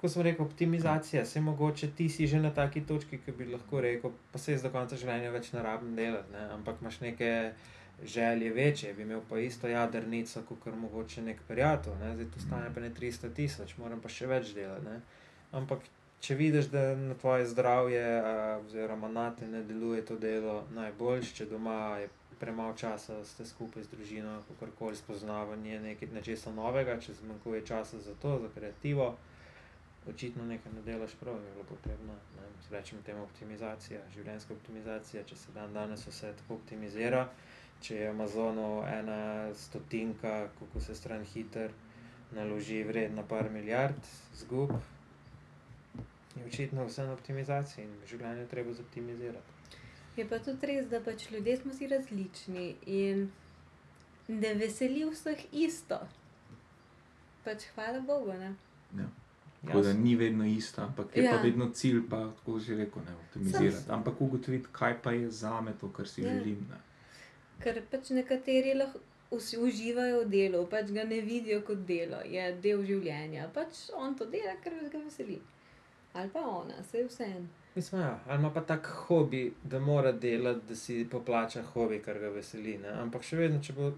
kot 0.00 0.10
sem 0.10 0.22
rekel, 0.22 0.46
optimizacija. 0.46 1.26
Se 1.26 1.40
mogoče 1.40 1.90
ti 1.90 2.08
si 2.08 2.26
že 2.26 2.40
na 2.40 2.50
taki 2.50 2.80
točki, 2.80 3.18
ki 3.18 3.32
bi 3.32 3.44
lahko 3.44 3.80
rekel, 3.80 4.10
pa 4.32 4.38
se 4.38 4.52
jaz 4.52 4.62
do 4.62 4.70
konca 4.70 4.96
življenja 4.96 5.30
več 5.30 5.52
ne 5.52 5.62
rabim 5.62 5.94
delati, 5.96 6.32
ne? 6.32 6.48
ampak 6.50 6.80
imaš 6.80 7.00
neke 7.00 7.52
želje 8.04 8.52
večje, 8.52 8.94
bi 8.94 9.02
imel 9.02 9.20
pa 9.28 9.38
isto 9.38 9.68
jadrnico, 9.68 10.42
kot 10.48 10.74
mogoče 10.74 11.22
nek 11.22 11.40
prijatelj, 11.48 11.94
ne? 12.00 12.14
zdaj 12.14 12.30
to 12.34 12.40
stane 12.40 12.70
pa 12.74 12.80
ne 12.80 12.90
300 12.90 13.34
tisoč, 13.34 13.76
moram 13.76 14.00
pa 14.00 14.08
še 14.08 14.26
več 14.26 14.54
delati. 14.54 14.84
Ne? 14.84 15.00
Ampak 15.52 15.86
če 16.22 16.34
vidiš, 16.34 16.70
da 16.70 16.94
na 16.96 17.14
tvoje 17.14 17.46
zdravje, 17.46 18.02
a, 18.02 18.58
oziroma 18.64 19.08
na 19.08 19.30
te 19.34 19.48
ne 19.48 19.62
deluje 19.66 20.04
to 20.06 20.18
delo 20.18 20.62
najboljš, 20.74 21.32
če 21.38 21.46
doma 21.50 21.78
je 22.02 22.08
premalo 22.42 22.74
časa 22.74 23.20
ste 23.24 23.46
skupaj 23.46 23.84
z 23.86 23.90
družino, 23.94 24.40
kakorkoli 24.48 24.98
spoznavanje 24.98 25.78
nekaj 25.80 26.10
nečesa 26.10 26.50
novega, 26.50 26.96
če 26.98 27.14
zmanjkuje 27.20 27.60
časa 27.66 28.00
za 28.02 28.14
to, 28.22 28.38
za 28.42 28.50
kreativo. 28.54 29.12
Očitno 30.10 30.42
nekaj 30.46 30.72
ne 30.74 30.82
delaš 30.82 31.14
prav, 31.20 31.38
je 31.38 31.52
bilo 31.54 31.66
potrebno, 31.68 32.16
ne 32.34 32.48
rečemo 32.74 33.02
temu 33.06 33.22
optimizacija, 33.22 34.00
življenjska 34.14 34.54
optimizacija, 34.56 35.22
če 35.28 35.38
se 35.38 35.54
dan 35.54 35.74
danes 35.74 36.02
vse 36.08 36.32
tako 36.40 36.58
optimizira, 36.58 37.28
če 37.82 37.96
je 37.96 38.08
Amazonu 38.08 38.66
ena 38.88 39.18
stotinka, 39.56 40.32
kako 40.50 40.80
se 40.80 40.94
stran 40.94 41.24
hiter 41.24 41.70
naloži 42.32 42.82
vredna 42.82 43.22
par 43.24 43.50
milijard 43.50 43.98
zgub, 44.34 44.70
je 46.34 46.46
očitno 46.46 46.84
vse 46.84 47.02
na 47.02 47.12
optimizaciji 47.12 47.84
in 47.84 47.96
življenje 48.06 48.40
je 48.40 48.48
treba 48.48 48.72
zoptimizirati. 48.72 49.58
Je 50.16 50.28
pa 50.28 50.38
tudi 50.38 50.66
res, 50.66 50.86
da 50.86 51.00
pač 51.00 51.30
ljudje 51.30 51.56
smo 51.56 51.74
si 51.74 51.86
različni 51.86 52.66
in 52.88 53.26
ne 54.28 54.54
veseli 54.54 55.04
vseh 55.06 55.42
isto. 55.54 55.98
Pač 57.44 57.64
hvala 57.74 58.00
Bogu, 58.02 58.32
ne. 58.34 58.54
Ja. 58.94 59.08
Tako 59.62 59.80
da 59.80 59.92
ni 59.94 60.16
vedno 60.16 60.44
isto, 60.46 60.82
ampak 60.82 61.16
je 61.16 61.22
ja. 61.22 61.30
Ja. 61.30 61.36
pa 61.36 61.42
vedno 61.42 61.70
cilj, 61.70 62.00
pa 62.10 62.22
tako 62.30 62.58
že 62.60 62.76
rekel, 62.76 63.02
ne 63.02 63.14
optimizirati. 63.16 63.76
Sam- 63.78 63.94
Ampak 63.94 64.20
ugotoviti, 64.20 64.68
kaj 64.72 64.96
pa 65.02 65.12
je 65.12 65.30
za 65.32 65.60
me 65.60 65.72
to, 65.74 65.88
kar 65.90 66.08
si 66.08 66.22
Ja. 66.22 66.28
ja. 66.28 66.34
želim. 66.34 66.66
Ne. 66.70 66.80
Ker 67.62 67.80
pač 67.90 68.10
nekateri 68.10 68.74
lahko 68.74 69.00
uživajo 69.32 70.24
v 70.24 70.28
delu, 70.28 70.66
pač 70.68 70.90
ga 70.92 71.04
ne 71.08 71.20
vidijo 71.24 71.62
kot 71.66 71.86
delo, 71.88 72.20
je 72.28 72.44
del 72.64 72.84
življenja. 72.84 73.48
Pač 73.54 73.88
on 73.96 74.14
to 74.18 74.28
dela, 74.28 74.54
ker 74.64 74.76
ga 74.92 75.00
veseli. 75.00 75.40
Ali 76.12 76.28
pa 76.28 76.40
ona, 76.44 76.82
se 76.84 76.98
je 76.98 77.08
vseeno. 77.08 77.48
Mislim, 77.74 78.00
ja, 78.00 78.20
ali 78.26 78.38
ima 78.38 78.50
pa 78.50 78.60
tak 78.60 78.86
hobi, 79.06 79.54
da 79.64 79.78
mora 79.80 80.12
delati, 80.12 80.66
da 80.68 80.74
si 80.76 81.06
poplača 81.10 81.62
hobi, 81.62 82.02
kar 82.04 82.18
ga 82.18 82.28
veseli. 82.28 82.76
Ne? 82.82 82.92
Ampak 83.00 83.24
še 83.24 83.38
vedno, 83.38 83.62
če 83.64 83.72
bo 83.72 83.88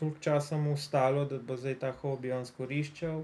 toliko 0.00 0.18
časa 0.20 0.58
mu 0.58 0.72
ostalo, 0.74 1.22
da 1.30 1.38
bo 1.38 1.56
zdaj 1.56 1.78
ta 1.84 1.92
hobi 2.00 2.32
on 2.34 2.42
skoriščal, 2.46 3.22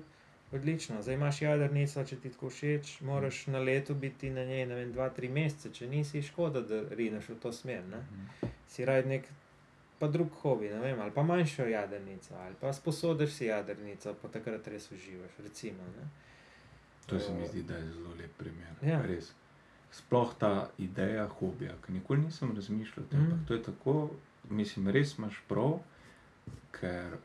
odlično. 0.55 1.03
Zdaj 1.03 1.19
imaš 1.19 1.43
jadrnico, 1.43 2.05
če 2.07 2.21
ti 2.23 2.31
tako 2.31 2.53
všeč, 2.55 3.01
moraš 3.07 3.43
na 3.51 3.59
leto 3.59 3.95
biti 3.95 4.31
na 4.31 4.47
njej, 4.47 4.67
ne 4.71 4.79
vem, 4.79 4.95
dva, 4.95 5.11
tri 5.15 5.29
mesece, 5.29 5.75
če 5.75 5.91
nisi, 5.91 6.23
škoda, 6.23 6.63
da 6.63 6.81
rineš 6.95 7.33
v 7.35 7.41
to 7.43 7.53
smer. 7.53 7.83
Ne? 7.91 8.05
Mhm. 8.07 8.55
Si 8.71 8.87
raj 8.87 9.03
nek 9.11 9.27
pa 10.01 10.09
drug 10.09 10.33
hobi, 10.43 10.69
ne 10.73 10.81
vem, 10.81 11.01
ali 11.01 11.13
pa 11.13 11.23
manjšo 11.23 11.67
jadrnico, 11.69 12.35
ali 12.35 12.55
pa 12.61 12.73
sposodiš 12.73 13.33
si 13.33 13.47
jadrnico, 13.47 14.15
pa 14.23 14.29
takrat 14.29 14.69
res 14.73 14.91
uživaš, 14.93 15.37
recimo. 15.45 15.85
Ne? 15.97 16.09
To 17.07 17.19
se 17.21 17.35
mi 17.35 17.47
zdi, 17.47 17.63
da 17.63 17.77
je 17.77 17.93
zelo 17.93 18.15
lep 18.19 18.33
primer. 18.39 18.75
Ja. 18.83 19.03
Res. 19.03 19.33
Sploh 19.93 20.33
ta 20.39 20.71
ideja 20.79 21.27
hobija, 21.29 21.75
ki 21.85 21.93
nikoli 21.93 22.23
nisem 22.23 22.55
razmišljal 22.57 23.05
o 23.05 23.09
tem. 23.11 23.21
Mm. 23.21 23.35
Mm. 23.35 23.47
To 23.47 23.55
je 23.55 23.63
tako, 23.63 23.95
mislim, 24.49 24.89
res 24.89 25.19
imaš 25.19 25.43
prav, 25.49 25.81
ker 26.73 27.19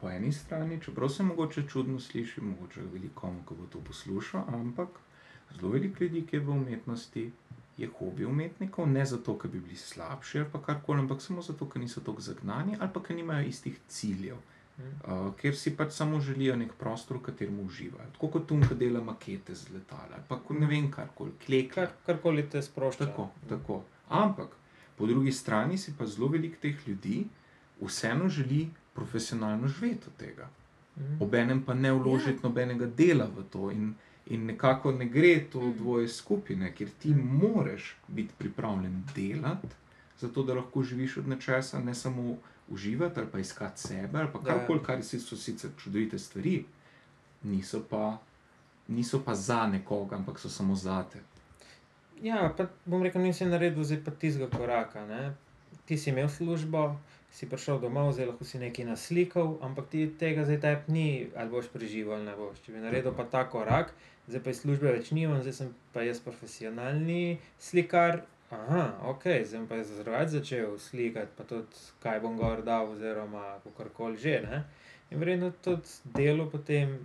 po 0.00 0.10
eni 0.10 0.32
strani, 0.32 0.80
čeprav 0.80 1.08
se 1.08 1.22
mogoče 1.22 1.66
čudno 1.68 2.00
sliši, 2.00 2.40
mogoče 2.40 2.86
velikomu, 2.92 3.44
ki 3.48 3.54
bo 3.60 3.66
to 3.72 3.84
poslušal, 3.84 4.48
ampak 4.54 4.88
zelo 5.58 5.72
veliko 5.72 6.04
ljudi, 6.04 6.24
ki 6.26 6.36
je 6.36 6.40
v 6.40 6.50
umetnosti, 6.50 7.30
je 7.76 7.88
hobi 7.98 8.24
umetnikov, 8.24 8.88
ne 8.88 9.04
zato, 9.06 9.38
ker 9.38 9.50
bi 9.50 9.60
bili 9.60 9.76
slabši 9.76 10.38
ali 10.38 10.48
pa 10.52 10.60
karkoli, 10.62 11.00
ampak 11.00 11.22
samo 11.22 11.42
zato, 11.42 11.68
ker 11.68 11.82
niso 11.82 12.00
tako 12.00 12.20
zagnani 12.20 12.76
ali 12.80 12.90
pa 12.94 13.02
ker 13.02 13.16
nimajo 13.16 13.48
istih 13.48 13.78
ciljev. 13.88 14.36
Mm. 14.78 14.82
Uh, 14.82 15.34
ker 15.38 15.54
si 15.54 15.70
pač 15.76 15.92
samo 15.94 16.20
želijo 16.20 16.56
nek 16.56 16.72
prostor, 16.78 17.16
v 17.16 17.22
katerem 17.28 17.60
uživajo. 17.60 18.10
Tako 18.12 18.28
kot 18.28 18.46
Tunka 18.48 18.74
dela 18.74 19.00
makete 19.00 19.54
z 19.54 19.70
letala, 19.74 20.16
ali 20.18 20.26
pa 20.28 20.38
ko 20.38 20.54
ne 20.54 20.66
vem, 20.66 20.90
karkoli, 20.90 21.30
kleka. 21.46 21.74
Kar, 21.74 21.92
karkoli 22.06 22.42
te 22.50 22.62
sprošča. 22.62 23.06
Tako, 23.06 23.28
tako. 23.48 23.82
Ampak 24.08 24.56
po 24.98 25.06
drugi 25.06 25.32
strani 25.32 25.78
si 25.78 25.94
pa 25.98 26.06
zelo 26.06 26.28
veliko 26.28 26.58
teh 26.62 26.88
ljudi 26.88 27.24
vseeno 27.80 28.28
želi 28.28 28.68
profesionalno 28.94 29.68
živeti 29.68 30.06
od 30.06 30.16
tega. 30.16 30.48
Mhm. 30.96 31.22
Obenem 31.22 31.62
pa 31.62 31.74
ne 31.74 31.92
vložiti 31.92 32.38
ja. 32.42 32.48
nobenega 32.48 32.86
dela 32.86 33.30
v 33.36 33.42
to. 33.50 33.70
In, 33.70 33.94
in 34.26 34.46
nekako 34.46 34.92
ne 34.92 35.04
gre 35.06 35.40
to 35.42 35.60
Mm. 35.60 35.72
dvoje 35.74 36.08
skupine, 36.10 36.72
ker 36.72 36.88
ti 36.92 37.14
moraš 37.14 37.96
biti 38.08 38.32
pripravljen 38.38 39.02
delati, 39.14 39.68
zato 40.18 40.42
da 40.42 40.54
lahko 40.54 40.82
živiš 40.82 41.16
od 41.16 41.28
nečesa, 41.28 41.78
ne 41.80 41.94
samo 41.94 42.36
uživati 42.68 43.20
ali 43.20 43.28
pa 43.28 43.38
iskati 43.38 43.80
sebe 43.80 44.18
ali 44.18 44.28
pa 44.32 44.42
karkoli, 44.42 44.80
kar 44.82 45.02
si- 45.02 45.20
so 45.20 45.36
sicer 45.36 45.70
čudovite 45.78 46.18
stvari, 46.18 46.64
niso 47.42 47.82
pa, 47.82 48.18
niso 48.88 49.20
pa 49.20 49.34
za 49.34 49.66
nekoga, 49.66 50.16
ampak 50.16 50.38
so 50.38 50.48
samo 50.50 50.74
zate. 50.76 51.18
Ja, 52.22 52.54
pa 52.56 52.66
bom 52.84 53.02
rekel, 53.02 53.22
nisi 53.22 53.44
naredil 53.44 53.84
zdaj 53.84 54.04
pa 54.04 54.10
tistega 54.12 54.48
koraka. 54.48 55.06
Ne? 55.06 55.34
Ti 55.84 55.98
si 56.00 56.10
imel 56.10 56.28
službo, 56.32 56.96
si 57.34 57.48
prišel 57.50 57.80
domov, 57.82 58.14
zdaj 58.14 58.30
lahko 58.30 58.46
si 58.46 58.62
nekaj 58.62 58.86
naslikal, 58.86 59.58
ampak 59.60 59.90
ti 59.90 60.06
tega 60.06 60.46
zdaj 60.46 60.60
tebi 60.62 60.92
ni, 60.94 61.08
ali 61.34 61.50
boš 61.50 61.66
preživel 61.72 62.14
ali 62.14 62.28
ne 62.30 62.36
boš. 62.38 62.62
Če 62.62 62.76
bi 62.76 62.84
naredil 62.84 63.12
pa 63.16 63.26
ta 63.26 63.42
korak, 63.50 63.90
zdaj 64.30 64.44
pa 64.44 64.54
iz 64.54 64.62
službe 64.62 64.92
več 64.94 65.10
nimam, 65.10 65.42
zdaj 65.42 65.56
sem 65.58 65.74
pa 65.92 66.06
jaz 66.06 66.22
profesionalni 66.22 67.40
slikar. 67.58 68.22
Aha, 68.54 68.84
ok, 69.10 69.26
zdaj 69.50 69.66
pa 69.66 69.80
jaz 69.80 69.90
zraven 69.98 70.30
začel 70.30 70.78
slikati, 70.78 71.34
pa 71.34 71.44
tudi 71.48 71.84
kaj 72.04 72.22
bom 72.22 72.38
gor 72.38 72.62
dal, 72.62 72.94
oziroma 72.94 73.58
kakorkoli 73.66 74.20
že. 74.20 74.38
Ne? 74.46 74.62
In 75.10 75.18
verjetno 75.18 75.50
tudi 75.64 75.90
delo 76.14 76.46
potem 76.52 77.00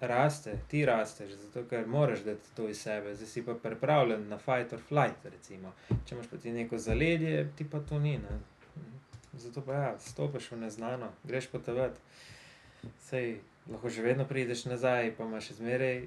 raste, 0.00 0.58
ti 0.68 0.84
rasteš, 0.86 1.30
zato 1.30 1.64
ker 1.70 1.86
moraš 1.86 2.20
dati 2.24 2.54
to 2.56 2.68
iz 2.68 2.80
sebe, 2.82 3.14
zdaj 3.14 3.26
si 3.26 3.44
pa 3.46 3.54
pripravljen 3.54 4.28
na 4.28 4.38
fight 4.38 4.72
or 4.72 4.80
flight. 4.88 5.24
Recimo. 5.24 5.72
Če 6.06 6.14
imaš 6.14 6.30
pa 6.30 6.36
ti 6.36 6.52
neko 6.52 6.78
zaledje, 6.78 7.48
ti 7.56 7.66
pa 7.70 7.80
to 7.80 7.98
ni. 7.98 8.18
Ne? 8.18 8.38
Zato 9.32 9.62
pa 9.62 9.74
ja, 9.74 9.98
stopiš 9.98 10.52
v 10.52 10.60
neznano, 10.60 11.10
greš 11.24 11.50
potovati. 11.50 12.00
Sej 13.00 13.40
lahko 13.70 13.88
že 13.88 14.02
vedno 14.02 14.24
prideš 14.24 14.64
nazaj, 14.64 15.12
pa 15.16 15.26
imaš 15.26 15.50
še 15.50 15.58
zmeraj 15.60 16.00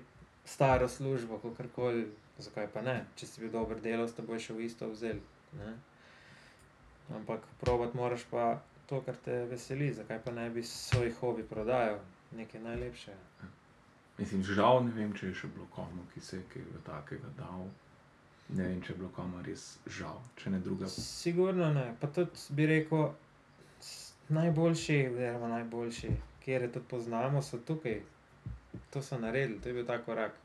staro 0.45 0.87
službo, 0.89 1.37
kakorkoli, 1.43 2.07
zakaj 2.37 2.67
pa 2.73 2.81
ne. 2.81 2.97
Če 3.15 3.27
si 3.27 3.43
bil 3.43 3.51
dober 3.53 3.79
delavec, 3.83 4.15
te 4.15 4.25
boš 4.25 4.49
še 4.49 4.57
v 4.57 4.65
isto 4.65 4.89
vzel. 4.89 5.19
Ne? 5.59 5.75
Ampak 7.11 7.43
provat 7.59 7.93
moraš 7.93 8.23
pa 8.31 8.61
to, 8.87 9.01
kar 9.05 9.19
te 9.25 9.43
veseli, 9.51 9.91
zakaj 9.93 10.23
pa 10.23 10.31
ne 10.31 10.49
bi 10.49 10.63
svoj 10.63 11.11
hobi 11.19 11.43
prodajal, 11.47 11.99
nekaj 12.35 12.63
najlepšega. 12.63 13.51
Mislim, 14.17 14.43
žal 14.43 14.83
ne 14.85 14.91
vem, 14.95 15.13
če 15.17 15.31
je 15.31 15.39
še 15.43 15.49
bilo 15.55 15.65
komu, 15.73 16.03
ki 16.13 16.21
se 16.21 16.37
je 16.37 16.43
kaj 16.51 16.67
takega 16.85 17.31
dal. 17.37 17.67
Ne 18.51 18.67
vem, 18.67 18.81
če 18.83 18.93
je 18.93 18.97
bilo 18.99 19.09
komu 19.15 19.41
res 19.45 19.77
žal, 19.87 20.19
če 20.37 20.51
ne 20.53 20.59
druga. 20.59 20.89
Sigurno 20.91 21.71
ne. 21.73 21.87
Pa 22.01 22.09
tudi 22.11 22.55
bi 22.57 22.67
rekel, 22.69 23.07
najboljši, 24.31 24.97
oziroma 25.11 25.47
najboljši, 25.47 26.11
kjer 26.43 26.61
je 26.61 26.71
tudi 26.71 26.85
poznamo, 26.89 27.41
so 27.41 27.59
tukaj. 27.67 28.01
To 28.91 29.01
so 29.03 29.19
naredili, 29.19 29.59
to 29.61 29.69
je 29.69 29.73
bil 29.73 29.85
ta 29.87 29.97
korak. 30.03 30.37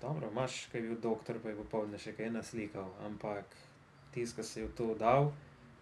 Dobro, 0.00 0.28
imaš, 0.30 0.66
kaj 0.72 0.80
je 0.80 0.88
bil 0.88 1.00
doktor, 1.02 1.38
pa 1.42 1.48
je 1.48 1.56
popoldne 1.56 1.98
še 1.98 2.12
kaj 2.16 2.30
naslikal, 2.30 2.90
ampak 3.06 3.56
tisti, 4.14 4.36
ki 4.36 4.44
si 4.46 4.64
v 4.64 4.70
to 4.76 4.92
dal, 4.98 5.32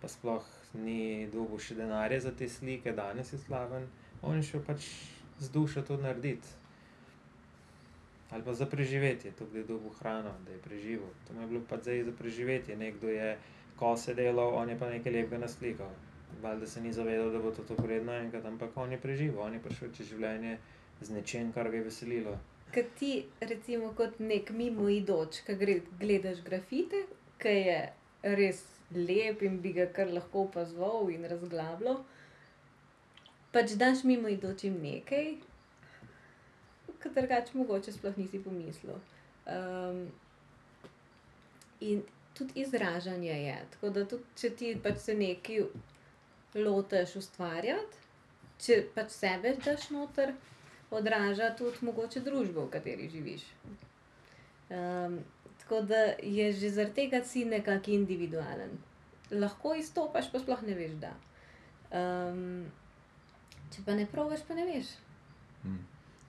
pa 0.00 0.08
sploh 0.08 0.46
ni 0.74 1.26
dobil 1.32 1.60
še 1.60 1.76
denarja 1.78 2.22
za 2.28 2.32
te 2.32 2.48
slike, 2.48 2.94
danes 2.96 3.32
je 3.32 3.40
slaven, 3.42 3.88
on 4.22 4.38
je 4.38 4.46
šel 4.50 4.64
pač 4.66 4.86
z 5.38 5.50
dušo 5.50 5.82
to 5.82 5.96
narediti. 5.96 6.48
Ali 8.30 8.42
pa 8.42 8.54
za 8.54 8.66
preživetje, 8.66 9.30
to, 9.38 9.46
da 9.52 9.58
je 9.58 9.64
dobil 9.64 9.90
hrano, 9.90 10.32
da 10.46 10.52
je 10.52 10.58
preživel. 10.58 11.08
To 11.28 11.34
mu 11.34 11.40
je 11.40 11.46
bilo 11.46 11.60
pa 11.68 11.76
zdaj 11.76 12.04
za 12.04 12.12
preživetje. 12.12 12.76
Nekdo 12.76 13.08
je 13.08 13.38
kose 13.76 14.14
delal, 14.14 14.54
on 14.54 14.70
je 14.70 14.78
pa 14.78 14.90
nekaj 14.90 15.12
lepega 15.12 15.38
naslikal. 15.38 15.90
Valjda 16.42 16.66
se 16.66 16.80
ni 16.80 16.92
zavedal, 16.92 17.30
da 17.30 17.38
bo 17.38 17.50
to 17.50 17.62
tako 17.62 17.82
vredno 17.82 18.12
enkrat, 18.12 18.44
ampak 18.44 18.76
on 18.76 18.92
je 18.92 18.98
preživel, 18.98 19.40
on 19.40 19.54
je 19.54 19.62
prišel 19.62 19.92
čez 19.94 20.10
življenje 20.10 20.58
z 21.00 21.10
nečem, 21.10 21.52
kar 21.52 21.70
ga 21.70 21.76
je 21.76 21.84
veselilo. 21.84 22.34
Ker 22.74 22.88
ti, 22.98 23.12
recimo, 23.40 23.92
kot 23.96 24.18
nek 24.18 24.50
mimoidoč, 24.50 25.40
ki 25.46 25.54
gre, 25.60 25.80
gledaš 26.00 26.42
grafite, 26.44 27.04
ki 27.38 27.54
je 27.68 27.78
res 28.36 28.64
lep 28.92 29.42
in 29.42 29.60
bi 29.62 29.72
ga 29.76 29.86
kar 29.92 30.10
lahko 30.12 30.46
opazoval 30.48 31.10
in 31.14 31.24
razglabljal, 31.30 32.02
pač 33.52 33.76
daš 33.80 34.04
mimoidočim 34.04 34.78
nekaj, 34.82 35.34
kar 36.98 37.12
drugače 37.12 37.58
mogoče 37.58 37.92
sploh 37.92 38.16
nisi 38.18 38.42
pomislil. 38.42 38.98
Um, 39.46 40.06
in 41.80 42.02
tudi 42.34 42.60
izražanje 42.60 43.32
je. 43.32 43.58
Tako 43.70 43.90
da 43.90 44.04
tudi, 44.04 44.24
če 44.36 44.50
ti 44.50 44.72
pač 44.82 44.98
se 44.98 45.14
nekaj 45.14 45.62
lotiš 46.54 47.16
ustvarjati, 47.20 48.02
če 48.60 48.80
pač 48.94 49.12
sebe 49.12 49.54
daš 49.64 49.90
noter, 49.94 50.34
odraža 50.90 51.52
tudi 51.58 51.84
mogoče 51.86 52.22
družbo, 52.24 52.66
v 52.66 52.74
kateri 52.76 53.08
živiš. 53.12 53.46
Um, 54.70 55.20
tako 55.62 55.80
da 55.86 56.02
je 56.22 56.50
že 56.52 56.70
zaradi 56.70 56.94
tega 57.02 57.22
si 57.24 57.44
nekako 57.44 57.90
individualen. 57.90 58.78
Lahko 59.30 59.74
izstopaš, 59.74 60.30
pa 60.32 60.38
sploh 60.42 60.62
ne 60.62 60.74
veš, 60.74 60.98
da. 61.02 61.12
Um, 61.90 62.66
če 63.74 63.84
pa 63.86 63.94
ne 63.94 64.06
provaš, 64.06 64.44
pa 64.48 64.54
ne 64.54 64.66
veš. 64.66 64.92
Hm. 65.62 65.78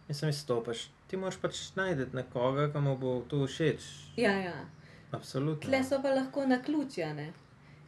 Mislim, 0.08 0.30
izstopaš. 0.30 0.88
Ti 1.08 1.18
moraš 1.18 1.38
pač 1.42 1.60
najti 1.76 2.10
nekoga, 2.16 2.68
ki 2.72 2.84
mu 2.84 2.98
bo 3.00 3.22
to 3.30 3.46
všeč. 3.48 3.86
Ja, 4.20 4.34
ja. 4.40 4.56
Absolutno. 5.12 5.64
Tle 5.64 5.84
so 5.84 6.02
pa 6.04 6.12
lahko 6.16 6.46
na 6.46 6.62
ključja, 6.64 7.14
ne. 7.14 7.32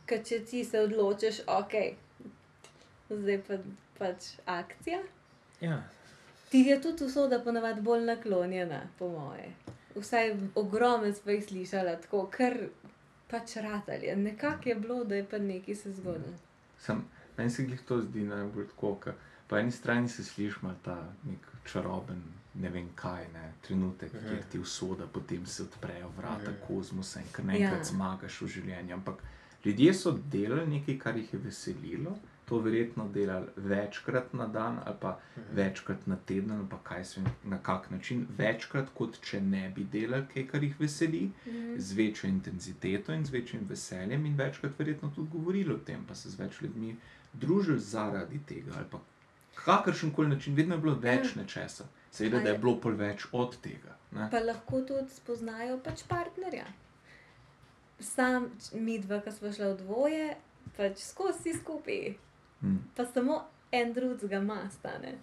ker 0.10 0.24
če 0.26 0.40
ti 0.46 0.64
se 0.66 0.80
odločiš, 0.82 1.44
ok, 1.54 1.74
zdaj 3.10 3.42
pa 3.48 3.58
pač 4.00 4.32
akcija. 4.50 5.04
Ja, 5.62 5.84
Ti 6.50 6.58
je 6.58 6.82
tudi 6.82 7.06
usoda 7.06 7.40
ponavadi 7.40 7.82
bolj 7.82 8.06
naklonjena, 8.06 8.82
po 9.00 9.08
moje. 9.10 9.52
Vsaj 9.96 10.36
ogromno 10.56 11.14
smo 11.14 11.32
jih 11.32 11.46
slišali, 11.46 11.92
tako 12.02 12.24
kar 12.32 12.58
pač 13.30 13.56
ratalje. 13.56 14.16
Nekako 14.16 14.70
je 14.70 14.76
bilo, 14.76 15.04
da 15.04 15.16
je 15.16 15.26
pa 15.30 15.38
nekaj 15.38 15.76
se 15.76 15.94
zgodilo. 15.94 16.34
Sem, 16.80 17.04
meni 17.38 17.50
se 17.50 17.64
jih 17.64 17.82
to 17.88 18.02
zdi 18.02 18.24
najbolj 18.26 18.68
tako, 18.68 18.96
ker 18.96 19.14
po 19.50 19.58
eni 19.58 19.72
strani 19.72 20.10
se 20.10 20.24
sliši 20.24 20.60
ima 20.62 20.76
ta 20.84 20.96
nek 21.24 21.40
čaroben, 21.66 22.22
ne 22.56 22.70
vem 22.70 22.90
kaj, 22.96 23.26
ne, 23.34 23.54
trenutek, 23.62 24.14
Mhm. 24.14 24.28
kjer 24.28 24.44
ti 24.46 24.60
usoda, 24.60 25.08
potem 25.08 25.46
se 25.48 25.64
odprejo 25.64 26.10
vrata 26.12 26.52
Mhm. 26.52 26.60
kozmosa 26.68 27.20
in 27.20 27.26
kar 27.32 27.46
naenkrat 27.46 27.80
Ja. 27.80 27.84
zmagaš 27.86 28.42
v 28.42 28.48
življenju. 28.48 28.94
Ampak 28.94 29.24
ljudje 29.66 29.94
so 29.96 30.12
delali 30.28 30.68
nekaj, 30.70 31.00
kar 31.00 31.18
jih 31.18 31.34
je 31.34 31.40
veselilo. 31.40 32.18
To 32.46 32.60
verjetno 32.60 33.08
delali 33.10 33.46
večkrat 33.58 34.34
na 34.34 34.48
dan, 34.48 34.80
ali 34.86 34.96
pa 35.02 35.12
Mhm. 35.38 35.56
večkrat 35.56 36.08
na 36.08 36.16
teden, 36.18 36.52
ali 36.52 36.68
pa 36.70 36.78
kaj 36.80 37.06
se 37.06 37.22
na 37.44 37.58
kak 37.60 37.92
način, 37.92 38.28
večkrat 38.38 38.88
kot 38.94 39.20
če 39.22 39.42
ne 39.42 39.70
bi 39.70 39.84
delali 39.86 40.26
kaj, 40.28 40.48
kar 40.48 40.64
jih 40.64 40.80
veseli, 40.80 41.32
Mhm. 41.48 41.76
z 41.78 41.94
večjo 41.94 42.28
intenziteto 42.28 43.14
in 43.14 43.26
z 43.26 43.32
večjim 43.32 43.62
veseljem, 43.64 44.26
in 44.26 44.36
večkrat 44.36 44.72
verjetno 44.80 45.10
tudi 45.10 45.30
govorili 45.30 45.74
o 45.74 45.78
tem, 45.80 46.06
pa 46.08 46.16
se 46.16 46.30
z 46.30 46.36
več 46.36 46.62
ljudmi 46.62 46.96
družili 47.34 47.80
zaradi 47.80 48.40
tega, 48.40 48.72
ali 48.76 48.86
pa 48.92 49.00
kakršen 49.60 50.12
koli 50.12 50.30
način, 50.30 50.56
vedno 50.56 50.76
je 50.76 50.82
bilo 50.82 50.96
več 50.98 51.26
Ja. 51.28 51.42
nečesa. 51.42 51.84
Seveda, 52.12 52.38
da 52.38 52.44
je 52.44 52.50
Ali- 52.50 52.60
bilo 52.60 52.76
pol 52.78 52.92
več 52.94 53.26
od 53.34 53.58
tega. 53.60 53.96
Ne? 54.12 54.28
Pa 54.32 54.40
lahko 54.42 54.82
tudi 54.84 55.10
spoznajo 55.12 55.78
pač 55.80 56.04
partnerja. 56.06 56.66
Sam, 58.02 58.46
mi 58.74 59.00
dva, 59.00 59.20
ki 59.20 59.32
smo 59.32 59.52
šla 59.52 59.68
v 59.68 59.78
dvoje, 59.78 60.28
pač 60.78 60.98
skozi 61.02 61.54
skupaj, 61.56 62.14
Hm. 62.62 62.78
pa 62.96 63.06
samo 63.06 63.42
en 63.72 63.94
drugega 63.94 64.40
mastane. 64.42 65.18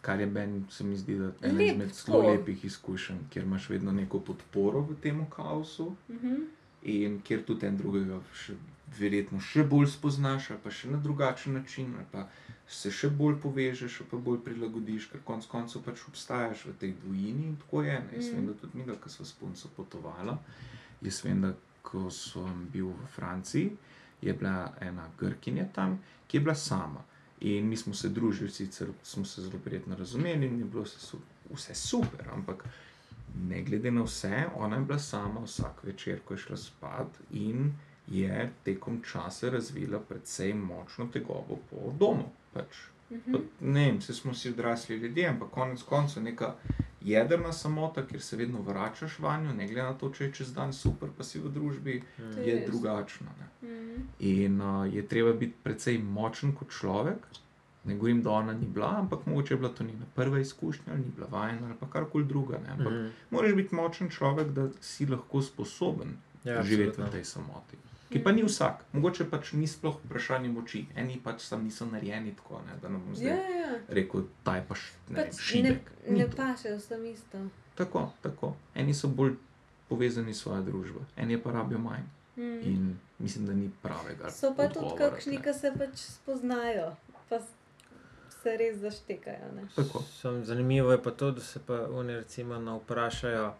Kar 0.00 0.20
je 0.20 0.26
meni, 0.28 0.64
se 0.70 0.84
mi 0.84 0.96
zdi, 0.96 1.16
da 1.16 1.24
je 1.24 1.32
ena 1.42 1.58
Lep 1.58 1.72
izmed 1.72 1.92
zelo 1.94 2.20
lepih 2.22 2.64
izkušenj, 2.64 3.18
kjer 3.30 3.44
imaš 3.44 3.68
vedno 3.68 3.92
neko 3.92 4.20
podporo 4.20 4.80
v 4.82 4.94
tem 4.96 5.26
kaosu 5.28 5.96
Mhm. 6.08 6.34
in 6.84 7.20
kjer 7.20 7.44
tudi 7.44 7.66
en 7.66 7.76
drugega 7.76 8.20
še, 8.34 8.54
verjetno 8.90 9.40
še 9.40 9.64
bolj 9.64 9.86
spoznaš, 9.88 10.50
ali 10.50 10.60
pa 10.60 10.70
še 10.72 10.88
na 10.88 10.98
drugačen 10.98 11.52
način, 11.54 11.94
ali 11.96 12.06
pa 12.12 12.28
se 12.68 12.90
še 12.92 13.08
bolj 13.08 13.38
povežeš, 13.42 14.02
pa 14.10 14.16
bolj 14.20 14.42
prilagodiš, 14.44 15.08
ker 15.12 15.22
konec 15.24 15.46
koncev 15.48 15.82
pač 15.86 16.02
obstajaš 16.08 16.66
v 16.68 16.74
tej 16.80 16.92
dvojini 17.00 17.46
in 17.48 17.56
tako 17.56 17.82
je. 17.82 17.96
Ne? 17.96 18.16
Jaz 18.16 18.28
Mm. 18.28 18.34
vem, 18.34 18.46
da 18.46 18.54
tudi 18.54 18.78
mi, 18.78 18.96
ko 19.00 19.08
smo 19.08 19.24
s 19.24 19.32
punco 19.32 19.68
potovala, 19.76 20.38
jaz 21.00 21.24
vem, 21.24 21.40
da 21.40 21.54
ko 21.82 22.10
sem 22.10 22.68
bil 22.72 22.92
v 22.92 23.06
Franciji, 23.06 23.76
je 24.20 24.32
bila 24.34 24.74
ena 24.80 25.08
Grkinja 25.18 25.64
tam, 25.72 25.98
ki 26.26 26.36
je 26.36 26.40
bila 26.40 26.54
sama. 26.54 27.04
In 27.40 27.68
mi 27.68 27.76
smo 27.76 27.94
se 27.94 28.08
družili, 28.08 28.50
sicer 28.50 28.88
smo 29.02 29.24
se 29.24 29.42
zelo 29.42 29.58
prijetno 29.64 29.96
razumeli 29.96 30.46
in 30.46 30.58
je 30.58 30.64
bilo 30.64 30.84
su 30.84 31.18
vse 31.50 31.74
super, 31.74 32.28
ampak 32.32 32.64
ne 33.48 33.62
glede 33.62 33.90
na 33.90 34.02
vse, 34.02 34.46
ona 34.56 34.76
je 34.76 34.82
bila 34.82 34.98
sama 34.98 35.40
vsak 35.40 35.84
večer, 35.84 36.20
ko 36.24 36.34
je 36.34 36.38
šla 36.38 36.56
spat 36.56 37.20
in 37.30 37.72
je 38.10 38.34
tekom 38.64 39.02
časa 39.02 39.50
razvila 39.50 39.98
precej 40.00 40.54
močno 40.54 41.06
tegobo 41.08 41.58
po 41.70 41.76
domu. 41.94 42.24
Pač. 42.52 42.76
Mhm. 43.10 43.36
Ne 43.62 43.86
vem, 43.86 43.98
vse 43.98 44.14
smo 44.14 44.34
si 44.34 44.50
odrasli 44.50 44.96
ljudje, 44.96 45.26
ampak 45.26 45.48
konec 45.50 45.82
koncev 45.82 46.22
neka 46.22 46.54
jedrna 47.02 47.52
samota, 47.52 48.02
kjer 48.02 48.20
se 48.22 48.36
vedno 48.36 48.60
vračaš 48.62 49.18
vanjo, 49.18 49.52
ne 49.52 49.66
glede 49.66 49.82
na 49.82 49.94
to, 49.94 50.10
če 50.10 50.24
je 50.24 50.32
čez 50.32 50.52
dan 50.52 50.72
super, 50.72 51.08
pa 51.10 51.24
si 51.24 51.38
v 51.38 51.48
družbi, 51.48 52.02
To 52.16 52.40
je 52.40 52.66
drugačna. 52.66 53.26
Ne? 53.38 53.46
Mhm. 53.64 54.02
In 54.20 54.60
uh, 54.60 54.94
je 54.94 55.04
treba 55.04 55.32
biti 55.34 55.54
precej 55.62 55.98
močen 56.00 56.52
kot 56.54 56.68
človek. 56.70 57.16
Ne 57.84 57.94
govorim, 57.94 58.22
da 58.22 58.30
ona 58.32 58.52
ni 58.52 58.66
bila, 58.66 58.94
ampak 58.98 59.26
mogoče 59.26 59.54
je 59.54 59.58
bila 59.58 59.70
to 59.70 59.84
njena 59.84 60.04
prva 60.14 60.40
izkušnja, 60.40 60.84
ali 60.88 60.98
ni 60.98 61.10
bila 61.10 61.26
vajena, 61.28 61.66
ali 61.66 61.76
pa 61.80 61.86
karkoli 61.88 62.24
druga. 62.26 62.58
Ne? 62.58 62.70
Ampak 62.70 62.92
Mhm. 62.92 63.06
moraš 63.30 63.52
biti 63.54 63.74
močen 63.74 64.10
človek, 64.10 64.48
da 64.48 64.68
si 64.80 65.06
lahko 65.06 65.42
sposoben 65.42 66.16
Ja, 66.44 66.62
živeti 66.62 66.74
v 66.82 66.88
absolutno. 66.90 67.12
tej 67.12 67.24
samoti. 67.26 67.76
Ki 68.08 68.22
pa 68.24 68.32
ni 68.32 68.42
vsak, 68.42 68.84
mogoče 68.92 69.24
pač 69.30 69.52
ni 69.52 69.66
sploh 69.66 69.98
vprašanje 70.04 70.48
moči, 70.48 70.86
eni 70.96 71.20
pač 71.24 71.42
sam 71.44 71.64
niso 71.64 71.84
narejeni 71.86 72.32
tako, 72.36 72.62
ne, 72.66 72.76
da 72.82 72.88
ne 72.88 72.98
bom 72.98 73.16
zdaj 73.16 73.28
Ja, 73.28 73.36
ja. 73.36 73.72
rekel, 73.88 74.22
ta 74.44 74.56
je 74.56 74.64
pač 74.68 74.78
ne, 75.08 75.16
Pač 75.16 75.26
ne, 75.26 75.42
šibek. 75.42 75.90
Ne 76.08 76.28
to. 76.28 76.36
paše 76.36 76.72
vsem 76.76 77.04
isto. 77.06 77.38
Tako, 77.74 78.12
tako. 78.22 78.54
Eni 78.74 78.94
so 78.94 79.08
bolj 79.08 79.34
povezani 79.88 80.34
s 80.34 80.40
svojo 80.40 80.62
družbo, 80.62 81.04
eni 81.16 81.32
je 81.32 81.42
pa 81.42 81.52
rabijo 81.52 81.78
manj. 81.78 82.06
Mhm. 82.36 82.60
In 82.64 82.96
mislim, 83.18 83.46
da 83.46 83.52
ni 83.52 83.70
pravega. 83.82 84.30
So 84.30 84.54
pa 84.56 84.68
tudi 84.68 84.86
odgovora 84.86 85.10
kakšni, 85.10 85.36
tle. 85.36 85.52
ki 85.52 85.58
se 85.58 85.72
pač 85.78 85.96
spoznajo, 85.98 86.96
pa 87.28 87.40
se 88.42 88.56
res 88.56 88.76
zaštekajo. 88.78 89.52
Ne? 89.56 89.68
Zanimivo 90.44 90.92
je 90.92 91.02
pa 91.02 91.10
to, 91.10 91.30
da 91.30 91.40
se 91.40 91.60
pa 91.60 91.86
oni 91.92 92.14
recimo 92.14 92.58
ne 92.58 92.78
vprašajo, 92.78 93.52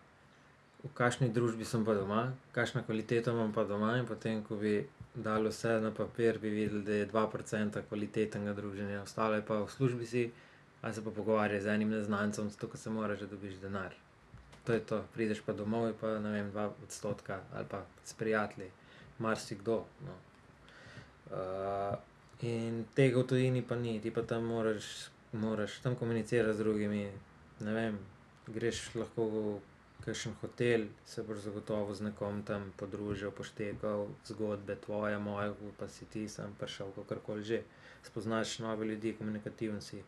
v 0.84 0.90
kakšni 0.94 1.28
družbi 1.34 1.66
sem 1.66 1.84
pa 1.84 1.94
doma, 1.94 2.32
kakšna 2.54 2.84
kvaliteta 2.86 3.32
imam 3.34 3.52
pa 3.52 3.64
doma 3.66 3.96
in 3.98 4.06
potem, 4.06 4.42
ko 4.46 4.56
bi 4.56 4.86
dali 5.14 5.50
vse 5.50 5.80
na 5.82 5.90
papir, 5.90 6.38
bi 6.38 6.50
videli, 6.50 6.82
da 6.84 6.92
je 6.92 7.08
2% 7.10 7.82
kvalitetnega 7.88 8.52
druženja, 8.54 9.02
ostalo 9.02 9.34
je 9.34 9.42
pa 9.46 9.58
v 9.64 9.70
službi 9.70 10.06
si, 10.06 10.30
ali 10.82 10.94
se 10.94 11.04
pa 11.04 11.10
pogovarjaš 11.10 11.62
z 11.62 11.74
enim 11.74 11.90
neznancem, 11.90 12.50
zato 12.50 12.68
ker 12.68 12.78
se 12.78 12.90
moraš, 12.90 13.20
da 13.20 13.26
dobiš 13.26 13.58
denar. 13.62 13.94
To 14.64 14.72
je 14.72 14.80
to, 14.80 15.02
prideš 15.14 15.40
pa 15.42 15.52
domov, 15.52 15.88
je 15.88 15.94
pa 16.00 16.18
ne 16.22 16.30
vem, 16.30 16.52
2 16.52 16.70
odstotka 16.84 17.40
ali 17.52 17.66
pa 17.70 17.82
s 18.04 18.14
prijatelji, 18.14 18.70
marsikdo. 19.18 19.84
No. 20.06 20.14
Uh, 21.28 21.96
in 22.42 22.84
tega 22.94 23.18
v 23.18 23.26
tujini 23.26 23.62
pa 23.62 23.76
ni, 23.76 23.98
ti 24.00 24.10
pa 24.14 24.22
tam 24.22 24.44
moraš, 24.44 25.10
moraš 25.32 25.80
tam 25.82 25.96
komunicirati 25.96 26.54
z 26.54 26.58
drugimi. 26.58 27.10
Ne 27.60 27.74
vem, 27.74 27.98
greš 28.46 28.94
lahko 28.94 29.26
v 29.26 29.58
kakšen 30.08 30.36
hotel, 30.40 30.86
se 31.04 31.22
boš 31.22 31.44
zagotovo 31.44 31.94
z 31.94 32.08
nekom 32.08 32.42
tam 32.42 32.72
podružil, 32.80 33.30
poštekal 33.30 34.06
zgodbe 34.24 34.76
tvoje, 34.86 35.18
moje, 35.18 35.52
pa 35.78 35.88
si 35.88 36.08
ti 36.08 36.28
sam 36.28 36.56
prišel, 36.60 36.94
kakorkoli 36.96 37.44
že. 37.44 37.62
Spoznaš 38.02 38.58
nove 38.62 38.86
ljudi, 38.86 39.12
komunikativen 39.18 39.80
si. 39.82 40.02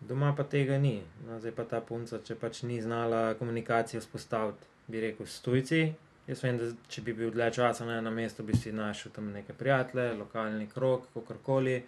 Doma 0.00 0.32
pa 0.36 0.42
tega 0.44 0.78
ni. 0.78 1.02
No, 1.26 1.38
zdaj 1.38 1.52
pa 1.54 1.64
ta 1.64 1.80
punca, 1.80 2.18
če 2.18 2.34
pač 2.34 2.62
ni 2.66 2.80
znala 2.82 3.34
komunikacijo 3.38 4.00
vzpostaviti, 4.00 4.66
bi 4.88 5.02
rekel, 5.04 5.26
s 5.26 5.40
tujci. 5.44 5.82
Jaz 6.26 6.42
vem, 6.42 6.58
da 6.58 6.70
če 6.88 7.04
bi 7.06 7.14
bil 7.14 7.30
dlje 7.34 7.50
časa 7.58 7.86
na 7.86 8.00
enem 8.00 8.14
mestu, 8.14 8.42
bi 8.42 8.56
si 8.56 8.72
našel 8.72 9.12
tam 9.12 9.30
neke 9.34 9.54
prijatelje, 9.54 10.16
lokalni 10.18 10.66
krok, 10.72 11.06
kakorkoli. 11.14 11.82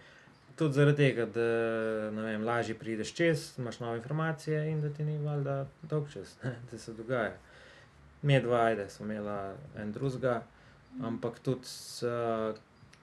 Tudi 0.57 0.75
zaradi 0.75 0.97
tega, 0.97 1.25
da 1.27 2.21
vem, 2.23 2.45
lažje 2.47 2.77
prideš 2.79 3.11
čez, 3.15 3.47
imaš 3.59 3.81
nove 3.81 3.97
informacije 3.97 4.71
in 4.71 4.81
da 4.81 4.91
ti 4.91 5.05
ni 5.05 5.19
valjda 5.19 5.67
dolg 5.83 6.11
čas, 6.13 6.37
da 6.71 6.79
se 6.79 6.93
dogaja. 6.93 7.33
Medva, 8.23 8.61
ajde, 8.61 8.89
smo 8.91 9.07
imela 9.07 9.55
en 9.77 9.93
drugega, 9.93 10.43
ampak 11.03 11.39
tudi, 11.39 11.67
s, 11.67 12.05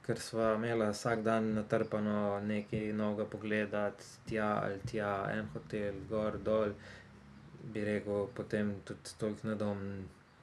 ker 0.06 0.20
smo 0.20 0.54
imela 0.54 0.89
vsak 0.89 1.22
dan 1.28 1.54
natrpano 1.54 2.39
nekaj 2.39 2.93
novega 2.93 3.26
pogledati, 3.30 4.06
tja 4.30 4.49
ali 4.64 4.80
tja, 4.91 5.12
en 5.36 5.52
hotel, 5.54 5.99
gor, 6.10 6.39
dol, 6.39 6.74
bi 7.74 7.84
rekel, 7.86 8.28
potem 8.34 8.74
tudi 8.86 9.18
toliko 9.20 9.47
na 9.47 9.56
dom 9.56 9.84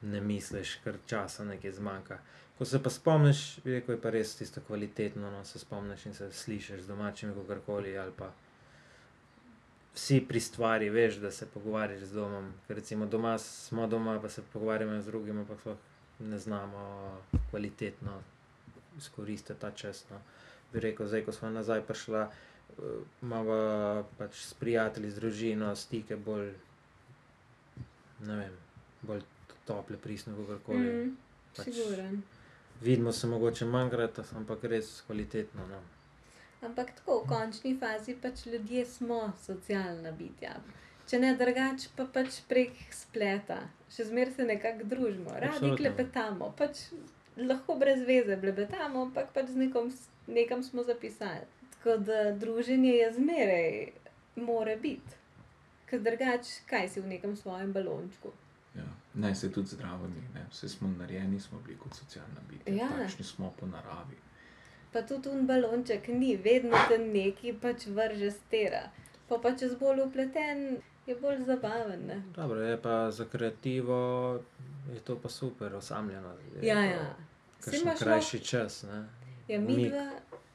ne 0.01 0.21
misliš, 0.21 0.77
ker 0.83 1.01
časa 1.07 1.43
nekaj 1.43 1.71
zmanjka. 1.71 2.19
Ko 2.59 2.65
se 2.65 2.83
pa 2.83 2.91
spomniš, 2.91 3.59
bi 3.63 3.77
rekel, 3.77 3.95
je 3.95 4.01
pa 4.01 4.11
res 4.11 4.35
tisto 4.35 4.61
kvalitetno, 4.67 5.31
no, 5.31 5.45
se 5.47 5.59
spomniš 5.59 6.05
in 6.05 6.13
se 6.13 6.31
slišiš 6.31 6.81
z 6.83 6.87
domačimi, 6.87 7.33
kakorkoli 7.33 7.95
vsi 9.95 10.19
pri 10.27 10.39
stvari, 10.39 10.89
veš, 10.89 11.15
da 11.15 11.31
se 11.31 11.47
pogovarjaš 11.47 12.03
z 12.03 12.13
domom. 12.13 12.51
Ker 12.67 12.75
recimo 12.75 13.05
doma 13.05 13.37
smo 13.37 13.87
doma, 13.87 14.19
pa 14.21 14.29
se 14.29 14.43
pogovarjamo 14.53 15.01
z 15.01 15.05
drugimi, 15.05 15.45
pa 15.47 15.57
sploh 15.57 15.77
ne 16.19 16.39
znamo 16.39 16.83
kvalitetno 17.49 18.21
izkoristiti 18.97 19.59
ta 19.59 19.71
čas. 19.71 20.05
No. 20.11 20.19
Bi 20.73 20.79
rekel, 20.79 21.07
zdaj, 21.07 21.25
ko 21.25 21.31
smo 21.31 21.49
nazaj 21.49 21.81
prišla, 21.87 22.29
imamo 23.21 23.55
pač 24.17 24.35
s 24.35 24.53
prijatelji, 24.53 25.11
z 25.11 25.15
družino, 25.15 25.75
stike 25.75 26.15
bolj, 26.15 26.51
ne 28.27 28.35
vem, 28.35 28.59
bolj 29.01 29.23
tople, 29.65 29.97
pristne, 29.97 30.35
kakorkoli. 30.35 30.91
Mm. 30.93 31.15
Pač- 31.55 31.71
Siguren. 31.71 32.21
Vidimo 32.81 33.11
se 33.11 33.27
mogoče 33.27 33.65
manjkrat, 33.65 34.19
ampak 34.35 34.63
res 34.63 35.01
kvalitetno. 35.07 35.67
No. 35.67 35.79
Ampak 36.61 36.91
tako, 36.95 37.21
v 37.23 37.27
končni 37.27 37.73
fazi 37.79 38.15
pač 38.21 38.45
ljudje 38.45 38.85
smo 38.85 39.19
socialna 39.43 40.11
bitja. 40.11 40.55
Če 41.09 41.19
ne 41.19 41.33
drugače, 41.35 41.89
pa 41.97 42.05
pač 42.13 42.41
prek 42.47 42.75
spleta, 42.93 43.61
še 43.91 44.05
zmeraj 44.11 44.35
se 44.35 44.47
nekako 44.47 44.87
družimo, 44.91 45.31
radi 45.33 45.55
Absolutno. 45.55 45.77
klepetamo, 45.79 46.49
pač 46.57 46.83
lahko 47.39 47.75
brez 47.81 48.03
veze 48.07 48.37
blebetamo, 48.37 49.07
ampak 49.07 49.31
pač 49.35 49.49
z 49.55 49.63
nekom, 49.63 49.89
nekam 50.27 50.63
smo 50.63 50.83
zapisali. 50.83 51.47
Tako 51.77 51.97
da 52.03 52.19
druženje 52.35 52.93
je 52.95 53.07
zmeraj, 53.15 53.71
mora 54.35 54.75
biti. 54.75 55.17
Ker 55.89 56.03
drugače, 56.05 56.61
kaj 56.69 56.91
si 56.93 57.01
v 57.01 57.15
nekem 57.15 57.35
svojem 57.35 57.73
balončku. 57.73 58.31
Ne, 59.13 59.35
se 59.35 59.51
tudi 59.51 59.67
zdravo 59.67 60.07
ni, 60.07 60.21
ne. 60.33 60.45
Vse 60.51 60.69
smo 60.69 60.87
narejeni, 60.87 61.39
smo 61.39 61.59
bili 61.65 61.77
kot 61.77 61.93
socialna 61.93 62.41
bitja. 62.49 62.73
Ja. 62.73 62.89
Takšni 62.97 63.25
smo 63.25 63.53
po 63.59 63.65
naravi. 63.65 64.17
Pa 64.93 65.01
tudi 65.01 65.29
un 65.29 65.47
balonček 65.47 66.07
ni, 66.07 66.35
vedno 66.37 66.77
te 66.89 66.97
neki 66.97 67.53
pač 67.61 67.85
vrže 67.87 68.31
stera. 68.31 68.89
Pa 69.29 69.37
pa 69.37 69.51
če 69.57 69.69
si 69.69 69.75
bolj 69.77 70.01
upleten, 70.07 70.79
je 71.05 71.15
bolj 71.15 71.43
zabaven. 71.45 72.05
Ne? 72.07 72.21
Dobro, 72.35 72.61
je 72.61 72.77
pa 72.81 73.11
za 73.11 73.25
kreativo, 73.25 73.99
je 74.93 74.99
to 74.99 75.19
pa 75.21 75.29
super, 75.29 75.75
osamljeno. 75.75 76.33
je 76.55 76.67
Ja, 76.67 76.85
ja. 76.85 77.15
Saj 77.59 77.71
Kakšen 77.71 77.81
imaš 77.81 77.99
krajši 77.99 78.39
čas. 78.39 78.83
Ne? 78.83 79.05
Ja, 79.47 79.59
mi 79.59 79.89
dva 79.89 80.09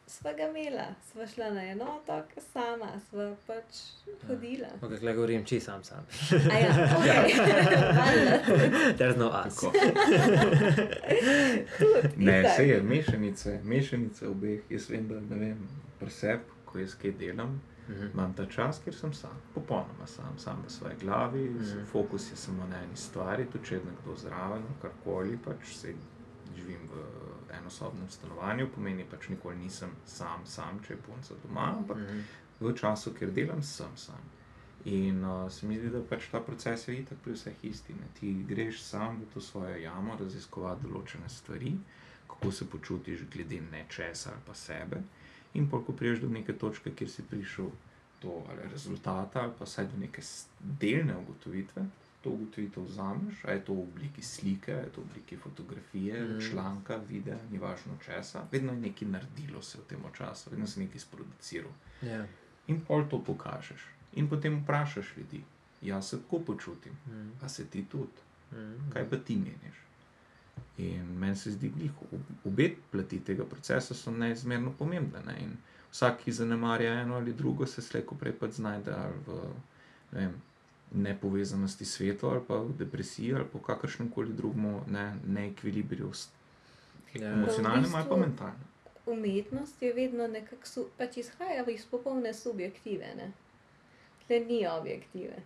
sva 0.06 0.32
ga 0.32 0.42
imela, 0.44 0.84
sva 1.04 1.26
šla 1.26 1.50
na 1.50 1.62
en 1.64 1.82
otok, 1.82 2.24
sama 2.44 2.88
sva 3.04 3.34
pač 3.46 3.80
hodila. 4.28 4.68
Okay, 4.80 4.96
Tukaj 4.96 5.14
govorim, 5.14 5.44
či 5.44 5.60
sam 5.60 5.84
sam. 5.84 6.06
A 6.50 6.56
ja, 6.56 6.70
ok, 6.96 7.06
valjda. 8.00 8.38
There's 8.94 9.16
no 9.16 9.30
us. 9.38 9.62
Ne, 12.16 12.42
vse 12.44 12.62
je 12.64 12.82
mešanice, 12.82 13.60
mešanice 13.64 14.28
obeh. 14.28 14.60
Jaz 14.70 14.90
vem, 14.90 15.08
da 15.08 15.20
ne 15.26 15.36
vem, 15.38 15.68
preseb, 15.98 16.40
ko 16.64 16.78
jaz 16.78 16.94
kaj 16.94 17.12
delam, 17.12 17.60
Mhm. 17.84 18.06
imam 18.14 18.32
ta 18.32 18.46
čas, 18.46 18.78
kjer 18.80 18.94
sem 18.94 19.12
sam, 19.12 19.30
popolnoma 19.54 20.06
sam, 20.06 20.38
sam 20.38 20.62
v 20.66 20.70
svoji 20.70 20.94
glavi, 21.00 21.42
Mhm. 21.50 21.84
fokus 21.84 22.30
je 22.32 22.36
samo 22.36 22.66
na 22.66 22.78
eni 22.78 22.96
stvari, 22.96 23.44
tudi 23.46 23.64
če 23.66 23.74
je 23.74 23.80
nekdo 23.80 24.14
zraven, 24.16 24.62
karkoli 24.82 25.38
pač 25.38 25.74
se 25.74 25.92
živim 26.56 26.88
v 26.88 27.02
enosobnem 27.58 28.08
stanovanju, 28.10 28.68
pomeni 28.74 29.04
pač 29.04 29.28
nikoli 29.28 29.56
nisem 29.56 29.90
sam, 30.06 30.46
sam, 30.46 30.80
če 30.86 30.94
je 30.94 30.98
punca 30.98 31.34
doma, 31.42 31.74
ampak 31.78 31.96
Mhm. 31.98 32.20
v 32.60 32.72
času, 32.74 33.12
kjer 33.14 33.30
delam, 33.32 33.62
sem 33.62 33.96
sam. 33.96 34.20
In 34.84 35.24
uh, 35.24 35.50
se 35.50 35.66
mi 35.66 35.78
zdi, 35.78 35.88
da 35.90 36.00
pač 36.02 36.28
ta 36.30 36.40
proces 36.40 36.88
je 36.88 36.98
itak 36.98 37.18
pri 37.18 37.32
vseh 37.32 37.64
isti. 37.64 37.92
Ne? 37.92 38.06
Ti 38.20 38.44
greš 38.48 38.82
sam 38.82 39.16
v 39.20 39.26
to 39.34 39.40
svojo 39.40 39.76
jamo, 39.76 40.16
raziskovati 40.20 40.82
določene 40.82 41.28
stvari, 41.28 41.72
kako 42.28 42.52
se 42.52 42.66
počutiš 42.66 43.24
glede 43.32 43.60
nečesa 43.72 44.30
ali 44.30 44.40
pa 44.46 44.54
sebe. 44.54 45.00
In 45.54 45.70
pol, 45.70 45.84
ko 45.84 45.92
priješ 45.92 46.20
do 46.20 46.28
neke 46.28 46.52
točke, 46.52 46.90
kjer 46.90 47.10
si 47.10 47.22
prišel 47.22 47.70
do 48.22 48.42
rezultata, 48.72 49.42
ali 49.42 49.52
pa 49.58 49.64
vsaj 49.64 49.86
do 49.86 49.98
neke 49.98 50.22
delne 50.60 51.16
ugotovitve, 51.16 51.86
to 52.24 52.30
ugotovitev 52.32 52.84
vzameš, 52.88 53.42
a 53.44 53.52
je 53.52 53.60
to 53.64 53.74
v 53.74 53.82
obliki 53.82 54.22
slike, 54.22 54.72
a 54.72 54.80
je 54.80 54.90
to 54.94 55.00
v 55.00 55.04
obliki 55.04 55.36
fotografije, 55.36 56.20
mm. 56.24 56.40
članka, 56.50 56.96
videa, 57.08 57.38
ni 57.50 57.58
važno 57.58 57.98
česa. 58.04 58.46
Vedno 58.52 58.72
je 58.72 58.80
nekaj 58.80 59.08
naredilo 59.08 59.62
se 59.62 59.78
v 59.78 59.84
tem 59.88 60.00
času, 60.16 60.50
vedno 60.50 60.66
si 60.66 60.80
nekaj 60.80 61.00
sproduciral. 61.00 61.72
Ja. 62.02 62.24
In 62.66 62.80
pol 62.80 63.04
to 63.10 63.20
pokažeš. 63.20 63.84
In 64.14 64.28
potem 64.28 64.62
vprašaš 64.62 65.12
ljudi, 65.16 65.42
jaz 65.82 66.08
se 66.08 66.22
tako 66.22 66.38
počutim, 66.40 66.92
Mhm. 67.06 67.30
a 67.42 67.48
se 67.48 67.66
ti 67.66 67.84
tudi, 67.84 68.20
Mhm. 68.52 68.90
kaj 68.92 69.10
pa 69.10 69.16
ti 69.16 69.36
meniš. 69.36 69.78
In 70.78 71.18
meni 71.18 71.36
se 71.36 71.50
zdi, 71.50 71.68
da 71.68 72.08
obe 72.44 72.70
plati 72.90 73.20
tega 73.20 73.44
procesa 73.44 73.94
so 73.94 74.10
neizmerno 74.10 74.72
pomembne. 74.78 75.20
Ne? 75.26 75.36
In 75.40 75.56
vsak, 75.92 76.18
ki 76.24 76.32
zanemarja 76.32 76.92
eno 77.00 77.14
ali 77.14 77.32
drugo, 77.32 77.66
se 77.66 77.82
slejko 77.82 78.14
prej 78.14 78.32
pač 78.32 78.50
znajde 78.52 78.92
ali 78.92 79.18
v 79.26 79.38
ne 80.12 80.20
vem, 80.20 80.34
nepovezanosti 80.94 81.84
s 81.84 81.92
svetom, 81.92 82.30
ali 82.30 82.40
pa 82.48 82.56
v 82.56 82.72
depresiji, 82.74 83.34
ali 83.34 83.44
pa 83.44 83.58
v 83.58 83.62
kakršnem 83.62 84.10
koli 84.10 84.32
drugem 84.32 84.62
ne, 84.88 85.04
neekvilibriju, 85.26 86.10
Ja. 87.14 87.32
emocionalnem 87.32 87.94
ali 87.94 88.04
pa 88.04 88.10
bistvu- 88.10 88.20
mentalnem. 88.20 88.64
Umetnost 89.06 89.82
je 89.82 89.92
vedno 89.92 90.26
nekako, 90.26 90.66
pač 90.98 91.16
izhaja 91.16 91.64
iz 91.66 91.86
popolne 91.86 92.34
subjektive. 92.34 93.14
Ne? 93.16 93.32
Tle 94.26 94.40
ni 94.40 94.66
objektive. 94.68 95.36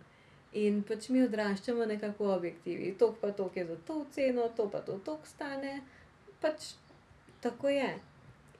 In 0.53 0.83
pač 0.83 1.09
mi 1.09 1.23
odraščamo 1.23 1.85
nekako 1.85 2.25
v 2.25 2.31
objektivi. 2.31 2.95
To 2.97 3.15
pa 3.21 3.31
to 3.31 3.51
je 3.55 3.65
za 3.65 3.75
to 3.77 4.05
ceno, 4.11 4.49
to 4.49 4.69
pa 4.69 4.79
to 4.79 4.97
toliko 4.97 5.25
stane. 5.25 5.81
Pač 6.41 6.73
tako 7.41 7.69
je. 7.69 7.99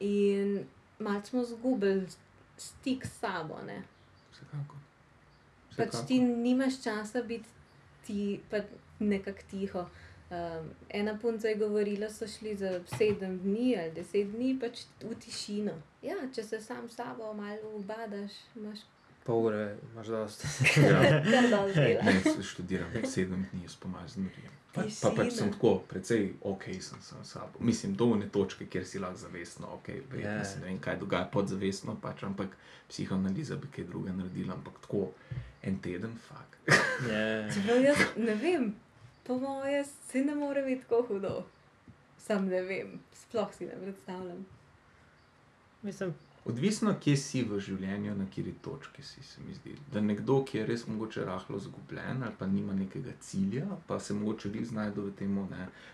In 0.01 0.65
malo 0.99 1.21
smo 1.23 1.43
zgubili 1.43 2.07
stik 2.57 3.05
s 3.05 3.19
sabo. 3.19 3.57
Ne? 3.65 3.83
Vsekakor. 4.31 4.77
Pač 5.79 6.07
ti 6.07 6.19
nimaš 6.19 6.83
časa 6.83 7.23
biti 7.23 7.49
ti 8.09 8.39
pa 8.49 8.57
nekako 8.99 9.39
tiho. 9.51 9.85
Um, 10.29 10.69
ena 10.89 11.17
punca 11.21 11.47
je 11.47 11.55
govorila, 11.55 12.09
so 12.09 12.27
šli 12.27 12.55
za 12.57 12.81
sedem 12.97 13.39
dni 13.39 13.77
ali 13.79 13.91
deset 13.91 14.29
dni 14.29 14.59
pač 14.61 14.83
v 15.01 15.15
tišino. 15.15 15.73
Ja, 16.05 16.17
če 16.35 16.43
se 16.43 16.61
sam 16.61 16.89
s 16.89 16.99
sabo 16.99 17.33
malo 17.33 17.75
ubadaš, 17.75 18.31
imaš 18.55 18.85
Pol 19.25 19.45
ure 19.45 19.77
imaš 19.91 20.07
dosti. 20.07 20.47
Ja. 20.89 21.21
dosti. 21.49 21.97
Ne, 22.03 22.21
se 22.23 22.43
študiram 22.43 22.93
sedem 23.05 23.47
dni, 23.51 23.63
jaz 23.63 23.75
pomazan 23.75 24.23
norijem. 24.23 24.58
Pa, 24.73 24.83
pa 25.01 25.09
pač 25.15 25.31
sem 25.33 25.51
tako, 25.51 25.79
precej 25.89 26.33
ok, 26.41 26.63
sem 26.81 27.01
sam 27.01 27.23
sabo. 27.25 27.57
Mislim, 27.59 27.95
do 27.95 28.05
one 28.13 28.27
točke, 28.29 28.67
kjer 28.69 28.85
si 28.85 28.99
lahko 28.99 29.17
zavestno, 29.17 29.67
ok, 29.73 29.87
verjetno 30.11 30.35
Ja. 30.37 30.45
se 30.45 30.59
ne 30.59 30.65
vem, 30.65 30.77
kaj 30.79 30.99
dogaja 31.01 31.25
podzavestno, 31.33 31.95
pač, 32.01 32.23
ampak 32.23 32.53
psihoanaliza 32.89 33.55
bi 33.55 33.67
kaj 33.75 33.83
druga 33.89 34.13
naredila, 34.13 34.53
ampak 34.53 34.73
tako 34.81 35.07
en 35.63 35.79
teden, 35.81 36.13
fuk. 36.27 36.59
Ja. 37.09 37.49
Čeprav 37.53 37.81
jaz 37.83 37.97
ne 38.17 38.35
vem, 38.35 38.75
po 39.23 39.37
moje 39.37 39.85
se 40.11 40.21
ne 40.23 40.35
more 40.35 40.61
biti 40.63 40.81
tako 40.85 41.01
hudo. 41.07 41.33
Sam 42.17 42.45
ne 42.45 42.61
vem, 42.61 42.99
sploh 43.13 43.49
si 43.57 43.65
ne 43.65 43.75
predstavljam. 43.81 44.45
Mislim, 45.81 46.13
Odvisno, 46.45 46.93
kje 46.99 47.17
si 47.17 47.43
v 47.43 47.59
življenju, 47.59 48.15
na 48.15 48.25
kateri 48.25 48.53
točki 48.61 49.03
si, 49.03 49.23
se 49.23 49.41
mi 49.41 49.53
zdi. 49.53 49.75
Da 49.91 50.01
nekdo, 50.01 50.43
ki 50.43 50.57
je 50.57 50.65
res 50.65 50.87
mogoče 50.87 51.25
rahlo 51.25 51.59
zgubljen 51.59 52.23
ali 52.23 52.33
pa 52.39 52.47
nima 52.47 52.73
nekega 52.73 53.11
cilja, 53.19 53.65
pa 53.87 53.99
se 53.99 54.13
mogoče 54.13 54.49
res 54.49 54.67
znajde 54.67 55.01
v 55.01 55.11
tem, 55.11 55.35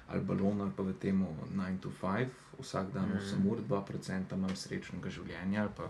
ali 0.08 0.22
balon 0.22 0.62
ali 0.62 0.72
pa 0.72 0.84
v 0.84 0.93
tem 0.93 1.26
9 1.50 1.80
to 1.80 1.89
5, 2.02 2.30
vsak 2.60 2.93
dan 2.93 3.10
Mhm. 3.10 3.18
8 3.18 3.50
ur, 3.50 3.58
2% 3.60 4.38
manj 4.38 4.56
srečnega 4.56 5.10
življenja 5.10 5.62
ali 5.62 5.72
pa 5.78 5.89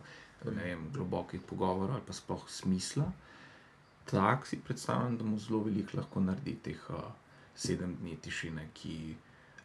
ne 0.52 0.64
vem, 0.64 0.90
globokih 0.92 1.42
pogovorov 1.42 1.92
ali 1.92 2.04
pa 2.08 2.14
sploh 2.14 2.50
smisla. 2.50 3.12
Tak 4.06 4.46
si 4.48 4.60
predstavljam, 4.60 5.18
da 5.18 5.24
mu 5.24 5.38
zelo 5.40 5.64
veliko 5.64 5.98
lahko 5.98 6.20
naredi 6.22 6.56
teh 6.56 6.90
uh, 6.90 6.96
sedem 7.56 7.96
dni 7.96 8.18
tišine, 8.18 8.70
ki 8.74 9.16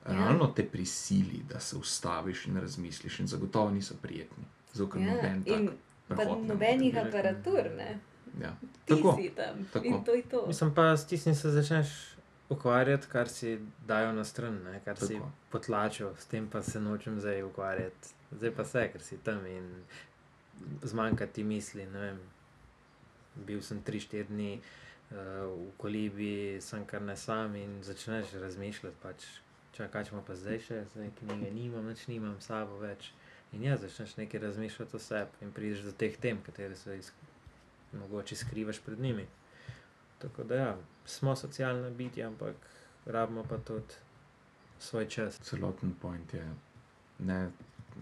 Ja. 0.00 0.12
realno 0.14 0.46
te 0.46 0.64
prisili, 0.64 1.42
da 1.48 1.60
se 1.60 1.76
ustaviš 1.76 2.46
in 2.46 2.56
razmisliš, 2.56 3.20
in 3.20 3.26
zagotovo 3.26 3.70
niso 3.70 3.94
prijetni. 4.02 4.44
Zato, 4.72 4.90
ker 4.90 5.00
Ja, 5.00 5.14
noben 5.14 5.42
tak 5.42 5.52
in 5.52 5.70
pa 6.08 6.14
prehod 6.14 6.46
nobenih 6.46 6.96
aparatur, 6.96 7.70
ne. 7.76 7.98
Ja. 8.40 8.52
Ti 8.86 8.94
Tako, 8.94 9.16
si 9.16 9.30
tam 9.30 9.64
tako. 9.72 9.86
in 9.86 10.04
to 10.04 10.14
je 10.14 10.22
to. 10.22 10.46
mislim 10.46 10.74
pa, 10.74 10.96
s 10.96 11.06
tistim 11.06 11.34
se 11.34 11.50
začneš 11.50 11.88
ukvarjati, 12.48 13.06
kar 13.06 13.28
si 13.28 13.56
dajo 13.86 14.12
na 14.12 14.24
stran, 14.24 14.62
ne? 14.64 14.80
kar 14.84 14.96
si 14.96 15.14
Tako. 15.14 15.30
potlačil, 15.50 16.14
s 16.16 16.26
tem 16.26 16.48
pa 16.48 16.62
se 16.62 16.80
nočem 16.80 17.20
zdaj 17.20 17.42
ukvarjati. 17.42 18.08
Zdaj 18.32 18.50
pa 18.50 18.64
se, 18.64 18.88
ker 18.88 19.02
si 19.02 19.18
tam 19.18 19.46
in 19.46 19.66
zmanjka 20.82 21.26
ti 21.26 21.44
misli. 21.44 21.86
vem. 21.86 22.18
Bil 23.36 23.62
sem 23.62 23.82
3-4 23.82 24.24
dni 24.24 24.60
uh, 25.10 25.16
v 25.48 25.70
kolibi, 25.76 26.32
sem 26.60 26.84
kar 26.84 27.02
ne 27.02 27.16
sam 27.16 27.54
in 27.56 27.82
začneš 27.82 28.32
razmišljati, 28.34 28.96
pač, 29.02 29.24
če 29.72 29.88
kaj 29.88 30.04
ćemo 30.04 30.22
pa 30.22 30.34
zdaj 30.34 30.58
še, 30.60 30.84
zdaj 30.94 31.10
knjige 31.18 31.50
nimam, 31.50 31.86
nič 31.86 32.06
nimam 32.06 32.36
sabo 32.40 32.78
več. 32.78 33.12
In 33.52 33.64
ja, 33.64 33.76
začneš 33.76 34.16
nekaj 34.16 34.40
razmišljati 34.40 34.96
o 34.96 34.98
sebi 34.98 35.44
in 35.44 35.52
prideš 35.52 35.80
do 35.86 35.92
teh 35.92 36.16
tem, 36.16 36.38
katere 36.46 36.76
se 36.76 36.98
iz, 36.98 37.12
mogoče 37.92 38.36
skrivaš 38.36 38.78
pred 38.80 39.00
njimi. 39.00 39.26
Tako 40.18 40.44
da 40.44 40.54
ja, 40.54 40.76
smo 41.04 41.36
socialna 41.36 41.90
bitja, 41.90 42.26
ampak 42.26 42.54
rabimo 43.06 43.44
pa 43.48 43.58
tudi 43.58 43.94
svoj 44.78 45.08
čas. 45.08 45.40
Celoten 45.40 45.94
point 46.02 46.34
je, 46.34 46.46
ne, 47.18 47.50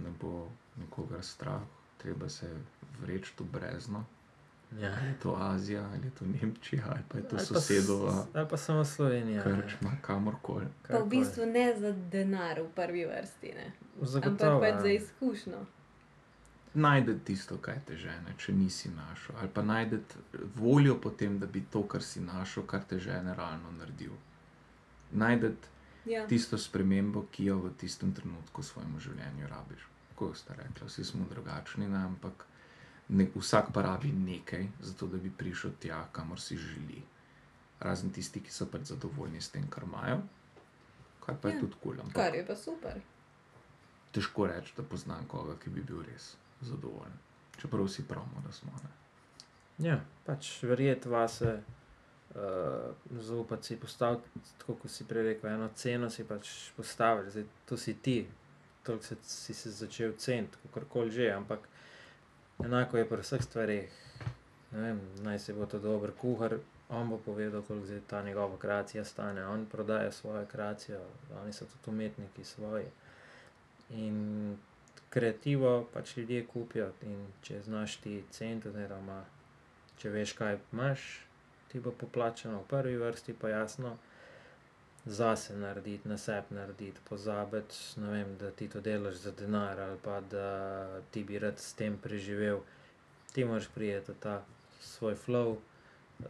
ne 0.05 0.12
bo 0.20 0.49
nikogar 0.76 1.24
strah, 1.24 1.62
treba 1.99 2.28
se 2.28 2.51
vreči 3.01 3.32
v 3.38 3.44
brezno. 3.53 4.05
Ja. 4.73 4.89
Je 4.89 5.15
to 5.23 5.36
Azija, 5.36 5.85
ali 5.85 6.07
je 6.07 6.11
to 6.11 6.24
Nemčija, 6.27 6.85
ali 6.86 7.01
pa 7.09 7.19
je 7.19 7.28
to 7.28 7.36
Ali 7.36 7.47
pa 7.49 7.55
sosedova 7.55 8.27
Ali 8.35 8.49
pa 8.51 8.57
samo 8.57 8.85
Slovenija. 8.85 9.43
krčma, 9.43 9.90
kamorkoli. 10.03 10.66
Pa 10.89 10.99
v 10.99 11.09
bistvu 11.09 11.47
ne 11.47 11.74
za 11.81 11.93
denar 11.93 12.61
v 12.61 12.69
prvi 12.74 13.07
vrsti, 13.07 13.47
ne. 13.49 13.73
ampak 13.95 14.09
Zagotovo. 14.09 14.61
pač 14.61 14.69
ja. 14.69 14.81
za 14.81 14.89
izkušnjo. 14.89 15.59
Najdi 16.74 17.19
tisto, 17.24 17.57
kaj 17.57 17.81
te 17.86 17.97
žene, 17.97 18.35
če 18.39 18.53
nisi 18.53 18.90
našel, 18.90 19.35
ali 19.40 19.49
pa 19.49 19.62
najdi 19.62 19.99
voljo 20.55 21.01
potem, 21.01 21.39
da 21.39 21.47
bi 21.47 21.62
to, 21.62 21.82
kar 21.82 22.03
si 22.03 22.20
našel, 22.20 22.62
kar 22.62 22.85
te 22.85 22.99
žene, 22.99 23.35
realno 23.35 23.70
naredil. 23.73 24.12
Najdi 25.12 25.55
Ja. 26.05 26.27
tisto 26.27 26.59
spremembo, 26.59 27.27
ki 27.31 27.45
jo 27.45 27.59
v 27.59 27.70
tistem 27.77 28.15
trenutku 28.15 28.62
v 28.62 28.65
svojem 28.65 29.01
življenju 29.01 29.49
rabiš. 29.49 29.82
Kot 30.15 30.36
ste 30.36 30.55
rekli, 30.55 30.86
vsi 30.89 31.05
smo 31.05 31.27
drugačni, 31.31 31.89
ne? 31.89 31.99
ampak 31.99 32.47
ne, 33.09 33.26
vsak 33.35 33.72
pa 33.72 33.82
rabi 33.82 34.12
nekaj, 34.12 34.66
zato 34.80 35.06
da 35.06 35.16
bi 35.16 35.30
prišel 35.30 35.70
tja, 35.80 36.09
kamor 36.12 36.40
si 36.40 36.56
želi. 36.56 37.02
Razen 37.80 38.10
tisti, 38.10 38.40
ki 38.40 38.51
so 38.52 38.66
pač 38.66 38.89
zadovoljni 38.90 39.40
s 39.40 39.48
tem, 39.48 39.68
kar 39.70 39.85
imajo, 39.85 40.18
kar 41.26 41.36
pa 41.43 41.48
je 41.48 41.55
Ja. 41.55 41.60
tudi 41.60 41.74
kul. 41.82 41.97
Cool, 41.97 42.10
Kar 42.12 42.35
je 42.35 42.47
pa 42.47 42.56
super. 42.56 43.01
težko 44.12 44.47
reči, 44.47 44.72
da 44.76 44.82
poznam 44.82 45.24
koga, 45.28 45.55
ki 45.56 45.70
bi 45.70 45.80
bil 45.82 46.02
res 46.02 46.36
zadovoljen. 46.60 47.12
Čeprav 47.60 47.85
vsi 47.85 48.02
pravimo, 48.09 48.43
da 48.47 48.52
smo. 48.52 48.72
Ne? 48.82 48.90
Ja, 49.89 50.01
pač 50.26 50.62
verjeti 50.62 51.09
vase, 51.09 51.62
Uh, 52.28 52.94
zaupati 53.20 53.66
si 53.66 53.76
postaviti, 53.76 54.28
tako 54.59 54.74
kot 54.74 54.90
si 54.90 55.05
prej 55.05 55.22
rekel, 55.22 55.51
eno 55.51 55.68
ceno 55.74 56.10
si 56.10 56.24
pač 56.24 56.48
postaviti, 56.76 57.30
zdaj 57.30 57.44
to 57.64 57.76
si 57.76 57.94
ti, 57.94 58.28
toliko 58.82 59.05
se, 59.05 59.16
si 59.22 59.55
se 59.55 59.70
začel 59.70 60.12
ceniti, 60.12 60.56
kako 60.62 60.85
koli 60.86 61.10
že, 61.10 61.30
ampak 61.32 61.64
enako 62.64 62.97
je 62.98 63.09
pri 63.09 63.22
vseh 63.22 63.43
stvareh. 63.43 63.90
Ne 64.72 64.80
vem, 64.80 65.01
naj 65.24 65.39
se 65.39 65.52
bo 65.52 65.66
to 65.66 65.78
dober 65.78 66.12
kuhar, 66.20 66.59
on 66.89 67.09
bo 67.09 67.18
povedal, 67.18 67.62
koliko 67.62 67.86
zdaj 67.86 68.01
ta 68.06 68.22
njegova 68.22 68.59
kreacija 68.59 69.05
stane, 69.05 69.47
on 69.47 69.66
prodaja 69.66 70.12
svojo 70.12 70.47
kreacijo, 70.47 71.01
oni 71.43 71.52
so 71.52 71.64
tudi 71.64 71.97
umetniki 71.97 72.44
svoji. 72.44 72.86
In 73.90 74.56
kreativo 75.10 75.86
pač 75.94 76.16
ljudje 76.16 76.47
kupijo 76.47 76.93
in 77.02 77.26
če 77.43 77.62
znaš 77.62 77.97
ti 77.97 78.24
ceniti, 78.30 78.68
oziroma 78.68 79.24
če 79.98 80.10
veš, 80.10 80.32
kaj 80.32 80.59
imaš, 80.72 81.06
ti 81.72 81.80
bo 81.80 81.90
poplačano 81.90 82.60
v 82.60 82.68
prvi 82.68 82.97
vrsti, 82.97 83.35
pa 83.40 83.48
jasno, 83.48 83.97
zase 85.06 85.56
narediti, 85.56 86.08
na 86.08 86.18
sebi 86.18 86.46
narediti, 86.50 87.00
pozabiti, 87.04 87.74
ne 87.96 88.10
vem, 88.10 88.36
da 88.36 88.50
ti 88.50 88.68
to 88.68 88.80
delaš 88.80 89.14
za 89.14 89.30
denar 89.32 89.80
ali 89.80 89.98
pa 90.02 90.20
da 90.20 90.46
ti 91.10 91.24
bi 91.24 91.38
rad 91.38 91.58
s 91.58 91.72
tem 91.72 91.98
preživel. 91.98 92.60
Ti 93.32 93.44
moraš 93.44 93.68
prijeti 93.68 94.12
v 94.12 94.16
ta 94.20 94.44
svoj 94.80 95.14
flow, 95.16 95.56
uh, 96.20 96.26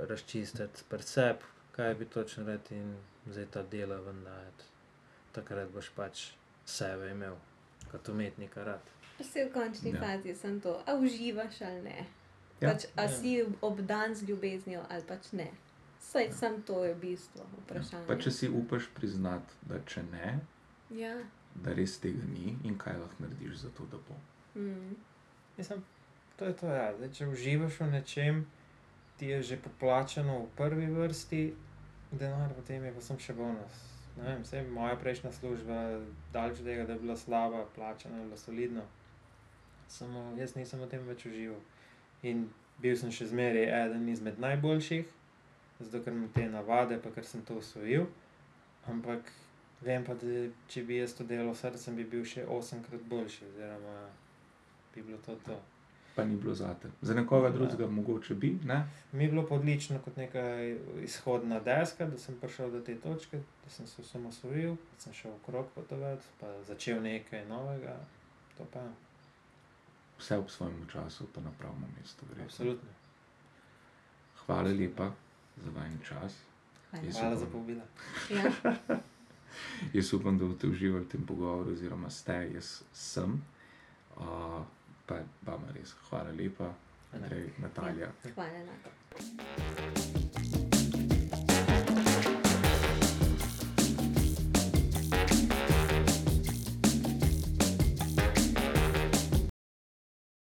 razčistiti 0.00 0.82
pred 0.88 1.04
sebi, 1.04 1.38
kaj 1.72 1.94
bi 1.94 2.04
točno 2.04 2.46
rad 2.46 2.60
in 2.70 2.96
zdaj 3.26 3.46
ta 3.46 3.62
dela 3.62 3.96
ven 3.96 4.24
dajati. 4.24 4.64
Takrat 5.32 5.68
boš 5.70 5.90
pač 5.90 6.30
sebe 6.66 7.10
imel 7.10 7.34
kot 7.90 8.08
umetnika 8.08 8.64
rad. 8.64 8.80
Pa 9.18 9.24
se 9.24 9.44
v 9.44 9.52
končni 9.52 9.90
Ja. 9.92 10.00
fazi 10.00 10.34
sem 10.34 10.60
to, 10.60 10.82
a 10.86 10.94
uživaš 10.94 11.60
ali 11.60 11.82
ne. 11.82 12.06
Ja. 12.60 12.72
Pač, 12.72 12.84
a 12.96 13.02
Ja. 13.02 13.08
si 13.08 13.44
obdan 13.60 14.14
z 14.14 14.22
ljubeznijo 14.22 14.82
ali 14.90 15.02
pač 15.02 15.32
ne. 15.32 15.50
Saj 16.06 16.30
sem 16.32 16.62
to 16.62 16.84
je 16.84 16.94
bistvo 16.94 17.44
vprašanja. 17.64 18.06
Pa 18.06 18.14
če 18.16 18.30
si 18.30 18.48
upaš 18.48 18.86
priznati, 18.94 19.54
da 19.66 19.80
če 19.84 20.02
ne, 20.12 20.38
Ja. 20.94 21.16
da 21.54 21.72
res 21.74 21.96
tega 21.98 22.22
ni 22.30 22.54
in 22.64 22.76
kaj 22.78 22.98
lahko 23.00 23.24
narediš 23.24 23.56
za 23.64 23.70
to, 23.74 23.86
da 23.90 23.98
bo. 24.08 24.14
Mm. 24.60 24.94
Mislim, 25.58 25.82
to 26.36 26.44
je 26.44 26.56
to. 26.56 26.70
Ja. 26.70 26.92
Zdaj, 26.96 27.10
če 27.10 27.28
uživaš 27.32 27.80
v 27.80 27.90
nečem, 27.90 28.46
ti 29.16 29.32
je 29.32 29.42
že 29.42 29.56
poplačano 29.56 30.38
v 30.44 30.48
prvi 30.56 30.86
vrsti, 30.92 31.42
denar 32.12 32.54
potem 32.54 32.84
je 32.84 32.92
pa 32.94 33.00
sem 33.00 33.18
še 33.18 33.34
bonus. 33.34 33.82
Ne 34.16 34.24
vem, 34.24 34.42
vse 34.46 34.62
moja 34.72 34.96
prejšnja 34.96 35.32
služba, 35.32 35.80
od 36.32 36.62
tega, 36.64 36.86
da 36.86 36.92
je 36.92 37.00
bila 37.02 37.16
slaba, 37.16 37.66
plačana, 37.74 38.22
bila 38.22 38.36
solidna. 38.36 38.84
Samo 39.88 40.32
jaz 40.38 40.54
nisem 40.56 40.80
v 40.80 40.88
tem 40.88 41.02
več 41.04 41.26
užival. 41.26 41.58
In 42.22 42.46
bil 42.80 42.96
sem 42.96 43.12
še 43.12 43.26
zmeraj 43.28 43.68
eden 43.82 44.08
izmed 44.08 44.38
najboljših, 44.40 45.04
zato 45.80 46.00
ker 46.00 46.12
imam 46.12 46.28
te 46.30 46.48
navade, 46.48 46.98
pa 46.98 47.10
ker 47.10 47.24
sem 47.24 47.42
to 47.42 47.54
usvojil. 47.54 48.06
Ampak 48.86 49.32
vem 49.80 50.04
pa, 50.04 50.14
da 50.14 50.26
če 50.68 50.82
bi 50.82 50.96
jaz 50.96 51.14
to 51.14 51.24
delal 51.24 51.54
srcem, 51.54 51.96
bi 51.96 52.04
bil 52.06 52.24
še 52.24 52.46
osemkrat 52.48 53.00
boljši, 53.02 53.44
oziroma 53.46 53.96
bi 54.94 55.02
bilo 55.02 55.18
to 55.18 55.34
to. 55.38 55.56
Pa 56.14 56.24
ni 56.24 56.36
bilo 56.36 56.54
zate. 56.54 56.88
Za 57.02 57.14
nekoga 57.14 57.46
Ja. 57.46 57.52
drugega 57.52 57.86
mogoče 57.88 58.34
bi, 58.34 58.58
ne? 58.64 58.78
Mi 59.12 59.24
je 59.24 59.30
bilo 59.30 59.42
odlično 59.50 59.98
kot 59.98 60.16
neka 60.16 60.44
izhodna 61.02 61.60
deska, 61.60 62.06
da 62.06 62.18
sem 62.18 62.34
prišel 62.36 62.70
do 62.70 62.80
te 62.80 62.94
točke, 62.96 63.36
da 63.64 63.70
sem 63.70 63.86
se 63.86 64.00
osamosvojil, 64.00 64.74
da 64.74 64.98
sem 64.98 65.12
šel 65.12 65.32
okrog 65.32 65.66
potovati, 65.74 66.24
pa 66.40 66.62
začel 66.62 67.02
nekaj 67.02 67.44
novega. 67.46 67.98
To 68.56 68.64
pa 68.66 68.86
Vse 70.18 70.38
ob 70.38 70.48
svojem 70.48 70.86
času, 70.88 71.26
pa 71.26 71.40
na 71.42 71.50
pravem 71.52 71.84
mestu. 71.94 72.24
verjetno. 72.24 72.44
absolutno. 72.46 72.88
Hvala 74.38 74.70
lepa 74.70 75.10
za 75.56 75.70
vajen 75.70 75.98
čas. 76.08 76.38
Hvala. 76.90 77.06
Jaz 77.06 77.18
Hvala 77.20 77.36
za 77.36 77.46
povabilo. 77.46 77.82
Ja. 78.30 78.52
Jaz 79.96 80.12
upam, 80.14 80.38
da 80.38 80.44
boste 80.44 80.66
uživali 80.68 81.04
v 81.04 81.08
tem 81.08 81.26
pogovoru, 81.26 81.72
oziroma 81.72 82.10
ste, 82.10 82.50
jaz 82.54 82.82
sem. 82.92 83.42
Uh, 84.16 84.64
pa 85.06 85.20
vam 85.46 85.64
res 85.74 85.94
hvala 86.08 86.32
lepa, 86.32 86.72
Andrej, 87.12 87.50
Natalija. 87.58 88.12
Hvala. 88.34 88.64
Nako. 88.64 89.85